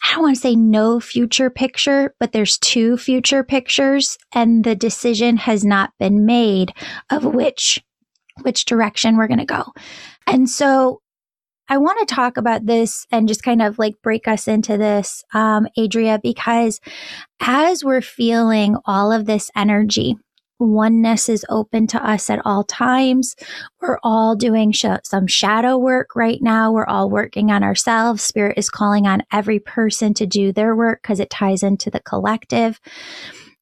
I 0.03 0.13
don't 0.13 0.23
want 0.23 0.35
to 0.35 0.41
say 0.41 0.55
no 0.55 0.99
future 0.99 1.49
picture, 1.49 2.15
but 2.19 2.31
there's 2.31 2.57
two 2.57 2.95
future 2.97 3.43
pictures 3.43 4.17
and 4.33 4.63
the 4.63 4.75
decision 4.75 5.35
has 5.37 5.65
not 5.65 5.91
been 5.99 6.25
made 6.25 6.71
of 7.09 7.25
which, 7.25 7.83
which 8.43 8.65
direction 8.65 9.17
we're 9.17 9.27
going 9.27 9.39
to 9.39 9.45
go. 9.45 9.73
And 10.25 10.49
so 10.49 11.01
I 11.67 11.77
want 11.77 11.99
to 11.99 12.13
talk 12.13 12.37
about 12.37 12.65
this 12.65 13.07
and 13.11 13.27
just 13.27 13.43
kind 13.43 13.61
of 13.61 13.79
like 13.79 14.01
break 14.03 14.27
us 14.27 14.47
into 14.47 14.77
this, 14.77 15.23
um, 15.33 15.67
Adria, 15.77 16.19
because 16.21 16.79
as 17.41 17.83
we're 17.83 18.01
feeling 18.01 18.77
all 18.85 19.11
of 19.11 19.25
this 19.25 19.49
energy, 19.55 20.15
oneness 20.59 21.29
is 21.29 21.45
open 21.49 21.87
to 21.87 22.03
us 22.03 22.29
at 22.29 22.41
all 22.45 22.63
times. 22.63 23.35
We're 23.81 23.99
all 24.03 24.35
doing 24.35 24.71
sh- 24.71 24.85
some 25.03 25.27
shadow 25.27 25.77
work 25.77 26.15
right 26.15 26.41
now. 26.41 26.71
We're 26.71 26.87
all 26.87 27.09
working 27.09 27.51
on 27.51 27.63
ourselves. 27.63 28.23
Spirit 28.23 28.57
is 28.57 28.69
calling 28.69 29.07
on 29.07 29.23
every 29.31 29.59
person 29.59 30.13
to 30.15 30.25
do 30.25 30.51
their 30.51 30.75
work 30.75 31.01
because 31.01 31.19
it 31.19 31.29
ties 31.29 31.63
into 31.63 31.89
the 31.89 31.99
collective. 31.99 32.79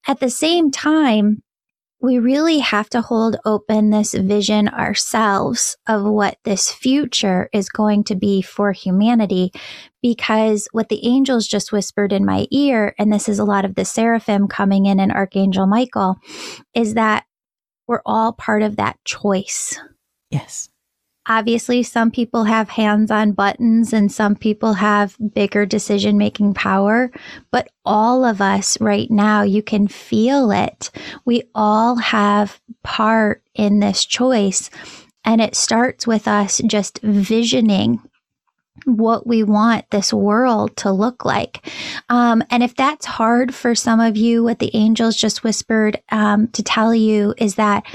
At 0.07 0.19
the 0.19 0.29
same 0.29 0.69
time, 0.69 1.43
we 2.03 2.19
really 2.19 2.59
have 2.59 2.89
to 2.89 3.01
hold 3.01 3.37
open 3.45 3.89
this 3.89 4.13
vision 4.13 4.67
ourselves 4.67 5.77
of 5.87 6.03
what 6.03 6.37
this 6.43 6.69
future 6.69 7.49
is 7.53 7.69
going 7.69 8.03
to 8.03 8.13
be 8.13 8.41
for 8.41 8.73
humanity. 8.73 9.53
Because 10.01 10.67
what 10.73 10.89
the 10.89 11.07
angels 11.07 11.47
just 11.47 11.71
whispered 11.71 12.11
in 12.11 12.25
my 12.25 12.45
ear, 12.51 12.93
and 12.99 13.11
this 13.11 13.29
is 13.29 13.39
a 13.39 13.45
lot 13.45 13.63
of 13.63 13.75
the 13.75 13.85
seraphim 13.85 14.49
coming 14.49 14.85
in 14.85 14.99
and 14.99 15.13
Archangel 15.13 15.65
Michael, 15.65 16.17
is 16.73 16.95
that 16.95 17.23
we're 17.87 18.01
all 18.05 18.33
part 18.33 18.63
of 18.63 18.75
that 18.75 18.97
choice. 19.05 19.79
Yes. 20.29 20.67
Obviously, 21.27 21.83
some 21.83 22.11
people 22.11 22.43
have 22.43 22.69
hands 22.69 23.09
on 23.09 23.31
buttons 23.31 23.93
and 23.93 24.11
some 24.11 24.35
people 24.35 24.73
have 24.73 25.15
bigger 25.33 25.65
decision 25.65 26.17
making 26.17 26.53
power, 26.53 27.11
but 27.49 27.69
all 27.85 28.25
of 28.25 28.41
us 28.41 28.79
right 28.81 29.09
now, 29.09 29.41
you 29.41 29.63
can 29.63 29.87
feel 29.87 30.51
it. 30.51 30.91
We 31.23 31.43
all 31.55 31.95
have 31.95 32.59
part 32.83 33.41
in 33.55 33.79
this 33.79 34.03
choice. 34.03 34.69
And 35.25 35.39
it 35.39 35.55
starts 35.55 36.05
with 36.05 36.27
us 36.27 36.61
just 36.67 36.99
visioning 37.01 38.01
what 38.85 39.25
we 39.25 39.43
want 39.43 39.89
this 39.89 40.11
world 40.11 40.75
to 40.77 40.91
look 40.91 41.23
like. 41.23 41.65
Um, 42.09 42.43
and 42.49 42.63
if 42.63 42.75
that's 42.75 43.05
hard 43.05 43.53
for 43.53 43.75
some 43.75 43.99
of 43.99 44.17
you, 44.17 44.43
what 44.43 44.59
the 44.59 44.75
angels 44.75 45.15
just 45.15 45.43
whispered 45.43 46.01
um, 46.11 46.47
to 46.49 46.63
tell 46.63 46.93
you 46.93 47.33
is 47.37 47.55
that 47.55 47.85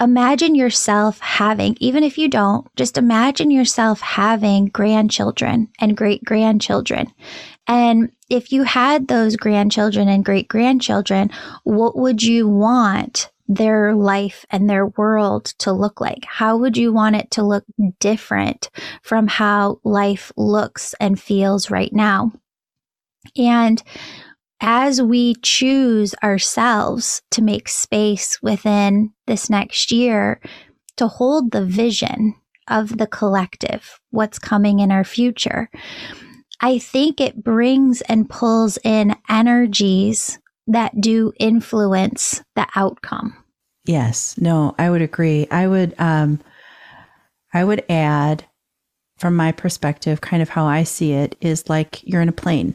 imagine 0.00 0.54
yourself 0.54 1.20
having, 1.20 1.76
even 1.80 2.02
if 2.02 2.16
you 2.18 2.28
don't, 2.28 2.66
just 2.76 2.96
imagine 2.96 3.50
yourself 3.50 4.00
having 4.00 4.66
grandchildren 4.66 5.68
and 5.78 5.96
great 5.96 6.24
grandchildren. 6.24 7.12
And 7.66 8.10
if 8.28 8.50
you 8.50 8.62
had 8.62 9.08
those 9.08 9.36
grandchildren 9.36 10.08
and 10.08 10.24
great 10.24 10.48
grandchildren, 10.48 11.30
what 11.64 11.96
would 11.96 12.22
you 12.22 12.48
want 12.48 13.30
their 13.46 13.94
life 13.94 14.46
and 14.50 14.70
their 14.70 14.86
world 14.86 15.46
to 15.58 15.72
look 15.72 16.00
like? 16.00 16.24
How 16.24 16.56
would 16.56 16.76
you 16.76 16.92
want 16.92 17.16
it 17.16 17.30
to 17.32 17.42
look 17.42 17.64
different 17.98 18.70
from 19.02 19.26
how 19.26 19.80
life 19.84 20.32
looks 20.36 20.94
and 21.00 21.20
feels 21.20 21.70
right 21.70 21.92
now? 21.92 22.32
And 23.36 23.82
as 24.60 25.00
we 25.00 25.34
choose 25.36 26.14
ourselves 26.22 27.22
to 27.30 27.42
make 27.42 27.68
space 27.68 28.40
within 28.42 29.12
this 29.26 29.48
next 29.48 29.90
year 29.90 30.40
to 30.96 31.08
hold 31.08 31.50
the 31.50 31.64
vision 31.64 32.34
of 32.68 32.98
the 32.98 33.06
collective, 33.06 33.98
what's 34.10 34.38
coming 34.38 34.80
in 34.80 34.92
our 34.92 35.04
future, 35.04 35.70
I 36.60 36.78
think 36.78 37.20
it 37.20 37.42
brings 37.42 38.02
and 38.02 38.28
pulls 38.28 38.78
in 38.84 39.16
energies 39.28 40.38
that 40.66 41.00
do 41.00 41.32
influence 41.38 42.42
the 42.54 42.66
outcome. 42.76 43.36
Yes, 43.86 44.36
no, 44.38 44.74
I 44.78 44.90
would 44.90 45.02
agree. 45.02 45.48
I 45.50 45.66
would 45.66 45.94
um 45.98 46.40
I 47.52 47.64
would 47.64 47.84
add 47.88 48.44
from 49.18 49.34
my 49.34 49.52
perspective 49.52 50.20
kind 50.20 50.42
of 50.42 50.50
how 50.50 50.66
I 50.66 50.84
see 50.84 51.12
it 51.12 51.36
is 51.40 51.68
like 51.68 52.06
you're 52.06 52.22
in 52.22 52.28
a 52.28 52.32
plane 52.32 52.74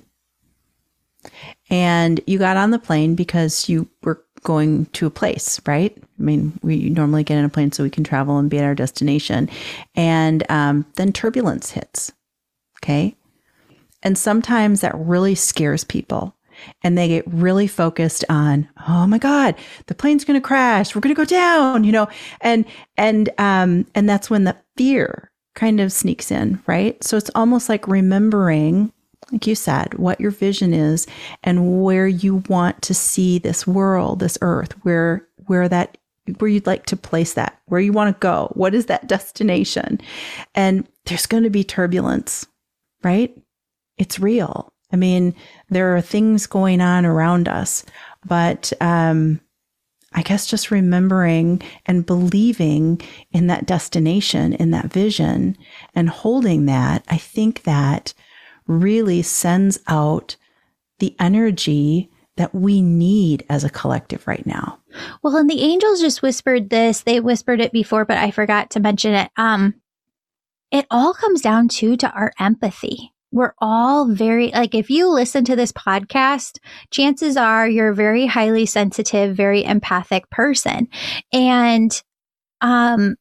and 1.69 2.19
you 2.27 2.37
got 2.37 2.57
on 2.57 2.71
the 2.71 2.79
plane 2.79 3.15
because 3.15 3.69
you 3.69 3.87
were 4.03 4.23
going 4.43 4.85
to 4.87 5.07
a 5.07 5.11
place, 5.11 5.59
right? 5.65 5.97
I 5.97 6.23
mean, 6.23 6.57
we 6.61 6.89
normally 6.89 7.23
get 7.23 7.37
in 7.37 7.45
a 7.45 7.49
plane 7.49 7.71
so 7.71 7.83
we 7.83 7.89
can 7.89 8.03
travel 8.03 8.37
and 8.37 8.49
be 8.49 8.59
at 8.59 8.63
our 8.63 8.75
destination. 8.75 9.49
And 9.95 10.49
um, 10.49 10.85
then 10.95 11.11
turbulence 11.11 11.71
hits. 11.71 12.13
Okay. 12.79 13.15
And 14.03 14.17
sometimes 14.17 14.81
that 14.81 14.95
really 14.95 15.35
scares 15.35 15.83
people 15.83 16.35
and 16.83 16.97
they 16.97 17.07
get 17.07 17.25
really 17.27 17.67
focused 17.67 18.23
on, 18.29 18.69
oh 18.87 19.07
my 19.07 19.17
God, 19.17 19.55
the 19.87 19.95
plane's 19.95 20.23
going 20.23 20.39
to 20.39 20.47
crash. 20.47 20.93
We're 20.95 21.01
going 21.01 21.15
to 21.15 21.19
go 21.19 21.25
down, 21.25 21.83
you 21.83 21.91
know, 21.91 22.07
and, 22.39 22.65
and, 22.97 23.29
um, 23.37 23.87
and 23.95 24.07
that's 24.07 24.29
when 24.29 24.43
the 24.43 24.55
fear 24.77 25.31
kind 25.55 25.79
of 25.79 25.91
sneaks 25.91 26.31
in, 26.31 26.61
right? 26.67 27.03
So 27.03 27.17
it's 27.17 27.31
almost 27.33 27.67
like 27.67 27.87
remembering 27.87 28.93
like 29.31 29.47
you 29.47 29.55
said, 29.55 29.95
what 29.95 30.21
your 30.21 30.31
vision 30.31 30.73
is 30.73 31.07
and 31.43 31.83
where 31.83 32.07
you 32.07 32.43
want 32.49 32.81
to 32.83 32.93
see 32.93 33.39
this 33.39 33.65
world, 33.65 34.19
this 34.19 34.37
earth, 34.41 34.73
where 34.83 35.27
where 35.47 35.67
that 35.67 35.97
where 36.39 36.49
you'd 36.49 36.67
like 36.67 36.85
to 36.87 36.97
place 36.97 37.33
that, 37.33 37.59
where 37.65 37.79
you 37.79 37.93
want 37.93 38.15
to 38.15 38.19
go. 38.19 38.51
What 38.53 38.73
is 38.73 38.87
that 38.87 39.07
destination? 39.07 39.99
And 40.53 40.87
there's 41.05 41.25
going 41.25 41.43
to 41.43 41.49
be 41.49 41.63
turbulence, 41.63 42.45
right? 43.03 43.35
It's 43.97 44.19
real. 44.19 44.73
I 44.91 44.95
mean, 44.95 45.35
there 45.69 45.95
are 45.95 46.01
things 46.01 46.47
going 46.47 46.81
on 46.81 47.05
around 47.05 47.47
us, 47.47 47.83
but 48.25 48.71
um, 48.81 49.41
I 50.13 50.21
guess 50.21 50.47
just 50.47 50.71
remembering 50.71 51.61
and 51.85 52.05
believing 52.05 53.01
in 53.31 53.47
that 53.47 53.65
destination, 53.65 54.53
in 54.53 54.71
that 54.71 54.91
vision, 54.91 55.57
and 55.93 56.09
holding 56.09 56.65
that, 56.67 57.03
I 57.09 57.17
think 57.17 57.63
that 57.63 58.13
really 58.67 59.21
sends 59.21 59.79
out 59.87 60.35
the 60.99 61.15
energy 61.19 62.09
that 62.37 62.53
we 62.53 62.81
need 62.81 63.45
as 63.49 63.63
a 63.63 63.69
collective 63.69 64.27
right 64.27 64.45
now. 64.45 64.79
Well, 65.23 65.37
and 65.37 65.49
the 65.49 65.61
angels 65.61 66.01
just 66.01 66.21
whispered 66.21 66.69
this. 66.69 67.01
They 67.01 67.19
whispered 67.19 67.61
it 67.61 67.71
before, 67.71 68.05
but 68.05 68.17
I 68.17 68.31
forgot 68.31 68.71
to 68.71 68.79
mention 68.79 69.13
it. 69.13 69.31
Um, 69.37 69.75
it 70.71 70.85
all 70.91 71.13
comes 71.13 71.41
down 71.41 71.69
to 71.69 71.95
to 71.97 72.11
our 72.11 72.33
empathy. 72.39 73.13
We're 73.31 73.53
all 73.59 74.07
very 74.07 74.49
like 74.51 74.75
if 74.75 74.89
you 74.89 75.09
listen 75.09 75.43
to 75.45 75.55
this 75.55 75.71
podcast, 75.71 76.59
chances 76.91 77.35
are 77.37 77.67
you're 77.67 77.89
a 77.89 77.95
very 77.95 78.25
highly 78.25 78.65
sensitive, 78.65 79.35
very 79.35 79.63
empathic 79.63 80.29
person. 80.29 80.87
And 81.33 82.01
um 82.61 83.15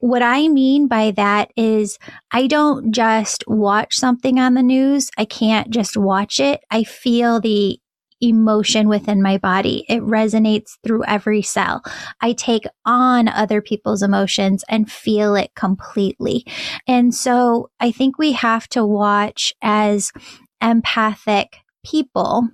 what 0.00 0.22
I 0.22 0.48
mean 0.48 0.88
by 0.88 1.12
that 1.12 1.52
is 1.56 1.98
I 2.32 2.46
don't 2.46 2.92
just 2.92 3.44
watch 3.46 3.96
something 3.96 4.40
on 4.40 4.54
the 4.54 4.62
news. 4.62 5.10
I 5.16 5.26
can't 5.26 5.70
just 5.70 5.96
watch 5.96 6.40
it. 6.40 6.62
I 6.70 6.84
feel 6.84 7.40
the 7.40 7.78
emotion 8.22 8.88
within 8.88 9.22
my 9.22 9.38
body. 9.38 9.84
It 9.88 10.00
resonates 10.02 10.72
through 10.84 11.04
every 11.04 11.42
cell. 11.42 11.82
I 12.20 12.32
take 12.32 12.64
on 12.84 13.28
other 13.28 13.62
people's 13.62 14.02
emotions 14.02 14.64
and 14.68 14.90
feel 14.90 15.34
it 15.34 15.54
completely. 15.54 16.44
And 16.86 17.14
so 17.14 17.70
I 17.80 17.92
think 17.92 18.18
we 18.18 18.32
have 18.32 18.68
to 18.70 18.84
watch 18.84 19.54
as 19.62 20.12
empathic 20.60 21.56
people 21.84 22.48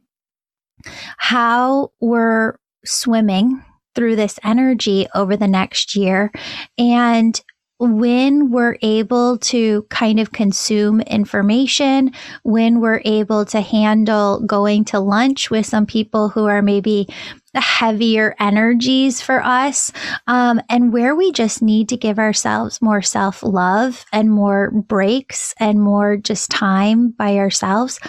how 1.17 1.91
we're 2.01 2.59
swimming 2.85 3.65
through 3.97 4.15
this 4.15 4.39
energy 4.45 5.09
over 5.15 5.37
the 5.37 5.49
next 5.49 5.97
year 5.97 6.31
and 6.79 7.41
when 7.79 8.51
we're 8.51 8.79
able 8.81 9.37
to 9.39 9.83
kind 9.91 10.19
of 10.19 10.33
consume 10.33 11.01
information, 11.03 12.13
when 12.43 12.81
we're 12.81 13.03
able 13.05 13.45
to 13.45 13.61
handle 13.61 14.41
going 14.41 14.85
to 14.87 14.99
lunch 14.99 15.51
with 15.51 15.67
some 15.67 15.85
people 15.85 16.31
who 16.31 16.47
are 16.47 16.63
maybe 16.63 17.07
heavier 17.55 18.35
energies 18.41 19.21
for 19.21 19.43
us, 19.43 19.93
um, 20.27 20.61
and 20.71 20.93
where 20.93 21.15
we 21.15 21.33
just 21.33 21.63
need 21.63 21.89
to 21.91 21.97
give 21.97 22.19
ourselves 22.19 22.81
more 22.81 23.03
self 23.03 23.43
love 23.43 24.05
and 24.13 24.31
more 24.31 24.71
breaks 24.71 25.55
and 25.59 25.81
more 25.81 26.17
just 26.17 26.51
time 26.51 27.11
by 27.11 27.37
ourselves. 27.37 28.01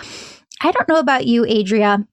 I 0.62 0.72
don't 0.72 0.88
know 0.88 1.00
about 1.00 1.28
you, 1.28 1.46
Adria. 1.46 2.08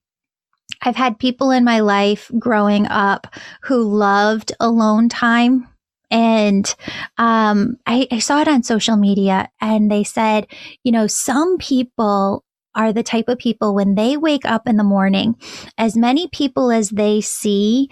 I've 0.82 0.96
had 0.96 1.18
people 1.18 1.50
in 1.50 1.64
my 1.64 1.80
life 1.80 2.30
growing 2.38 2.86
up 2.88 3.26
who 3.62 3.82
loved 3.82 4.52
alone 4.60 5.08
time 5.08 5.68
and 6.10 6.72
um, 7.18 7.76
I, 7.86 8.06
I 8.12 8.18
saw 8.18 8.40
it 8.40 8.48
on 8.48 8.62
social 8.62 8.96
media 8.96 9.48
and 9.60 9.90
they 9.90 10.04
said, 10.04 10.46
you 10.84 10.92
know, 10.92 11.06
some 11.06 11.58
people 11.58 12.44
are 12.74 12.92
the 12.92 13.02
type 13.02 13.28
of 13.28 13.38
people 13.38 13.74
when 13.74 13.94
they 13.94 14.16
wake 14.16 14.44
up 14.44 14.68
in 14.68 14.76
the 14.76 14.84
morning, 14.84 15.36
as 15.78 15.96
many 15.96 16.28
people 16.28 16.70
as 16.70 16.90
they 16.90 17.20
see, 17.20 17.88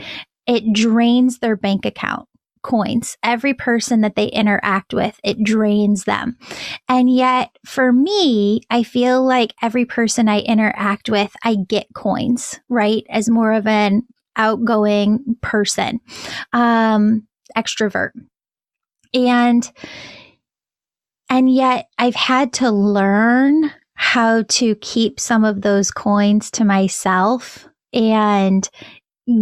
it 0.47 0.73
drains 0.73 1.39
their 1.39 1.57
bank 1.57 1.85
account 1.87 2.29
coins. 2.63 3.17
Every 3.23 3.55
person 3.55 4.01
that 4.03 4.17
they 4.17 4.27
interact 4.27 4.95
with, 4.95 5.19
it 5.23 5.43
drains 5.43 6.05
them. 6.05 6.37
And 6.89 7.15
yet 7.15 7.57
for 7.67 7.93
me, 7.93 8.63
I 8.71 8.83
feel 8.83 9.25
like 9.25 9.55
every 9.63 9.85
person 9.85 10.29
I 10.29 10.41
interact 10.41 11.09
with, 11.09 11.35
I 11.45 11.57
get 11.57 11.87
coins, 11.95 12.61
right? 12.69 13.05
As 13.11 13.29
more 13.29 13.53
of 13.53 13.67
an 13.67 14.03
outgoing 14.37 15.37
person. 15.43 16.01
Um, 16.53 17.27
extrovert. 17.57 18.11
And 19.15 19.71
and 21.29 21.53
yet 21.53 21.87
I've 21.99 22.15
had 22.15 22.53
to 22.55 22.71
learn 22.71 23.73
how 23.95 24.43
to 24.43 24.75
keep 24.77 25.21
some 25.21 25.45
of 25.45 25.63
those 25.63 25.91
coins 25.91 26.51
to 26.53 26.65
myself 26.65 27.69
and 27.93 28.69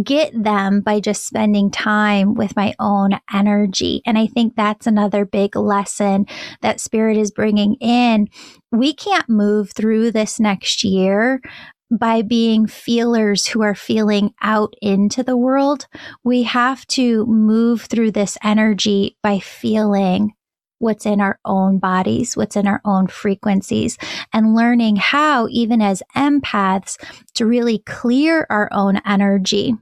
get 0.03 0.31
them 0.33 0.81
by 0.81 0.99
just 0.99 1.25
spending 1.25 1.71
time 1.71 2.35
with 2.35 2.55
my 2.55 2.73
own 2.79 3.19
energy. 3.33 4.01
And 4.05 4.17
I 4.17 4.27
think 4.27 4.55
that's 4.55 4.87
another 4.87 5.25
big 5.25 5.55
lesson 5.55 6.25
that 6.61 6.79
Spirit 6.79 7.17
is 7.17 7.31
bringing 7.31 7.75
in. 7.75 8.27
We 8.71 8.93
can't 8.93 9.29
move 9.29 9.71
through 9.71 10.11
this 10.11 10.39
next 10.39 10.83
year 10.83 11.41
by 11.91 12.21
being 12.21 12.67
feelers 12.67 13.47
who 13.47 13.61
are 13.61 13.75
feeling 13.75 14.33
out 14.41 14.73
into 14.81 15.23
the 15.23 15.35
world. 15.35 15.87
We 16.23 16.43
have 16.43 16.87
to 16.87 17.25
move 17.25 17.81
through 17.83 18.11
this 18.11 18.37
energy 18.43 19.17
by 19.21 19.39
feeling 19.39 20.33
what's 20.81 21.05
in 21.05 21.21
our 21.21 21.39
own 21.45 21.79
bodies, 21.79 22.35
what's 22.35 22.55
in 22.55 22.67
our 22.67 22.81
own 22.85 23.07
frequencies, 23.07 23.97
and 24.33 24.55
learning 24.55 24.97
how, 24.97 25.47
even 25.49 25.81
as 25.81 26.03
empaths, 26.15 26.97
to 27.35 27.45
really 27.45 27.79
clear 27.79 28.47
our 28.49 28.69
own 28.71 29.01
energy 29.05 29.75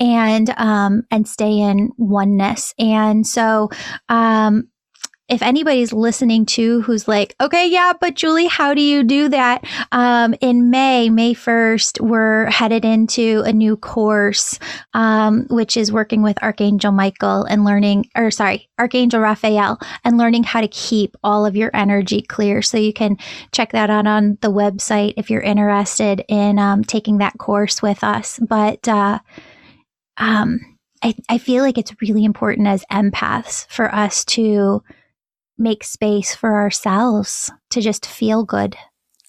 and 0.00 0.50
um 0.56 1.04
and 1.10 1.28
stay 1.28 1.58
in 1.60 1.90
oneness. 1.98 2.74
And 2.78 3.26
so 3.26 3.70
um 4.08 4.68
if 5.28 5.40
anybody's 5.40 5.92
listening 5.92 6.44
to 6.44 6.82
who's 6.82 7.08
like, 7.08 7.34
okay, 7.40 7.66
yeah, 7.66 7.94
but 7.98 8.14
Julie, 8.14 8.46
how 8.46 8.74
do 8.74 8.82
you 8.82 9.02
do 9.02 9.30
that? 9.30 9.64
Um, 9.90 10.34
in 10.42 10.68
May, 10.68 11.08
May 11.08 11.32
1st, 11.32 12.02
we're 12.02 12.50
headed 12.50 12.84
into 12.84 13.42
a 13.46 13.52
new 13.52 13.78
course, 13.78 14.58
um, 14.92 15.46
which 15.48 15.78
is 15.78 15.90
working 15.90 16.22
with 16.22 16.42
Archangel 16.42 16.92
Michael 16.92 17.44
and 17.44 17.64
learning, 17.64 18.10
or 18.14 18.30
sorry, 18.30 18.68
Archangel 18.78 19.20
Raphael 19.20 19.78
and 20.04 20.18
learning 20.18 20.44
how 20.44 20.60
to 20.60 20.68
keep 20.68 21.16
all 21.24 21.46
of 21.46 21.56
your 21.56 21.70
energy 21.72 22.20
clear. 22.20 22.60
So 22.60 22.76
you 22.76 22.92
can 22.92 23.16
check 23.50 23.72
that 23.72 23.88
out 23.88 24.06
on 24.06 24.36
the 24.42 24.52
website 24.52 25.14
if 25.16 25.30
you're 25.30 25.40
interested 25.40 26.22
in 26.28 26.58
um, 26.58 26.84
taking 26.84 27.18
that 27.18 27.38
course 27.38 27.80
with 27.80 28.04
us. 28.04 28.38
But, 28.46 28.86
uh, 28.86 29.20
um, 30.18 30.60
I, 31.02 31.14
I 31.28 31.38
feel 31.38 31.62
like 31.62 31.78
it's 31.78 31.94
really 32.00 32.24
important 32.24 32.66
as 32.66 32.84
empaths 32.90 33.66
for 33.68 33.94
us 33.94 34.24
to 34.26 34.82
make 35.58 35.84
space 35.84 36.34
for 36.34 36.54
ourselves 36.54 37.50
to 37.70 37.80
just 37.80 38.06
feel 38.06 38.44
good. 38.44 38.76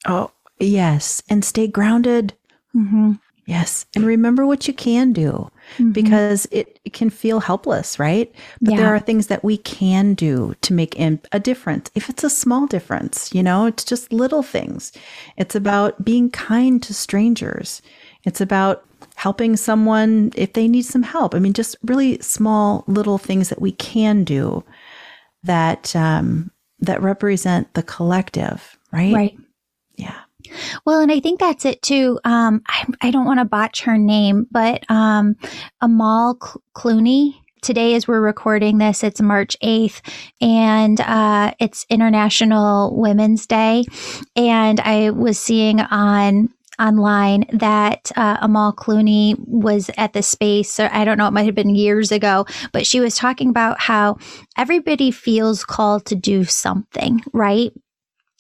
Oh, 0.06 0.32
yes. 0.60 1.22
And 1.30 1.44
stay 1.44 1.68
grounded. 1.68 2.34
Mm-hmm. 2.76 3.14
Yes. 3.48 3.86
And 3.96 4.06
remember 4.06 4.48
what 4.48 4.68
you 4.68 4.74
can 4.74 5.14
do 5.14 5.52
mm-hmm. 5.78 5.92
because 5.92 6.48
it, 6.50 6.80
it, 6.84 6.94
can 6.94 7.12
feel 7.12 7.40
helpless, 7.40 8.00
right? 8.00 8.34
But 8.60 8.72
yeah. 8.72 8.78
there 8.78 8.96
are 8.96 9.00
things 9.00 9.28
that 9.28 9.44
we 9.44 9.58
can 9.58 10.16
do 10.16 10.56
to 10.62 10.74
make 10.74 11.00
a 11.00 11.40
difference. 11.40 11.92
If 11.94 12.10
it's 12.10 12.24
a 12.24 12.30
small 12.30 12.66
difference, 12.66 13.34
you 13.36 13.44
know, 13.44 13.68
it's 13.68 13.84
just 13.84 14.12
little 14.12 14.42
things. 14.42 14.92
It's 15.38 15.54
about 15.54 16.04
being 16.04 16.32
kind 16.32 16.82
to 16.84 16.94
strangers. 16.94 17.84
It's 18.24 18.42
about 18.42 18.84
helping 19.14 19.56
someone 19.56 20.32
if 20.36 20.54
they 20.54 20.68
need 20.68 20.84
some 20.84 21.04
help. 21.04 21.36
I 21.36 21.40
mean, 21.40 21.54
just 21.54 21.76
really 21.84 22.20
small 22.22 22.84
little 22.88 23.20
things 23.20 23.50
that 23.50 23.62
we 23.62 23.74
can 23.74 24.24
do 24.24 24.64
that 25.46 25.96
um, 25.96 26.52
that 26.80 27.02
represent 27.02 27.74
the 27.74 27.84
collective, 27.84 28.78
right? 28.92 29.14
Right. 29.14 29.38
Yeah. 29.96 30.20
Well, 30.86 31.00
and 31.00 31.12
I 31.12 31.20
think 31.20 31.40
that's 31.40 31.66
it 31.66 31.82
too. 31.82 32.20
Um, 32.24 32.62
I, 32.68 32.86
I 33.02 33.12
don't 33.12 33.26
want 33.26 33.40
to 33.40 33.46
botch 33.46 33.84
her 33.84 33.98
name, 33.98 34.48
but 34.52 34.90
um, 34.90 35.36
Amal 35.82 36.36
Clooney. 36.76 37.36
Today, 37.62 37.96
as 37.96 38.08
we're 38.08 38.22
recording 38.22 38.78
this, 38.78 39.04
it's 39.04 39.20
March 39.20 39.58
8th, 39.64 40.02
and 40.40 41.02
uh, 41.02 41.52
it's 41.60 41.84
International 41.90 42.96
Women's 42.96 43.48
Day. 43.48 43.86
And 44.36 44.80
I 44.82 45.10
was 45.10 45.40
seeing 45.40 45.80
on 45.80 46.54
online 46.80 47.46
that 47.52 48.12
uh, 48.16 48.38
Amal 48.42 48.74
Clooney 48.74 49.36
was 49.40 49.90
at 49.98 50.14
the 50.14 50.24
space, 50.24 50.80
or 50.80 50.90
I 50.92 51.06
don't 51.06 51.18
know, 51.18 51.28
it 51.28 51.32
might 51.32 51.46
have 51.46 51.56
been 51.56 51.76
years 51.76 52.12
ago, 52.12 52.46
but 52.72 52.86
she 52.86 53.00
was 53.00 53.16
talking 53.16 53.50
about 53.50 53.80
how 53.80 54.18
everybody 54.58 55.12
feels 55.12 55.64
called 55.64 56.06
to 56.06 56.16
do 56.16 56.44
something, 56.44 57.22
right? 57.34 57.72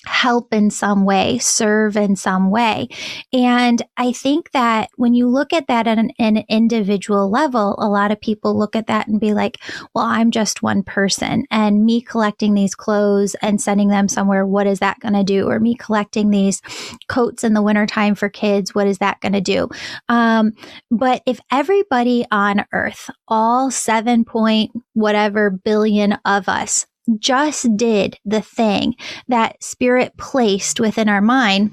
Help 0.05 0.53
in 0.53 0.69
some 0.69 1.05
way, 1.05 1.37
serve 1.39 1.97
in 1.97 2.15
some 2.15 2.49
way. 2.49 2.87
And 3.33 3.81
I 3.97 4.11
think 4.11 4.51
that 4.51 4.89
when 4.95 5.13
you 5.13 5.27
look 5.27 5.53
at 5.53 5.67
that 5.67 5.87
at 5.87 5.97
an, 5.97 6.11
an, 6.19 6.43
individual 6.47 7.29
level, 7.29 7.75
a 7.79 7.89
lot 7.89 8.11
of 8.11 8.21
people 8.21 8.57
look 8.57 8.75
at 8.75 8.87
that 8.87 9.07
and 9.07 9.19
be 9.19 9.33
like, 9.33 9.57
well, 9.93 10.05
I'm 10.05 10.31
just 10.31 10.61
one 10.61 10.83
person 10.83 11.45
and 11.49 11.85
me 11.85 12.01
collecting 12.01 12.53
these 12.53 12.75
clothes 12.75 13.35
and 13.41 13.61
sending 13.61 13.87
them 13.87 14.07
somewhere, 14.07 14.45
what 14.45 14.67
is 14.67 14.79
that 14.79 14.99
going 14.99 15.13
to 15.13 15.23
do? 15.23 15.49
Or 15.49 15.59
me 15.59 15.75
collecting 15.75 16.29
these 16.29 16.61
coats 17.07 17.43
in 17.43 17.53
the 17.53 17.61
wintertime 17.61 18.15
for 18.15 18.29
kids, 18.29 18.75
what 18.75 18.87
is 18.87 18.99
that 18.99 19.21
going 19.21 19.33
to 19.33 19.41
do? 19.41 19.69
Um, 20.07 20.53
but 20.91 21.23
if 21.25 21.39
everybody 21.51 22.25
on 22.31 22.65
earth, 22.71 23.09
all 23.27 23.71
seven 23.71 24.23
point 24.23 24.71
whatever 24.93 25.49
billion 25.49 26.13
of 26.25 26.47
us 26.47 26.85
just 27.19 27.75
did 27.77 28.17
the 28.25 28.41
thing 28.41 28.95
that 29.27 29.61
spirit 29.63 30.17
placed 30.17 30.79
within 30.79 31.09
our 31.09 31.21
mind 31.21 31.71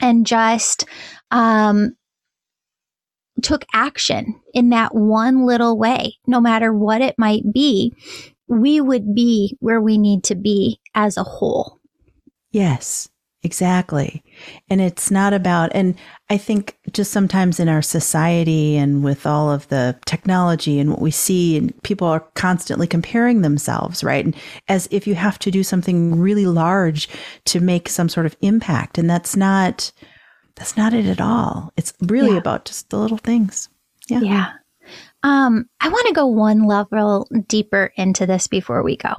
and 0.00 0.26
just 0.26 0.84
um, 1.30 1.96
took 3.42 3.64
action 3.72 4.40
in 4.52 4.70
that 4.70 4.94
one 4.94 5.46
little 5.46 5.78
way, 5.78 6.16
no 6.26 6.40
matter 6.40 6.72
what 6.72 7.00
it 7.00 7.14
might 7.18 7.52
be, 7.52 7.94
we 8.46 8.80
would 8.80 9.14
be 9.14 9.56
where 9.60 9.80
we 9.80 9.98
need 9.98 10.24
to 10.24 10.34
be 10.34 10.80
as 10.94 11.16
a 11.16 11.24
whole. 11.24 11.80
Yes. 12.50 13.08
Exactly. 13.44 14.24
And 14.70 14.80
it's 14.80 15.10
not 15.10 15.34
about, 15.34 15.70
and 15.74 15.96
I 16.30 16.38
think 16.38 16.78
just 16.92 17.12
sometimes 17.12 17.60
in 17.60 17.68
our 17.68 17.82
society 17.82 18.74
and 18.74 19.04
with 19.04 19.26
all 19.26 19.50
of 19.50 19.68
the 19.68 19.98
technology 20.06 20.80
and 20.80 20.88
what 20.88 21.02
we 21.02 21.10
see, 21.10 21.58
and 21.58 21.82
people 21.82 22.08
are 22.08 22.20
constantly 22.34 22.86
comparing 22.86 23.42
themselves, 23.42 24.02
right? 24.02 24.24
And 24.24 24.34
as 24.68 24.88
if 24.90 25.06
you 25.06 25.14
have 25.14 25.38
to 25.40 25.50
do 25.50 25.62
something 25.62 26.18
really 26.18 26.46
large 26.46 27.06
to 27.44 27.60
make 27.60 27.90
some 27.90 28.08
sort 28.08 28.24
of 28.24 28.34
impact. 28.40 28.96
And 28.96 29.10
that's 29.10 29.36
not, 29.36 29.92
that's 30.56 30.78
not 30.78 30.94
it 30.94 31.04
at 31.04 31.20
all. 31.20 31.70
It's 31.76 31.92
really 32.00 32.32
yeah. 32.32 32.38
about 32.38 32.64
just 32.64 32.88
the 32.88 32.98
little 32.98 33.18
things. 33.18 33.68
Yeah. 34.08 34.20
Yeah. 34.20 34.52
Um, 35.22 35.68
I 35.82 35.90
want 35.90 36.06
to 36.08 36.14
go 36.14 36.26
one 36.26 36.66
level 36.66 37.28
deeper 37.46 37.92
into 37.96 38.24
this 38.24 38.46
before 38.46 38.82
we 38.82 38.96
go. 38.96 39.14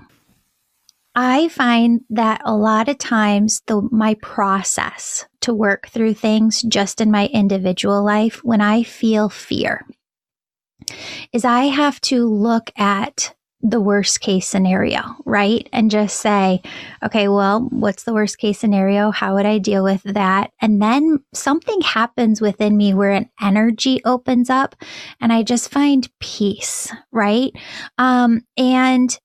I 1.15 1.47
find 1.47 2.01
that 2.09 2.41
a 2.43 2.55
lot 2.55 2.89
of 2.89 2.97
times 2.97 3.61
the 3.67 3.87
my 3.91 4.15
process 4.15 5.25
to 5.41 5.53
work 5.53 5.87
through 5.87 6.15
things 6.15 6.61
just 6.61 6.99
in 6.99 7.11
my 7.11 7.27
individual 7.27 8.03
life 8.03 8.43
when 8.43 8.61
I 8.61 8.83
feel 8.83 9.29
fear 9.29 9.85
is 11.31 11.45
I 11.45 11.65
have 11.65 12.01
to 12.01 12.25
look 12.25 12.71
at 12.77 13.33
the 13.61 13.81
worst 13.81 14.21
case 14.21 14.47
scenario, 14.47 15.01
right? 15.25 15.67
And 15.73 15.89
just 15.89 16.19
say, 16.19 16.61
okay, 17.03 17.27
well, 17.27 17.61
what's 17.71 18.03
the 18.03 18.13
worst 18.13 18.37
case 18.37 18.59
scenario? 18.59 19.09
How 19.09 19.33
would 19.33 19.47
I 19.47 19.57
deal 19.57 19.83
with 19.83 20.03
that? 20.03 20.51
And 20.61 20.79
then 20.79 21.23
something 21.33 21.81
happens 21.81 22.41
within 22.41 22.77
me 22.77 22.93
where 22.93 23.11
an 23.11 23.29
energy 23.41 24.01
opens 24.05 24.51
up 24.51 24.75
and 25.19 25.33
I 25.33 25.41
just 25.41 25.71
find 25.71 26.07
peace, 26.19 26.93
right? 27.11 27.53
Um, 27.97 28.41
and 28.55 29.17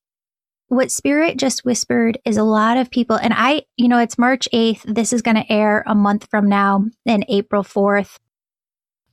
what 0.71 0.93
Spirit 0.93 1.37
just 1.37 1.65
whispered 1.65 2.17
is 2.25 2.37
a 2.37 2.45
lot 2.45 2.77
of 2.77 2.93
people, 2.93 3.17
and 3.17 3.35
I, 3.37 3.63
you 3.77 3.89
know, 3.89 3.99
it's 3.99 4.17
March 4.17 4.49
8th. 4.53 4.83
This 4.83 5.13
is 5.13 5.21
going 5.21 5.35
to 5.35 5.53
air 5.53 5.83
a 5.85 5.97
month 5.97 6.29
from 6.31 6.49
now 6.49 6.85
in 7.05 7.25
April 7.29 7.65
4th. 7.65 8.19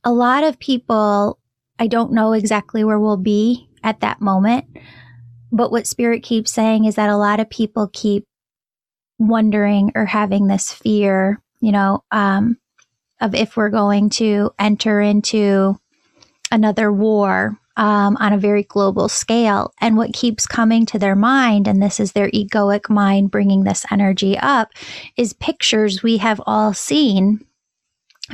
A 0.04 0.12
lot 0.12 0.44
of 0.44 0.60
people, 0.60 1.40
I 1.76 1.88
don't 1.88 2.12
know 2.12 2.32
exactly 2.32 2.84
where 2.84 3.00
we'll 3.00 3.16
be 3.16 3.68
at 3.82 3.98
that 4.00 4.20
moment. 4.20 4.66
But 5.50 5.72
what 5.72 5.88
Spirit 5.88 6.22
keeps 6.22 6.52
saying 6.52 6.84
is 6.84 6.94
that 6.94 7.10
a 7.10 7.16
lot 7.16 7.40
of 7.40 7.50
people 7.50 7.90
keep 7.92 8.24
wondering 9.18 9.90
or 9.96 10.06
having 10.06 10.46
this 10.46 10.72
fear, 10.72 11.42
you 11.60 11.72
know, 11.72 12.04
um, 12.12 12.56
of 13.20 13.34
if 13.34 13.56
we're 13.56 13.68
going 13.68 14.10
to 14.10 14.52
enter 14.60 15.00
into 15.00 15.76
another 16.52 16.92
war 16.92 17.58
um, 17.78 18.16
on 18.18 18.32
a 18.32 18.38
very 18.38 18.64
global 18.64 19.08
scale. 19.08 19.72
And 19.80 19.96
what 19.96 20.12
keeps 20.12 20.46
coming 20.46 20.84
to 20.86 20.98
their 20.98 21.16
mind, 21.16 21.66
and 21.66 21.82
this 21.82 21.98
is 22.00 22.12
their 22.12 22.28
egoic 22.30 22.90
mind 22.90 23.30
bringing 23.30 23.64
this 23.64 23.86
energy 23.90 24.36
up, 24.36 24.72
is 25.16 25.32
pictures 25.32 26.02
we 26.02 26.18
have 26.18 26.42
all 26.44 26.74
seen 26.74 27.46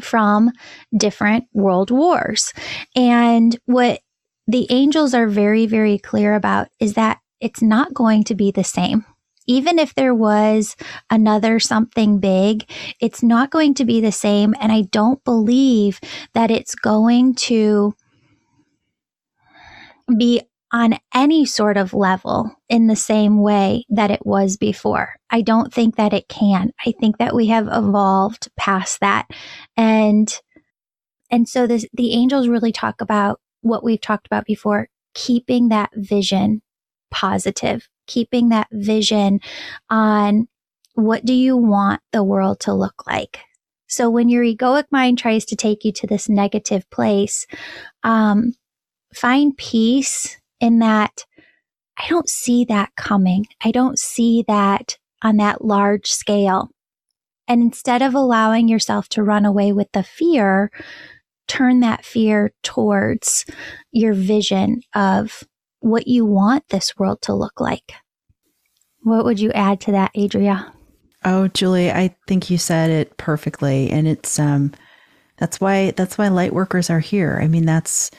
from 0.01 0.51
different 0.97 1.45
world 1.53 1.91
wars. 1.91 2.53
And 2.97 3.57
what 3.67 4.01
the 4.49 4.67
angels 4.71 5.15
are 5.15 5.29
very, 5.29 5.67
very 5.67 5.99
clear 5.99 6.35
about 6.35 6.69
is 6.81 6.95
that 6.95 7.21
it's 7.41 7.63
not 7.63 7.95
going 7.95 8.25
to 8.25 8.35
be 8.35 8.51
the 8.51 8.65
same. 8.65 9.05
Even 9.47 9.79
if 9.79 9.95
there 9.95 10.15
was 10.15 10.75
another 11.11 11.61
something 11.61 12.19
big, 12.19 12.65
it's 12.99 13.23
not 13.23 13.51
going 13.51 13.75
to 13.75 13.85
be 13.85 14.01
the 14.01 14.11
same. 14.11 14.55
And 14.59 14.73
I 14.73 14.83
don't 14.83 15.23
believe 15.25 16.01
that 16.33 16.51
it's 16.51 16.75
going 16.75 17.35
to 17.35 17.95
be 20.17 20.43
on 20.73 20.99
any 21.15 21.47
sort 21.47 21.77
of 21.77 21.95
level 21.95 22.51
in 22.69 22.89
the 22.89 22.97
same 22.97 23.41
way 23.41 23.85
that 23.89 24.11
it 24.11 24.27
was 24.27 24.57
before. 24.57 25.15
I 25.31 25.41
don't 25.41 25.73
think 25.73 25.97
that 25.97 26.13
it 26.13 26.29
can. 26.29 26.73
I 26.85 26.93
think 26.99 27.19
that 27.19 27.35
we 27.35 27.47
have 27.47 27.69
evolved 27.71 28.49
past 28.57 29.01
that. 29.01 29.29
And 29.77 30.29
and 31.31 31.49
so 31.49 31.67
this, 31.67 31.87
the 31.93 32.13
angels 32.13 32.49
really 32.49 32.73
talk 32.73 33.01
about 33.01 33.41
what 33.61 33.83
we've 33.83 34.01
talked 34.01 34.27
about 34.27 34.45
before, 34.45 34.89
keeping 35.15 35.69
that 35.69 35.91
vision 35.95 36.63
positive, 37.11 37.89
keeping 38.07 38.51
that 38.51 38.69
vision 38.73 39.41
on 39.91 40.49
what 40.95 41.25
do 41.25 41.33
you 41.33 41.57
want 41.57 42.01
the 42.13 42.23
world 42.23 42.61
to 42.61 42.73
look 42.73 43.07
like? 43.07 43.41
So 43.87 44.11
when 44.11 44.29
your 44.29 44.45
egoic 44.45 44.85
mind 44.91 45.19
tries 45.19 45.45
to 45.47 45.57
take 45.57 45.85
you 45.85 45.93
to 45.93 46.07
this 46.07 46.29
negative 46.29 46.89
place, 46.91 47.47
um, 48.03 48.55
find 49.17 49.57
peace 49.57 50.39
in 50.61 50.79
that 50.81 51.25
I 51.99 52.09
don't 52.09 52.29
see 52.29 52.65
that 52.67 52.91
coming. 52.97 53.47
I 53.63 53.71
don't 53.71 53.99
see 53.99 54.45
that 54.49 54.99
on 55.23 55.37
that 55.37 55.65
large 55.65 56.07
scale. 56.07 56.71
And 57.47 57.63
instead 57.63 58.03
of 58.03 58.15
allowing 58.15 58.69
yourself 58.69 59.09
to 59.11 59.23
run 59.23 59.45
away 59.45 59.73
with 59.73 59.93
the 59.93 60.03
fear, 60.03 60.71
turn 61.47 61.81
that 61.81 62.05
fear 62.05 62.53
towards 62.63 63.45
your 63.93 64.15
vision 64.15 64.81
of 64.95 65.45
what 65.81 66.09
you 66.09 66.25
want 66.25 66.69
this 66.69 66.97
world 66.97 67.21
to 67.23 67.35
look 67.35 67.61
like. 67.61 67.93
What 69.03 69.25
would 69.25 69.39
you 69.39 69.53
add 69.53 69.81
to 69.83 69.93
that, 69.93 70.13
Adria? 70.17 70.73
Oh, 71.25 71.49
Julie, 71.49 71.91
I 71.91 72.17
think 72.27 72.51
you 72.51 72.59
said 72.59 72.91
it 72.91 73.17
perfectly. 73.19 73.91
And 73.91 74.09
it's 74.09 74.39
um 74.39 74.73
that's 75.37 75.61
why 75.61 75.91
that's 75.91 76.17
why 76.17 76.29
light 76.29 76.55
workers 76.55 76.91
are 76.91 77.01
here. 77.01 77.39
I 77.43 77.49
mean, 77.49 77.67
that's 77.67 78.11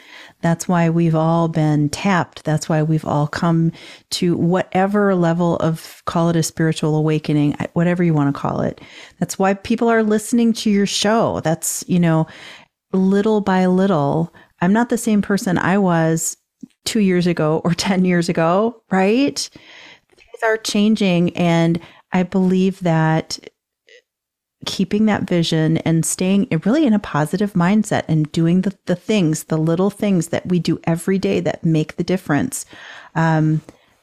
that's 0.42 0.68
why 0.68 0.90
we've 0.90 1.16
all 1.16 1.48
been 1.48 1.90
tapped. 1.90 2.44
That's 2.44 2.70
why 2.70 2.84
we've 2.84 3.06
all 3.06 3.28
come 3.28 3.72
to 4.12 4.36
whatever 4.38 5.16
level 5.16 5.58
of 5.58 6.04
call 6.06 6.30
it 6.30 6.36
a 6.36 6.44
spiritual 6.44 6.96
awakening, 6.96 7.56
whatever 7.74 8.04
you 8.04 8.14
want 8.14 8.34
to 8.34 8.40
call 8.40 8.62
it. 8.62 8.80
That's 9.20 9.40
why 9.40 9.56
people 9.56 9.88
are 9.90 10.04
listening 10.04 10.54
to 10.54 10.70
your 10.70 10.86
show. 10.86 11.40
That's, 11.40 11.84
you 11.88 12.00
know, 12.00 12.28
little 12.94 13.42
by 13.42 13.66
little. 13.66 14.34
I'm 14.62 14.74
not 14.74 14.90
the 14.90 14.98
same 14.98 15.22
person 15.22 15.58
I 15.58 15.78
was 15.78 16.38
2 16.86 17.00
years 17.00 17.28
ago 17.28 17.62
or 17.64 17.74
10 17.76 18.06
years 18.06 18.30
ago, 18.30 18.82
right? 18.92 19.50
Things 20.16 20.44
are 20.44 20.58
changing 20.58 21.36
and 21.36 21.80
I 22.12 22.24
believe 22.24 22.80
that 22.82 23.40
keeping 24.66 25.06
that 25.06 25.24
vision 25.24 25.78
and 25.78 26.06
staying 26.06 26.48
really 26.66 26.86
in 26.86 26.94
a 26.94 27.00
positive 27.00 27.54
mindset 27.54 28.04
and 28.08 28.32
doing 28.32 28.62
the, 28.62 28.78
the 28.86 28.96
things, 28.96 29.46
the 29.46 29.58
little 29.58 29.90
things 29.90 30.30
that 30.30 30.46
we 30.48 30.60
do 30.60 30.80
every 30.84 31.18
day 31.20 31.40
that 31.40 31.64
make 31.64 31.96
the 31.96 32.04
difference. 32.04 32.66
Um, 33.16 33.62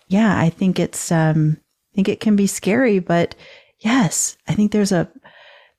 yeah, 0.08 0.38
I 0.38 0.50
think 0.50 0.78
it's, 0.78 1.12
um, 1.12 1.58
I 1.92 1.94
think 1.94 2.08
it 2.08 2.20
can 2.20 2.36
be 2.36 2.46
scary, 2.46 2.98
but 2.98 3.34
yes, 3.80 4.36
I 4.48 4.54
think 4.54 4.72
there's 4.72 4.92
a, 4.92 5.10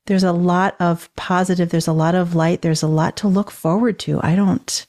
there's 0.06 0.24
a 0.24 0.34
lot 0.34 0.76
of 0.80 1.10
positive, 1.16 1.70
there's 1.70 1.88
a 1.88 1.94
lot 1.94 2.16
of 2.16 2.36
light, 2.36 2.62
there's 2.62 2.84
a 2.84 2.88
lot 2.88 3.16
to 3.18 3.28
look 3.28 3.50
forward 3.50 4.00
to. 4.00 4.20
I 4.22 4.36
don't, 4.36 4.86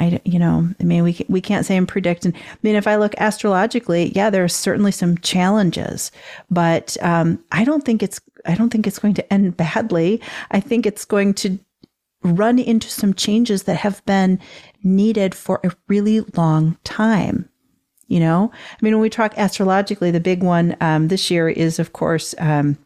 I, 0.00 0.20
you 0.24 0.38
know, 0.38 0.68
I 0.80 0.84
mean, 0.84 1.02
we, 1.02 1.26
we 1.28 1.40
can't 1.40 1.66
say 1.66 1.76
and 1.76 1.88
predict. 1.88 2.24
And 2.24 2.34
I 2.34 2.58
mean, 2.62 2.76
if 2.76 2.86
I 2.86 2.96
look 2.96 3.14
astrologically, 3.18 4.12
yeah, 4.14 4.30
there's 4.30 4.54
certainly 4.54 4.92
some 4.92 5.18
challenges, 5.18 6.12
but 6.50 6.96
um, 7.02 7.44
I 7.50 7.64
don't 7.64 7.84
think 7.84 8.02
it's 8.02 8.20
I 8.48 8.54
don't 8.54 8.70
think 8.70 8.86
it's 8.86 8.98
going 8.98 9.14
to 9.14 9.32
end 9.32 9.56
badly. 9.56 10.20
I 10.50 10.60
think 10.60 10.86
it's 10.86 11.04
going 11.04 11.34
to 11.34 11.58
run 12.22 12.58
into 12.58 12.90
some 12.90 13.14
changes 13.14 13.64
that 13.64 13.76
have 13.76 14.04
been 14.04 14.40
needed 14.82 15.34
for 15.34 15.60
a 15.62 15.70
really 15.86 16.20
long 16.36 16.76
time. 16.84 17.48
You 18.08 18.20
know, 18.20 18.50
I 18.54 18.76
mean, 18.80 18.94
when 18.94 19.02
we 19.02 19.10
talk 19.10 19.34
astrologically, 19.36 20.10
the 20.10 20.18
big 20.18 20.42
one 20.42 20.76
um, 20.80 21.08
this 21.08 21.30
year 21.30 21.48
is, 21.48 21.78
of 21.78 21.92
course, 21.92 22.34
um, 22.38 22.78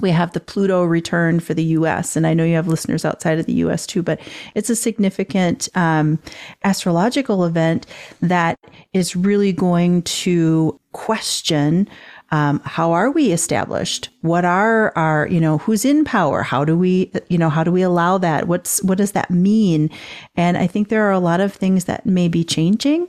we 0.00 0.10
have 0.10 0.32
the 0.32 0.40
Pluto 0.40 0.84
return 0.84 1.40
for 1.40 1.54
the 1.54 1.64
US. 1.64 2.16
And 2.16 2.26
I 2.26 2.34
know 2.34 2.44
you 2.44 2.56
have 2.56 2.68
listeners 2.68 3.04
outside 3.04 3.38
of 3.38 3.46
the 3.46 3.54
US 3.54 3.86
too, 3.86 4.02
but 4.02 4.20
it's 4.54 4.68
a 4.68 4.76
significant 4.76 5.68
um, 5.74 6.18
astrological 6.64 7.44
event 7.44 7.86
that 8.20 8.58
is 8.92 9.16
really 9.16 9.52
going 9.52 10.02
to 10.02 10.78
question 10.92 11.88
um, 12.32 12.60
how 12.64 12.92
are 12.92 13.10
we 13.10 13.30
established? 13.30 14.08
What 14.22 14.46
are 14.46 14.96
our, 14.96 15.28
you 15.28 15.38
know, 15.38 15.58
who's 15.58 15.84
in 15.84 16.02
power? 16.02 16.42
How 16.42 16.64
do 16.64 16.76
we, 16.76 17.12
you 17.28 17.36
know, 17.36 17.50
how 17.50 17.62
do 17.62 17.70
we 17.70 17.82
allow 17.82 18.16
that? 18.18 18.48
What's, 18.48 18.82
what 18.82 18.96
does 18.96 19.12
that 19.12 19.30
mean? 19.30 19.90
And 20.34 20.56
I 20.56 20.66
think 20.66 20.88
there 20.88 21.06
are 21.06 21.12
a 21.12 21.18
lot 21.18 21.40
of 21.40 21.52
things 21.52 21.84
that 21.84 22.06
may 22.06 22.28
be 22.28 22.42
changing, 22.42 23.06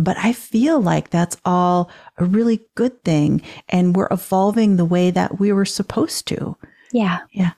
but 0.00 0.16
I 0.16 0.32
feel 0.32 0.80
like 0.80 1.10
that's 1.10 1.36
all 1.44 1.90
a 2.16 2.24
really 2.24 2.62
good 2.74 3.04
thing. 3.04 3.42
And 3.68 3.94
we're 3.94 4.08
evolving 4.10 4.76
the 4.76 4.86
way 4.86 5.10
that 5.10 5.38
we 5.38 5.52
were 5.52 5.66
supposed 5.66 6.26
to. 6.28 6.56
Yeah. 6.92 7.20
Yeah. 7.30 7.52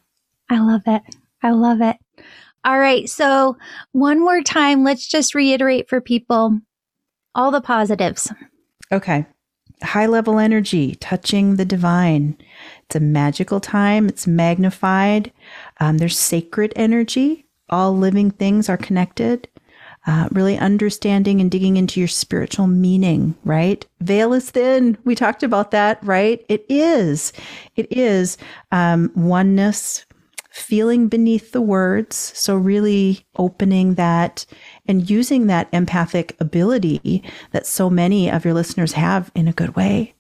I 0.51 0.59
love 0.59 0.83
it. 0.87 1.03
I 1.45 1.53
love 1.53 1.81
it. 1.81 1.97
All 2.65 2.79
right. 2.79 3.09
So, 3.09 3.57
one 3.93 4.19
more 4.19 4.43
time, 4.43 4.83
let's 4.83 5.07
just 5.07 5.35
reiterate 5.35 5.89
for 5.89 6.01
people 6.01 6.59
all 7.35 7.51
the 7.51 7.61
positives. 7.61 8.33
Okay. 8.91 9.27
High 9.85 10.07
level 10.07 10.39
energy, 10.39 10.95
touching 10.97 11.57
the 11.57 11.65
divine. 11.65 12.37
It's 12.85 12.97
a 12.97 13.01
magical 13.01 13.61
time. 13.61 14.09
It's 14.09 14.27
magnified. 14.27 15.33
Um, 15.81 15.99
there's 15.99 16.19
sacred 16.19 16.73
energy. 16.75 17.47
All 17.71 17.97
living 17.97 18.31
things 18.31 18.69
are 18.69 18.77
connected. 18.77 19.49
Uh, 20.07 20.29
really 20.33 20.59
understanding 20.59 21.41
and 21.41 21.51
digging 21.51 21.79
into 21.79 21.99
your 21.99 22.09
spiritual 22.09 22.67
meaning, 22.67 23.35
right? 23.45 23.87
Veil 24.01 24.35
is 24.35 24.51
thin. 24.51 24.99
We 25.05 25.15
talked 25.15 25.43
about 25.43 25.71
that, 25.71 25.99
right? 26.05 26.45
It 26.51 26.67
is. 26.69 27.33
It 27.77 27.91
is 27.91 28.37
um, 28.71 29.11
oneness, 29.15 30.05
feeling 30.51 31.09
beneath 31.09 31.53
the 31.53 31.63
words. 31.63 32.17
So, 32.17 32.55
really 32.55 33.25
opening 33.37 33.95
that 33.95 34.45
and 34.87 35.09
using 35.09 35.47
that 35.47 35.69
empathic 35.73 36.37
ability 36.41 37.23
that 37.53 37.67
so 37.67 37.89
many 37.89 38.31
of 38.31 38.45
your 38.45 38.55
listeners 38.55 38.93
have 38.93 39.31
in 39.35 39.49
a 39.49 39.53
good 39.53 39.77
way. 39.77 40.15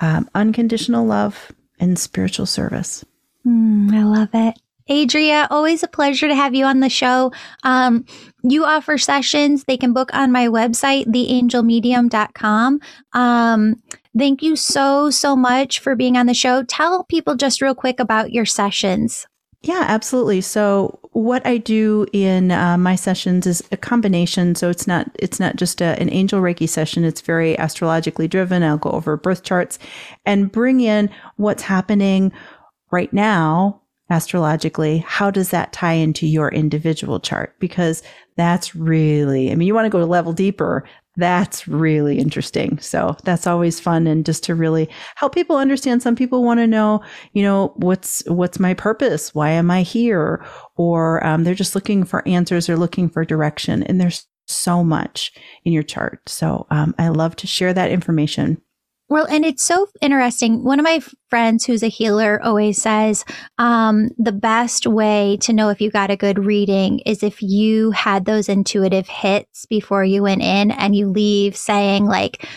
Um, 0.00 0.28
unconditional 0.34 1.06
love 1.06 1.52
and 1.78 1.98
spiritual 1.98 2.46
service. 2.46 3.04
Mm, 3.46 3.92
I 3.92 4.04
love 4.04 4.28
it. 4.34 4.58
Adria, 4.90 5.46
always 5.50 5.82
a 5.82 5.88
pleasure 5.88 6.28
to 6.28 6.34
have 6.34 6.54
you 6.54 6.64
on 6.64 6.80
the 6.80 6.88
show. 6.88 7.32
Um, 7.62 8.04
you 8.42 8.64
offer 8.64 8.98
sessions. 8.98 9.64
They 9.64 9.76
can 9.76 9.92
book 9.92 10.10
on 10.12 10.32
my 10.32 10.48
website, 10.48 11.06
theangelmedium.com. 11.06 12.80
Um, 13.12 13.82
thank 14.16 14.42
you 14.42 14.56
so, 14.56 15.10
so 15.10 15.36
much 15.36 15.78
for 15.78 15.94
being 15.94 16.16
on 16.16 16.26
the 16.26 16.34
show. 16.34 16.64
Tell 16.64 17.04
people 17.04 17.36
just 17.36 17.62
real 17.62 17.74
quick 17.74 18.00
about 18.00 18.32
your 18.32 18.44
sessions. 18.44 19.26
Yeah, 19.62 19.84
absolutely. 19.86 20.40
So 20.40 20.98
what 21.12 21.46
I 21.46 21.58
do 21.58 22.06
in 22.12 22.50
uh, 22.50 22.76
my 22.76 22.96
sessions 22.96 23.46
is 23.46 23.62
a 23.70 23.76
combination. 23.76 24.54
So 24.54 24.70
it's 24.70 24.86
not 24.86 25.08
it's 25.18 25.38
not 25.38 25.56
just 25.56 25.80
a, 25.80 26.00
an 26.00 26.10
angel 26.10 26.40
reiki 26.40 26.68
session. 26.68 27.04
It's 27.04 27.20
very 27.20 27.54
astrologically 27.56 28.26
driven. 28.26 28.62
I'll 28.62 28.78
go 28.78 28.90
over 28.90 29.16
birth 29.16 29.44
charts 29.44 29.78
and 30.26 30.50
bring 30.50 30.80
in 30.80 31.10
what's 31.36 31.62
happening 31.62 32.32
right 32.90 33.12
now 33.12 33.82
astrologically, 34.12 34.98
how 34.98 35.30
does 35.30 35.50
that 35.50 35.72
tie 35.72 35.94
into 35.94 36.26
your 36.26 36.50
individual 36.50 37.18
chart? 37.18 37.54
Because 37.58 38.02
that's 38.36 38.74
really, 38.74 39.50
I 39.50 39.54
mean, 39.54 39.66
you 39.66 39.74
want 39.74 39.86
to 39.86 39.90
go 39.90 40.02
a 40.02 40.04
level 40.04 40.32
deeper. 40.32 40.84
That's 41.16 41.68
really 41.68 42.18
interesting. 42.18 42.78
So 42.78 43.16
that's 43.24 43.46
always 43.46 43.78
fun. 43.78 44.06
And 44.06 44.24
just 44.24 44.44
to 44.44 44.54
really 44.54 44.88
help 45.16 45.34
people 45.34 45.56
understand, 45.56 46.02
some 46.02 46.16
people 46.16 46.42
want 46.42 46.60
to 46.60 46.66
know, 46.66 47.02
you 47.34 47.42
know, 47.42 47.72
what's, 47.76 48.22
what's 48.26 48.58
my 48.58 48.72
purpose? 48.72 49.34
Why 49.34 49.50
am 49.50 49.70
I 49.70 49.82
here? 49.82 50.44
Or 50.76 51.24
um, 51.26 51.44
they're 51.44 51.54
just 51.54 51.74
looking 51.74 52.04
for 52.04 52.26
answers 52.26 52.68
or 52.68 52.76
looking 52.76 53.10
for 53.10 53.24
direction. 53.24 53.82
And 53.82 54.00
there's 54.00 54.26
so 54.46 54.82
much 54.82 55.32
in 55.64 55.72
your 55.72 55.82
chart. 55.82 56.20
So 56.28 56.66
um, 56.70 56.94
I 56.98 57.08
love 57.08 57.36
to 57.36 57.46
share 57.46 57.74
that 57.74 57.90
information. 57.90 58.60
Well, 59.12 59.26
and 59.26 59.44
it's 59.44 59.62
so 59.62 59.88
interesting. 60.00 60.64
One 60.64 60.80
of 60.80 60.84
my 60.84 61.02
friends 61.28 61.66
who's 61.66 61.82
a 61.82 61.88
healer 61.88 62.40
always 62.42 62.80
says 62.80 63.26
um, 63.58 64.08
the 64.16 64.32
best 64.32 64.86
way 64.86 65.36
to 65.42 65.52
know 65.52 65.68
if 65.68 65.82
you 65.82 65.90
got 65.90 66.10
a 66.10 66.16
good 66.16 66.46
reading 66.46 67.00
is 67.00 67.22
if 67.22 67.42
you 67.42 67.90
had 67.90 68.24
those 68.24 68.48
intuitive 68.48 69.06
hits 69.06 69.66
before 69.66 70.02
you 70.02 70.22
went 70.22 70.40
in 70.40 70.70
and 70.70 70.96
you 70.96 71.10
leave 71.10 71.58
saying, 71.58 72.06
like, 72.06 72.48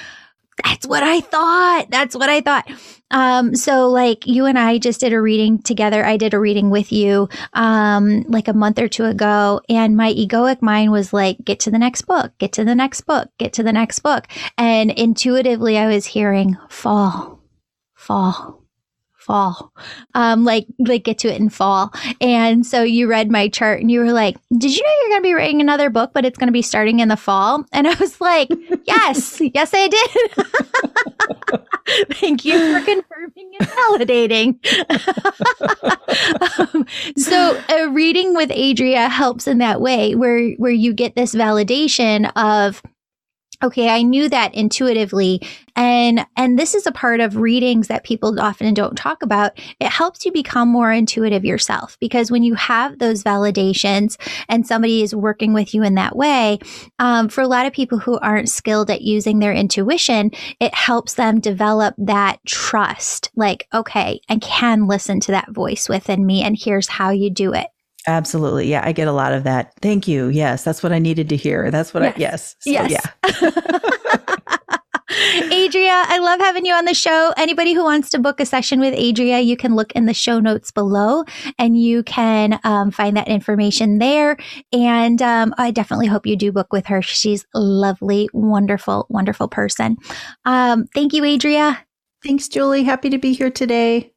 that's 0.64 0.88
what 0.88 1.04
I 1.04 1.22
thought. 1.22 1.88
That's 1.90 2.16
what 2.16 2.30
I 2.30 2.42
thought. 2.42 2.70
Um, 3.12 3.56
so 3.56 3.90
like 3.90 4.26
you 4.26 4.46
and 4.46 4.58
I 4.58 4.78
just 4.78 5.00
did 5.00 5.14
a 5.14 5.22
reading 5.22 5.62
together. 5.62 6.04
I 6.04 6.18
did 6.18 6.34
a 6.34 6.40
reading 6.40 6.70
with 6.70 6.92
you, 6.92 7.30
um, 7.54 8.24
like 8.28 8.48
a 8.48 8.54
month 8.54 8.80
or 8.80 8.88
two 8.88 9.06
ago. 9.06 9.62
And 9.70 9.96
my 9.96 10.14
egoic 10.14 10.62
mind 10.62 10.92
was 10.92 11.14
like, 11.14 11.38
get 11.44 11.60
to 11.62 11.72
the 11.72 11.80
next 11.80 12.04
book, 12.04 12.34
get 12.38 12.54
to 12.54 12.66
the 12.66 12.76
next 12.76 13.02
book, 13.02 13.30
get 13.38 13.54
to 13.54 13.64
the 13.64 13.74
next 13.74 14.00
book. 14.00 14.28
And 14.58 14.92
intuitively 14.92 15.78
I 15.78 15.88
was 15.88 16.06
hearing 16.06 16.58
fall, 16.70 17.42
fall, 17.94 18.65
fall. 19.26 19.74
Um 20.14 20.46
like 20.46 20.68
like 20.80 21.04
get 21.04 21.18
to 21.20 21.28
it 21.28 21.42
in 21.42 21.50
fall. 21.50 21.92
And 22.22 22.66
so 22.66 22.84
you 22.84 23.08
read 23.08 23.32
my 23.32 23.50
chart 23.50 23.82
and 23.82 23.90
you 23.90 24.00
were 24.00 24.14
like 24.14 24.38
did 24.58 24.76
you 24.76 24.84
know 24.84 24.92
you're 25.02 25.10
going 25.10 25.22
to 25.22 25.28
be 25.28 25.34
writing 25.34 25.62
another 25.62 25.90
book 25.90 26.12
but 26.14 26.26
it's 26.26 26.38
going 26.38 26.48
to 26.48 26.54
be 26.54 26.62
starting 26.62 27.00
in 27.00 27.08
the 27.08 27.18
fall? 27.18 27.66
And 27.74 27.88
i 27.88 27.96
was 27.96 28.22
like 28.22 28.50
yes 28.86 29.42
yes 29.54 29.72
i 29.74 29.88
did. 29.88 30.10
Thank 32.14 32.46
you 32.46 32.58
for 32.58 32.86
confirming 32.86 33.52
and 33.60 33.70
validating. 33.70 34.58
Um, 36.58 36.86
so 37.18 37.62
a 37.70 37.90
reading 37.90 38.36
with 38.36 38.52
adria 38.52 39.10
helps 39.10 39.48
in 39.48 39.58
that 39.58 39.82
way 39.82 40.16
where 40.16 40.52
where 40.54 40.72
you 40.72 40.94
get 40.94 41.16
this 41.16 41.36
validation 41.36 42.32
of 42.36 42.82
okay 43.66 43.90
i 43.90 44.02
knew 44.02 44.30
that 44.30 44.54
intuitively. 44.56 45.42
And 45.78 46.26
and 46.38 46.58
this 46.58 46.74
is 46.74 46.88
a 46.88 46.92
part 46.92 47.20
of 47.20 47.36
readings 47.36 47.88
that 47.90 48.06
people 48.06 48.40
often 48.40 48.74
don't 48.74 48.96
talk 48.96 49.22
about. 49.22 49.60
It 49.80 49.90
helps 49.90 50.26
you 50.26 50.32
become 50.32 50.70
more 50.70 50.92
intuitive 50.92 51.44
yourself 51.44 51.98
because 52.00 52.32
when 52.32 52.44
you 52.44 52.56
have 52.56 53.00
those 53.00 53.24
validations 53.24 54.18
and 54.48 54.66
somebody 54.66 55.04
is 55.04 55.14
working 55.14 55.54
with 55.54 55.74
you 55.74 55.84
in 55.84 55.96
that 55.96 56.16
way 56.16 56.60
um, 57.00 57.28
for 57.28 57.42
a 57.42 57.48
lot 57.48 57.66
of 57.66 57.74
people 57.74 58.00
who 58.00 58.18
aren't 58.20 58.50
skilled 58.50 58.90
at 58.90 59.02
using 59.02 59.40
their 59.40 59.54
intuition 59.54 60.32
it 60.62 60.74
helps 60.74 61.16
them 61.16 61.42
develop 61.42 61.94
that 61.98 62.40
trust. 62.46 63.32
Like 63.36 63.68
okay 63.74 64.22
i 64.30 64.38
can 64.38 64.88
listen 64.88 65.20
to 65.22 65.32
that 65.32 65.52
voice 65.52 65.90
within 65.90 66.26
me 66.26 66.42
and 66.42 66.58
here's 66.58 66.88
how 66.88 67.10
you 67.10 67.30
do 67.30 67.54
it 67.54 67.68
Absolutely. 68.08 68.68
Yeah, 68.68 68.82
I 68.84 68.92
get 68.92 69.08
a 69.08 69.12
lot 69.12 69.34
of 69.34 69.44
that. 69.44 69.74
Thank 69.82 70.08
you. 70.08 70.28
Yes, 70.28 70.64
that's 70.64 70.84
what 70.84 70.92
I 70.92 71.00
needed 71.00 71.30
to 71.30 71.36
hear. 71.36 71.72
That's 71.72 71.94
what 71.94 72.04
yes. 72.04 72.16
I, 72.16 72.20
yes. 72.20 72.56
So, 72.60 72.70
yes. 72.72 72.92
Yeah. 72.92 73.52
Adria, 75.52 76.04
I 76.08 76.20
love 76.20 76.40
having 76.40 76.66
you 76.66 76.74
on 76.74 76.86
the 76.86 76.94
show. 76.94 77.34
Anybody 77.38 77.74
who 77.74 77.84
wants 77.84 78.10
to 78.10 78.20
book 78.20 78.40
a 78.40 78.46
session 78.46 78.80
with 78.80 78.94
Adria, 78.94 79.40
you 79.40 79.56
can 79.56 79.76
look 79.76 79.92
in 79.94 80.06
the 80.06 80.14
show 80.14 80.40
notes 80.40 80.72
below 80.72 81.24
and 81.58 81.80
you 81.80 82.04
can 82.04 82.60
um, 82.64 82.92
find 82.92 83.16
that 83.16 83.28
information 83.28 84.00
there. 84.00 84.38
And 84.74 85.22
um, 85.22 85.54
I 85.58 85.72
definitely 85.72 86.08
hope 86.08 86.26
you 86.26 86.36
do 86.36 86.52
book 86.52 86.74
with 86.74 86.86
her. 86.88 87.02
She's 87.02 87.46
lovely, 87.54 88.30
wonderful, 88.34 89.06
wonderful 89.10 89.48
person. 89.48 89.98
Um, 90.44 90.86
thank 90.94 91.14
you, 91.14 91.24
Adria. 91.24 91.86
Thanks, 92.24 92.48
Julie. 92.48 92.84
Happy 92.84 93.10
to 93.10 93.18
be 93.18 93.34
here 93.34 93.52
today. 93.52 94.15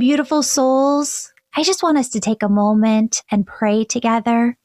Beautiful 0.00 0.42
souls, 0.42 1.30
I 1.54 1.62
just 1.62 1.82
want 1.82 1.98
us 1.98 2.08
to 2.08 2.20
take 2.20 2.42
a 2.42 2.48
moment 2.48 3.22
and 3.30 3.46
pray 3.46 3.84
together. 3.84 4.56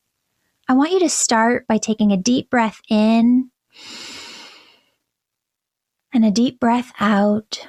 I 0.69 0.73
want 0.75 0.93
you 0.93 0.99
to 1.01 1.09
start 1.09 1.67
by 1.67 1.77
taking 1.77 2.13
a 2.13 2.17
deep 2.17 2.49
breath 2.49 2.79
in 2.89 3.51
and 6.13 6.23
a 6.23 6.31
deep 6.31 6.57
breath 6.57 6.93
out. 7.01 7.67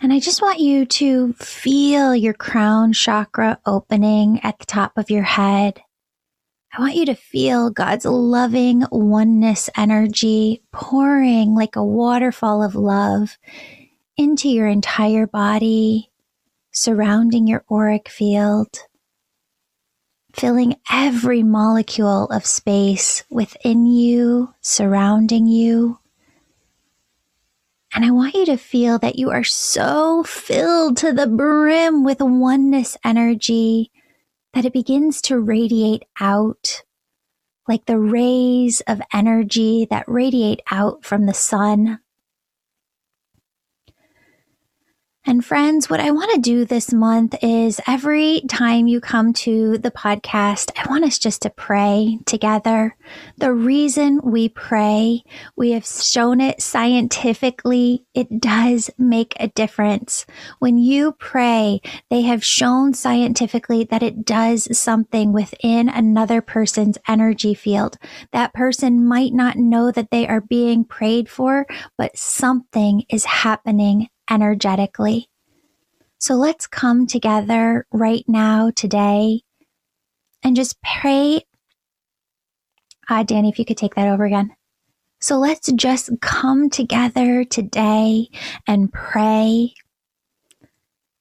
And 0.00 0.12
I 0.12 0.20
just 0.20 0.40
want 0.40 0.60
you 0.60 0.86
to 0.86 1.32
feel 1.32 2.14
your 2.14 2.34
crown 2.34 2.92
chakra 2.92 3.58
opening 3.66 4.38
at 4.44 4.60
the 4.60 4.64
top 4.64 4.96
of 4.96 5.10
your 5.10 5.24
head. 5.24 5.82
I 6.74 6.80
want 6.80 6.96
you 6.96 7.04
to 7.06 7.14
feel 7.14 7.68
God's 7.68 8.06
loving 8.06 8.84
oneness 8.90 9.68
energy 9.76 10.62
pouring 10.72 11.54
like 11.54 11.76
a 11.76 11.84
waterfall 11.84 12.62
of 12.62 12.74
love 12.74 13.36
into 14.16 14.48
your 14.48 14.68
entire 14.68 15.26
body, 15.26 16.10
surrounding 16.70 17.46
your 17.46 17.62
auric 17.70 18.08
field, 18.08 18.70
filling 20.34 20.76
every 20.90 21.42
molecule 21.42 22.24
of 22.28 22.46
space 22.46 23.22
within 23.28 23.84
you, 23.84 24.54
surrounding 24.62 25.46
you. 25.46 25.98
And 27.94 28.02
I 28.02 28.12
want 28.12 28.34
you 28.34 28.46
to 28.46 28.56
feel 28.56 28.98
that 29.00 29.18
you 29.18 29.28
are 29.28 29.44
so 29.44 30.22
filled 30.22 30.96
to 30.98 31.12
the 31.12 31.26
brim 31.26 32.02
with 32.02 32.20
oneness 32.22 32.96
energy 33.04 33.91
that 34.54 34.64
it 34.64 34.72
begins 34.72 35.20
to 35.22 35.38
radiate 35.38 36.04
out 36.20 36.82
like 37.68 37.86
the 37.86 37.98
rays 37.98 38.82
of 38.86 39.00
energy 39.12 39.86
that 39.88 40.04
radiate 40.08 40.60
out 40.70 41.04
from 41.04 41.26
the 41.26 41.34
sun. 41.34 42.00
And 45.24 45.44
friends, 45.44 45.88
what 45.88 46.00
I 46.00 46.10
want 46.10 46.32
to 46.32 46.40
do 46.40 46.64
this 46.64 46.92
month 46.92 47.36
is 47.42 47.80
every 47.86 48.42
time 48.48 48.88
you 48.88 49.00
come 49.00 49.32
to 49.34 49.78
the 49.78 49.92
podcast, 49.92 50.72
I 50.76 50.88
want 50.90 51.04
us 51.04 51.16
just 51.16 51.42
to 51.42 51.50
pray 51.50 52.18
together. 52.26 52.96
The 53.36 53.52
reason 53.52 54.20
we 54.24 54.48
pray, 54.48 55.22
we 55.54 55.70
have 55.72 55.86
shown 55.86 56.40
it 56.40 56.60
scientifically, 56.60 58.04
it 58.14 58.40
does 58.40 58.90
make 58.98 59.34
a 59.38 59.46
difference. 59.46 60.26
When 60.58 60.76
you 60.76 61.12
pray, 61.12 61.80
they 62.10 62.22
have 62.22 62.44
shown 62.44 62.92
scientifically 62.92 63.84
that 63.84 64.02
it 64.02 64.24
does 64.24 64.76
something 64.76 65.32
within 65.32 65.88
another 65.88 66.42
person's 66.42 66.98
energy 67.06 67.54
field. 67.54 67.96
That 68.32 68.54
person 68.54 69.06
might 69.06 69.32
not 69.32 69.56
know 69.56 69.92
that 69.92 70.10
they 70.10 70.26
are 70.26 70.40
being 70.40 70.84
prayed 70.84 71.28
for, 71.28 71.64
but 71.96 72.18
something 72.18 73.04
is 73.08 73.24
happening 73.24 74.08
energetically. 74.32 75.28
So 76.18 76.34
let's 76.34 76.66
come 76.66 77.06
together 77.06 77.86
right 77.92 78.24
now, 78.26 78.70
today, 78.70 79.42
and 80.42 80.56
just 80.56 80.80
pray. 80.82 81.42
Ah, 83.10 83.24
Danny, 83.24 83.48
if 83.48 83.58
you 83.58 83.64
could 83.64 83.76
take 83.76 83.96
that 83.96 84.08
over 84.08 84.24
again. 84.24 84.54
So 85.20 85.38
let's 85.38 85.70
just 85.72 86.10
come 86.20 86.70
together 86.70 87.44
today 87.44 88.28
and 88.66 88.92
pray. 88.92 89.74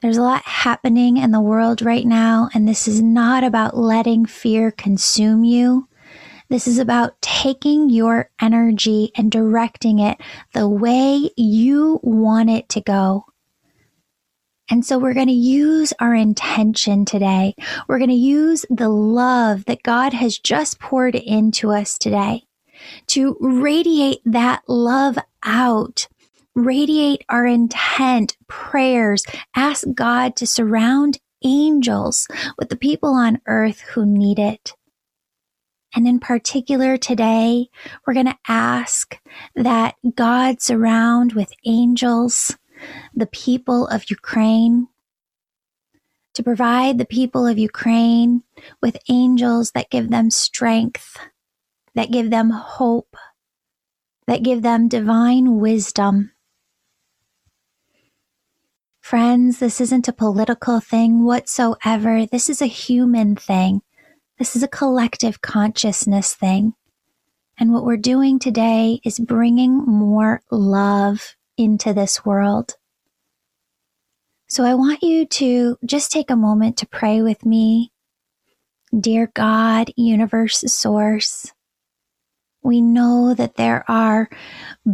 There's 0.01 0.17
a 0.17 0.23
lot 0.23 0.43
happening 0.45 1.17
in 1.17 1.31
the 1.31 1.41
world 1.41 1.83
right 1.83 2.05
now, 2.05 2.49
and 2.53 2.67
this 2.67 2.87
is 2.87 3.01
not 3.01 3.43
about 3.43 3.77
letting 3.77 4.25
fear 4.25 4.71
consume 4.71 5.43
you. 5.43 5.87
This 6.51 6.67
is 6.67 6.79
about 6.79 7.13
taking 7.21 7.89
your 7.89 8.29
energy 8.41 9.13
and 9.15 9.31
directing 9.31 9.99
it 9.99 10.19
the 10.53 10.67
way 10.67 11.29
you 11.37 12.01
want 12.03 12.49
it 12.49 12.67
to 12.69 12.81
go. 12.81 13.23
And 14.69 14.85
so 14.85 14.99
we're 14.99 15.13
going 15.13 15.27
to 15.27 15.33
use 15.33 15.93
our 16.01 16.13
intention 16.13 17.05
today. 17.05 17.55
We're 17.87 17.99
going 17.99 18.09
to 18.09 18.15
use 18.17 18.65
the 18.69 18.89
love 18.89 19.63
that 19.63 19.81
God 19.83 20.11
has 20.11 20.37
just 20.37 20.77
poured 20.77 21.15
into 21.15 21.71
us 21.71 21.97
today 21.97 22.43
to 23.07 23.37
radiate 23.39 24.19
that 24.25 24.63
love 24.67 25.17
out, 25.43 26.09
radiate 26.53 27.23
our 27.29 27.45
intent, 27.45 28.35
prayers, 28.49 29.23
ask 29.55 29.87
God 29.95 30.35
to 30.35 30.45
surround 30.45 31.17
angels 31.45 32.27
with 32.57 32.67
the 32.67 32.75
people 32.75 33.13
on 33.13 33.39
earth 33.47 33.79
who 33.79 34.05
need 34.05 34.37
it. 34.37 34.75
And 35.93 36.07
in 36.07 36.19
particular 36.19 36.97
today, 36.97 37.69
we're 38.05 38.13
going 38.13 38.27
to 38.27 38.37
ask 38.47 39.19
that 39.55 39.95
God 40.15 40.61
surround 40.61 41.33
with 41.33 41.53
angels 41.65 42.57
the 43.13 43.27
people 43.27 43.87
of 43.87 44.09
Ukraine, 44.09 44.87
to 46.33 46.43
provide 46.43 46.97
the 46.97 47.05
people 47.05 47.45
of 47.45 47.59
Ukraine 47.59 48.43
with 48.81 48.97
angels 49.09 49.71
that 49.71 49.89
give 49.89 50.09
them 50.09 50.31
strength, 50.31 51.17
that 51.93 52.11
give 52.11 52.29
them 52.29 52.49
hope, 52.51 53.15
that 54.27 54.43
give 54.43 54.61
them 54.61 54.87
divine 54.87 55.57
wisdom. 55.59 56.31
Friends, 59.01 59.59
this 59.59 59.81
isn't 59.81 60.07
a 60.07 60.13
political 60.13 60.79
thing 60.79 61.25
whatsoever. 61.25 62.25
This 62.25 62.49
is 62.49 62.61
a 62.61 62.67
human 62.67 63.35
thing. 63.35 63.81
This 64.41 64.55
is 64.55 64.63
a 64.63 64.67
collective 64.67 65.39
consciousness 65.41 66.33
thing. 66.33 66.73
And 67.59 67.71
what 67.71 67.85
we're 67.85 67.95
doing 67.95 68.39
today 68.39 68.99
is 69.03 69.19
bringing 69.19 69.77
more 69.85 70.41
love 70.49 71.35
into 71.57 71.93
this 71.93 72.25
world. 72.25 72.73
So 74.47 74.63
I 74.63 74.73
want 74.73 75.03
you 75.03 75.27
to 75.27 75.77
just 75.85 76.11
take 76.11 76.31
a 76.31 76.35
moment 76.35 76.75
to 76.77 76.87
pray 76.87 77.21
with 77.21 77.45
me. 77.45 77.91
Dear 78.99 79.29
God, 79.35 79.91
universe 79.95 80.61
source, 80.73 81.53
we 82.63 82.81
know 82.81 83.35
that 83.35 83.57
there 83.57 83.85
are 83.87 84.27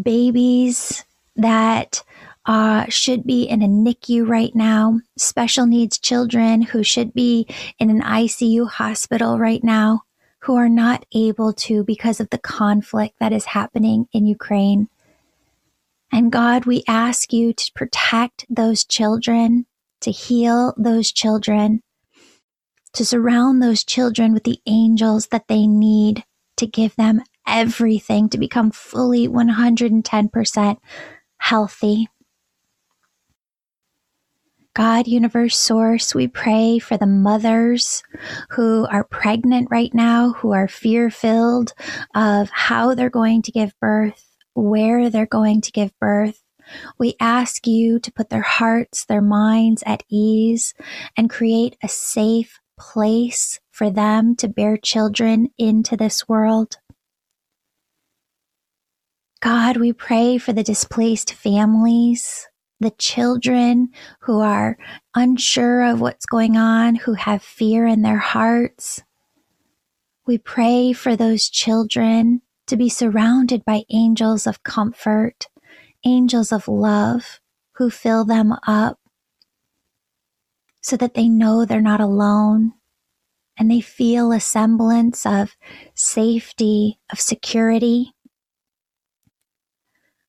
babies 0.03 1.05
that 1.37 2.03
uh, 2.47 2.85
should 2.87 3.25
be 3.25 3.43
in 3.43 3.61
a 3.61 3.67
NICU 3.67 4.25
right 4.27 4.55
now, 4.55 5.01
special 5.17 5.65
needs 5.65 5.99
children 5.99 6.61
who 6.61 6.81
should 6.81 7.13
be 7.13 7.45
in 7.77 7.89
an 7.89 8.01
ICU 8.01 8.69
hospital 8.69 9.37
right 9.37 9.63
now, 9.63 10.03
who 10.39 10.55
are 10.55 10.69
not 10.69 11.05
able 11.13 11.51
to 11.51 11.83
because 11.83 12.21
of 12.21 12.29
the 12.29 12.37
conflict 12.37 13.15
that 13.19 13.33
is 13.33 13.45
happening 13.45 14.07
in 14.13 14.25
Ukraine. 14.25 14.87
And 16.09 16.31
God, 16.31 16.65
we 16.65 16.85
ask 16.87 17.33
you 17.33 17.51
to 17.51 17.71
protect 17.75 18.45
those 18.49 18.85
children, 18.85 19.65
to 19.99 20.11
heal 20.11 20.73
those 20.77 21.11
children, 21.11 21.83
to 22.93 23.03
surround 23.03 23.61
those 23.61 23.83
children 23.83 24.33
with 24.33 24.45
the 24.45 24.59
angels 24.65 25.27
that 25.27 25.49
they 25.49 25.67
need 25.67 26.23
to 26.55 26.65
give 26.65 26.95
them 26.95 27.21
everything 27.45 28.29
to 28.29 28.37
become 28.37 28.71
fully 28.71 29.27
110% 29.27 30.77
healthy. 31.39 32.07
God, 34.77 35.07
universe 35.07 35.57
source, 35.57 36.13
we 36.13 36.27
pray 36.27 36.77
for 36.77 36.97
the 36.97 37.07
mothers 37.07 38.03
who 38.51 38.85
are 38.91 39.03
pregnant 39.03 39.69
right 39.71 39.91
now, 39.91 40.33
who 40.33 40.51
are 40.51 40.67
fear 40.67 41.09
filled 41.09 41.73
of 42.13 42.51
how 42.51 42.93
they're 42.93 43.09
going 43.09 43.41
to 43.41 43.51
give 43.51 43.73
birth, 43.81 44.23
where 44.53 45.09
they're 45.09 45.25
going 45.25 45.61
to 45.61 45.71
give 45.71 45.97
birth. 45.99 46.43
We 46.99 47.15
ask 47.19 47.65
you 47.65 47.97
to 47.97 48.11
put 48.11 48.29
their 48.29 48.43
hearts, 48.43 49.05
their 49.05 49.19
minds 49.19 49.81
at 49.87 50.03
ease 50.11 50.75
and 51.17 51.27
create 51.27 51.75
a 51.81 51.87
safe 51.87 52.59
place 52.79 53.59
for 53.71 53.89
them 53.89 54.35
to 54.35 54.47
bear 54.47 54.77
children 54.77 55.49
into 55.57 55.97
this 55.97 56.29
world. 56.29 56.77
God, 59.41 59.77
we 59.77 59.91
pray 59.91 60.37
for 60.37 60.53
the 60.53 60.61
displaced 60.61 61.33
families 61.33 62.47
the 62.79 62.91
children 62.91 63.89
who 64.21 64.39
are 64.39 64.77
unsure 65.15 65.83
of 65.83 66.01
what's 66.01 66.25
going 66.25 66.57
on, 66.57 66.95
who 66.95 67.13
have 67.13 67.41
fear 67.41 67.87
in 67.87 68.01
their 68.01 68.17
hearts. 68.17 69.01
We 70.25 70.37
pray 70.37 70.93
for 70.93 71.15
those 71.15 71.49
children 71.49 72.41
to 72.67 72.75
be 72.75 72.89
surrounded 72.89 73.63
by 73.65 73.83
angels 73.89 74.45
of 74.45 74.63
comfort, 74.63 75.47
angels 76.05 76.51
of 76.51 76.67
love 76.67 77.39
who 77.73 77.89
fill 77.89 78.25
them 78.25 78.53
up 78.67 78.99
so 80.81 80.97
that 80.97 81.13
they 81.13 81.27
know 81.27 81.65
they're 81.65 81.81
not 81.81 82.01
alone 82.01 82.73
and 83.57 83.71
they 83.71 83.81
feel 83.81 84.31
a 84.31 84.39
semblance 84.39 85.25
of 85.25 85.55
safety, 85.95 86.99
of 87.11 87.19
security. 87.19 88.13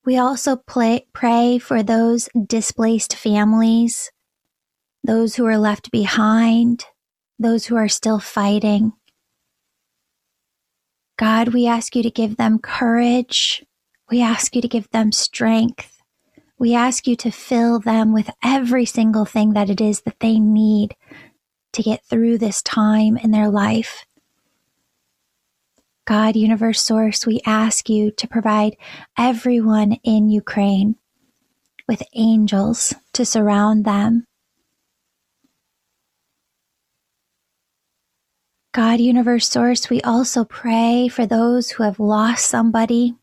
We 0.08 0.16
also 0.16 0.56
play, 0.56 1.04
pray 1.12 1.58
for 1.58 1.82
those 1.82 2.30
displaced 2.46 3.14
families, 3.14 4.10
those 5.04 5.34
who 5.34 5.44
are 5.44 5.58
left 5.58 5.90
behind, 5.90 6.86
those 7.38 7.66
who 7.66 7.76
are 7.76 7.90
still 7.90 8.18
fighting. 8.18 8.94
God, 11.18 11.48
we 11.48 11.66
ask 11.66 11.94
you 11.94 12.02
to 12.02 12.10
give 12.10 12.38
them 12.38 12.58
courage. 12.58 13.66
We 14.10 14.22
ask 14.22 14.56
you 14.56 14.62
to 14.62 14.66
give 14.66 14.88
them 14.92 15.12
strength. 15.12 16.00
We 16.58 16.74
ask 16.74 17.06
you 17.06 17.14
to 17.16 17.30
fill 17.30 17.78
them 17.78 18.14
with 18.14 18.30
every 18.42 18.86
single 18.86 19.26
thing 19.26 19.52
that 19.52 19.68
it 19.68 19.78
is 19.78 20.00
that 20.06 20.20
they 20.20 20.38
need 20.38 20.96
to 21.74 21.82
get 21.82 22.02
through 22.06 22.38
this 22.38 22.62
time 22.62 23.18
in 23.18 23.30
their 23.30 23.50
life. 23.50 24.06
God, 26.08 26.36
Universe 26.36 26.80
Source, 26.80 27.26
we 27.26 27.42
ask 27.44 27.90
you 27.90 28.10
to 28.12 28.26
provide 28.26 28.78
everyone 29.18 29.92
in 30.04 30.30
Ukraine 30.30 30.96
with 31.86 32.02
angels 32.14 32.94
to 33.12 33.26
surround 33.26 33.84
them. 33.84 34.24
God, 38.72 39.00
Universe 39.00 39.50
Source, 39.50 39.90
we 39.90 40.00
also 40.00 40.46
pray 40.46 41.08
for 41.08 41.26
those 41.26 41.72
who 41.72 41.82
have 41.82 42.00
lost 42.00 42.46
somebody 42.46 43.14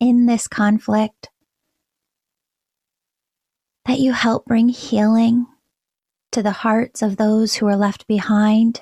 in 0.00 0.24
this 0.24 0.48
conflict, 0.48 1.28
that 3.84 3.98
you 3.98 4.14
help 4.14 4.46
bring 4.46 4.70
healing 4.70 5.46
to 6.32 6.42
the 6.42 6.52
hearts 6.52 7.02
of 7.02 7.18
those 7.18 7.56
who 7.56 7.66
are 7.66 7.76
left 7.76 8.06
behind. 8.06 8.80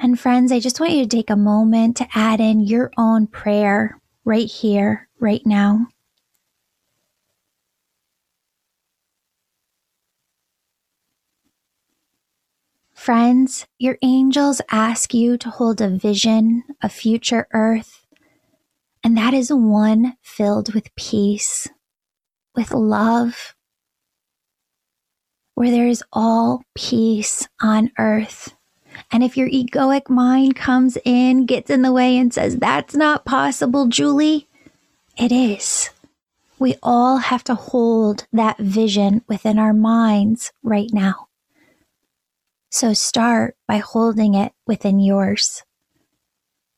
And 0.00 0.18
friends, 0.18 0.50
I 0.50 0.60
just 0.60 0.80
want 0.80 0.92
you 0.92 1.02
to 1.02 1.08
take 1.16 1.30
a 1.30 1.36
moment 1.36 1.98
to 1.98 2.08
add 2.14 2.40
in 2.40 2.60
your 2.62 2.90
own 2.96 3.26
prayer 3.26 4.00
right 4.24 4.46
here, 4.50 5.08
right 5.20 5.42
now. 5.44 5.88
Friends, 12.94 13.66
your 13.78 13.98
angels 14.02 14.62
ask 14.70 15.14
you 15.14 15.36
to 15.38 15.50
hold 15.50 15.80
a 15.82 15.90
vision 15.90 16.64
of 16.82 16.92
future 16.92 17.46
earth, 17.52 18.06
and 19.04 19.16
that 19.18 19.34
is 19.34 19.52
one 19.52 20.16
filled 20.22 20.74
with 20.74 20.94
peace. 20.96 21.68
with 22.54 22.72
love, 22.72 23.54
where 25.54 25.70
there 25.70 25.88
is 25.88 26.04
all 26.12 26.62
peace 26.74 27.48
on 27.62 27.90
earth. 27.98 28.54
And 29.12 29.22
if 29.22 29.36
your 29.36 29.48
egoic 29.48 30.08
mind 30.08 30.56
comes 30.56 30.96
in, 31.04 31.46
gets 31.46 31.70
in 31.70 31.82
the 31.82 31.92
way, 31.92 32.16
and 32.16 32.32
says, 32.32 32.56
That's 32.56 32.94
not 32.94 33.24
possible, 33.24 33.86
Julie, 33.86 34.48
it 35.16 35.32
is. 35.32 35.90
We 36.58 36.76
all 36.82 37.16
have 37.18 37.42
to 37.44 37.54
hold 37.54 38.26
that 38.32 38.58
vision 38.58 39.22
within 39.26 39.58
our 39.58 39.72
minds 39.72 40.52
right 40.62 40.90
now. 40.92 41.28
So 42.70 42.92
start 42.92 43.56
by 43.66 43.78
holding 43.78 44.34
it 44.34 44.52
within 44.66 45.00
yours, 45.00 45.64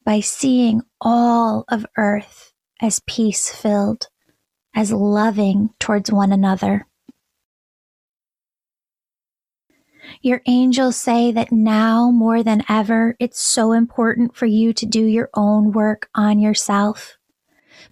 by 0.05 0.21
seeing 0.21 0.83
all 1.01 1.65
of 1.69 1.85
earth 1.97 2.53
as 2.81 3.03
peace 3.07 3.51
filled, 3.55 4.09
as 4.75 4.91
loving 4.91 5.71
towards 5.79 6.11
one 6.11 6.33
another. 6.33 6.87
Your 10.21 10.43
angels 10.47 10.97
say 10.97 11.33
that 11.33 11.53
now 11.53 12.11
more 12.11 12.43
than 12.43 12.65
ever, 12.69 13.17
it's 13.19 13.41
so 13.41 13.73
important 13.73 14.37
for 14.37 14.47
you 14.47 14.73
to 14.73 14.87
do 14.87 15.05
your 15.05 15.31
own 15.35 15.73
work 15.73 16.09
on 16.15 16.39
yourself. 16.39 17.19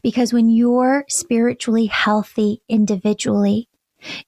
Because 0.02 0.32
when 0.32 0.50
you're 0.50 1.04
spiritually 1.08 1.86
healthy 1.86 2.62
individually, 2.68 3.68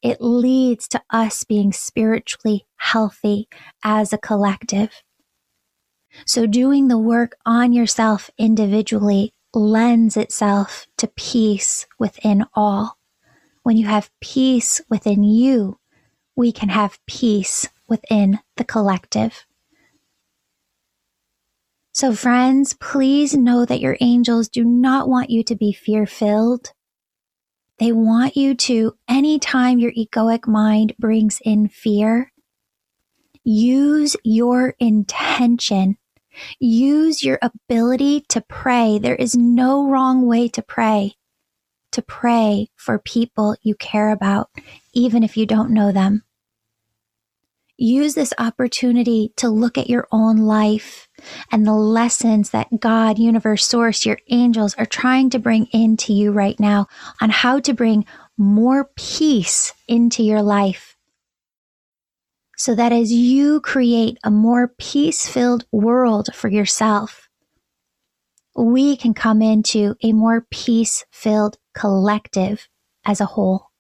it 0.02 0.20
leads 0.20 0.86
to 0.88 1.02
us 1.10 1.44
being 1.44 1.72
spiritually 1.72 2.66
healthy 2.76 3.48
as 3.82 4.12
a 4.12 4.18
collective. 4.18 5.02
So 6.26 6.46
doing 6.46 6.88
the 6.88 6.98
work 6.98 7.36
on 7.46 7.72
yourself 7.72 8.30
individually 8.36 9.32
lends 9.54 10.16
itself 10.16 10.86
to 10.98 11.08
peace 11.08 11.86
within 11.98 12.44
all. 12.54 12.98
When 13.62 13.76
you 13.76 13.86
have 13.86 14.10
peace 14.20 14.80
within 14.90 15.22
you, 15.24 15.78
we 16.36 16.52
can 16.52 16.68
have 16.68 16.98
peace 17.06 17.68
within 17.88 18.38
the 18.56 18.64
collective. 18.64 19.44
So, 21.94 22.14
friends, 22.14 22.74
please 22.74 23.34
know 23.34 23.66
that 23.66 23.80
your 23.80 23.98
angels 24.00 24.48
do 24.48 24.64
not 24.64 25.08
want 25.08 25.28
you 25.28 25.44
to 25.44 25.54
be 25.54 25.72
fear 25.72 26.06
filled. 26.06 26.72
They 27.78 27.92
want 27.92 28.36
you 28.36 28.54
to, 28.54 28.96
anytime 29.08 29.78
your 29.78 29.92
egoic 29.92 30.46
mind 30.46 30.94
brings 30.98 31.40
in 31.44 31.68
fear, 31.68 32.32
use 33.44 34.16
your 34.24 34.74
intention. 34.78 35.98
Use 36.58 37.22
your 37.22 37.38
ability 37.42 38.24
to 38.28 38.40
pray. 38.40 38.98
There 38.98 39.16
is 39.16 39.36
no 39.36 39.86
wrong 39.86 40.26
way 40.26 40.48
to 40.48 40.62
pray. 40.62 41.16
To 41.92 42.02
pray 42.02 42.68
for 42.74 42.98
people 42.98 43.56
you 43.62 43.74
care 43.74 44.10
about, 44.10 44.50
even 44.92 45.22
if 45.22 45.36
you 45.36 45.46
don't 45.46 45.70
know 45.70 45.92
them 45.92 46.24
use 47.82 48.14
this 48.14 48.32
opportunity 48.38 49.32
to 49.36 49.48
look 49.48 49.76
at 49.76 49.90
your 49.90 50.06
own 50.12 50.36
life 50.36 51.08
and 51.50 51.66
the 51.66 51.72
lessons 51.72 52.50
that 52.50 52.80
God, 52.80 53.18
universe, 53.18 53.66
source, 53.66 54.06
your 54.06 54.18
angels 54.30 54.74
are 54.76 54.86
trying 54.86 55.30
to 55.30 55.38
bring 55.38 55.66
into 55.72 56.12
you 56.12 56.30
right 56.32 56.58
now 56.60 56.86
on 57.20 57.30
how 57.30 57.58
to 57.60 57.72
bring 57.72 58.04
more 58.36 58.90
peace 58.96 59.72
into 59.88 60.22
your 60.22 60.42
life. 60.42 60.96
So 62.56 62.74
that 62.76 62.92
as 62.92 63.12
you 63.12 63.60
create 63.60 64.18
a 64.22 64.30
more 64.30 64.68
peace 64.78 65.26
filled 65.26 65.66
world 65.72 66.28
for 66.34 66.48
yourself, 66.48 67.28
we 68.54 68.96
can 68.96 69.14
come 69.14 69.42
into 69.42 69.96
a 70.02 70.12
more 70.12 70.46
peace 70.50 71.04
filled 71.10 71.58
collective 71.74 72.68
as 73.04 73.20
a 73.20 73.26
whole. 73.26 73.72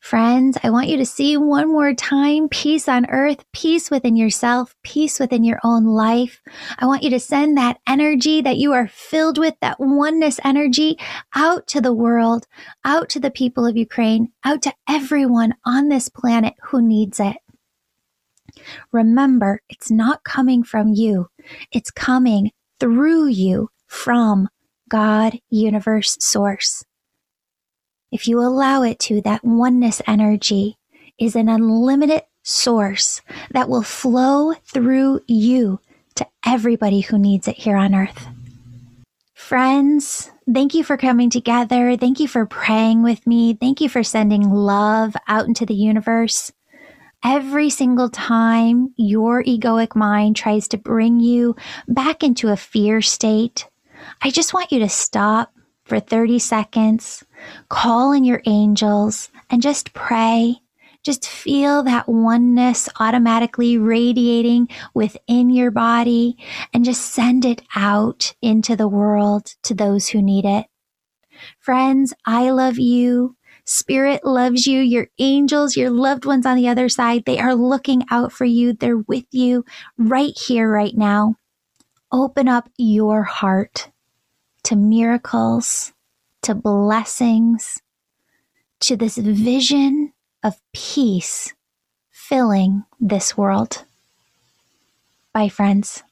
Friends, 0.00 0.56
I 0.64 0.70
want 0.70 0.88
you 0.88 0.96
to 0.96 1.04
see 1.04 1.36
one 1.36 1.70
more 1.70 1.92
time 1.92 2.48
peace 2.48 2.88
on 2.88 3.08
earth, 3.10 3.44
peace 3.52 3.90
within 3.90 4.16
yourself, 4.16 4.74
peace 4.82 5.20
within 5.20 5.44
your 5.44 5.60
own 5.62 5.84
life. 5.84 6.40
I 6.78 6.86
want 6.86 7.02
you 7.02 7.10
to 7.10 7.20
send 7.20 7.58
that 7.58 7.78
energy 7.86 8.40
that 8.40 8.56
you 8.56 8.72
are 8.72 8.88
filled 8.88 9.36
with, 9.36 9.54
that 9.60 9.78
oneness 9.78 10.40
energy 10.42 10.98
out 11.34 11.66
to 11.68 11.82
the 11.82 11.92
world, 11.92 12.46
out 12.82 13.10
to 13.10 13.20
the 13.20 13.30
people 13.30 13.66
of 13.66 13.76
Ukraine, 13.76 14.32
out 14.42 14.62
to 14.62 14.74
everyone 14.88 15.54
on 15.66 15.90
this 15.90 16.08
planet 16.08 16.54
who 16.62 16.80
needs 16.80 17.20
it. 17.20 17.36
Remember, 18.92 19.62
it's 19.68 19.90
not 19.90 20.24
coming 20.24 20.62
from 20.62 20.94
you. 20.94 21.28
It's 21.70 21.90
coming 21.90 22.52
through 22.80 23.26
you 23.26 23.68
from 23.86 24.48
God, 24.90 25.38
universe, 25.48 26.18
source 26.20 26.84
if 28.10 28.26
you 28.26 28.40
allow 28.40 28.82
it 28.82 28.98
to, 29.00 29.20
that 29.22 29.44
oneness 29.44 30.02
energy 30.06 30.76
is 31.18 31.36
an 31.36 31.48
unlimited 31.48 32.22
source 32.42 33.20
that 33.52 33.68
will 33.68 33.82
flow 33.82 34.54
through 34.64 35.20
you 35.28 35.80
to 36.16 36.26
everybody 36.44 37.00
who 37.00 37.18
needs 37.18 37.46
it 37.46 37.56
here 37.56 37.76
on 37.76 37.94
earth. 37.94 38.26
Friends, 39.34 40.30
thank 40.52 40.74
you 40.74 40.82
for 40.82 40.96
coming 40.96 41.30
together. 41.30 41.96
Thank 41.96 42.20
you 42.20 42.28
for 42.28 42.46
praying 42.46 43.02
with 43.02 43.26
me. 43.26 43.54
Thank 43.54 43.80
you 43.80 43.88
for 43.88 44.02
sending 44.02 44.50
love 44.50 45.14
out 45.28 45.46
into 45.46 45.64
the 45.64 45.74
universe. 45.74 46.52
Every 47.24 47.70
single 47.70 48.08
time 48.08 48.94
your 48.96 49.44
egoic 49.44 49.94
mind 49.94 50.36
tries 50.36 50.66
to 50.68 50.78
bring 50.78 51.20
you 51.20 51.54
back 51.86 52.22
into 52.22 52.48
a 52.48 52.56
fear 52.56 53.02
state, 53.02 53.68
I 54.22 54.30
just 54.30 54.54
want 54.54 54.72
you 54.72 54.80
to 54.80 54.88
stop 54.88 55.52
for 55.84 56.00
30 56.00 56.38
seconds 56.38 57.24
Call 57.68 58.12
in 58.12 58.24
your 58.24 58.42
angels 58.46 59.30
and 59.48 59.62
just 59.62 59.92
pray. 59.92 60.56
Just 61.02 61.26
feel 61.26 61.82
that 61.84 62.08
oneness 62.08 62.88
automatically 62.98 63.78
radiating 63.78 64.68
within 64.92 65.48
your 65.48 65.70
body 65.70 66.36
and 66.74 66.84
just 66.84 67.02
send 67.12 67.46
it 67.46 67.62
out 67.74 68.34
into 68.42 68.76
the 68.76 68.88
world 68.88 69.54
to 69.62 69.74
those 69.74 70.08
who 70.08 70.20
need 70.20 70.44
it. 70.44 70.66
Friends, 71.58 72.12
I 72.26 72.50
love 72.50 72.78
you. 72.78 73.36
Spirit 73.64 74.24
loves 74.24 74.66
you. 74.66 74.80
Your 74.80 75.08
angels, 75.18 75.76
your 75.76 75.90
loved 75.90 76.26
ones 76.26 76.44
on 76.44 76.56
the 76.56 76.68
other 76.68 76.88
side, 76.90 77.24
they 77.24 77.38
are 77.38 77.54
looking 77.54 78.04
out 78.10 78.30
for 78.32 78.44
you. 78.44 78.74
They're 78.74 78.98
with 78.98 79.26
you 79.30 79.64
right 79.96 80.36
here, 80.36 80.70
right 80.70 80.96
now. 80.96 81.36
Open 82.12 82.48
up 82.48 82.68
your 82.76 83.22
heart 83.22 83.89
to 84.64 84.76
miracles, 84.76 85.92
to 86.42 86.54
blessings, 86.54 87.80
to 88.80 88.96
this 88.96 89.16
vision 89.18 90.12
of 90.42 90.60
peace 90.72 91.52
filling 92.10 92.84
this 93.00 93.36
world. 93.36 93.84
Bye, 95.32 95.48
friends. 95.48 96.02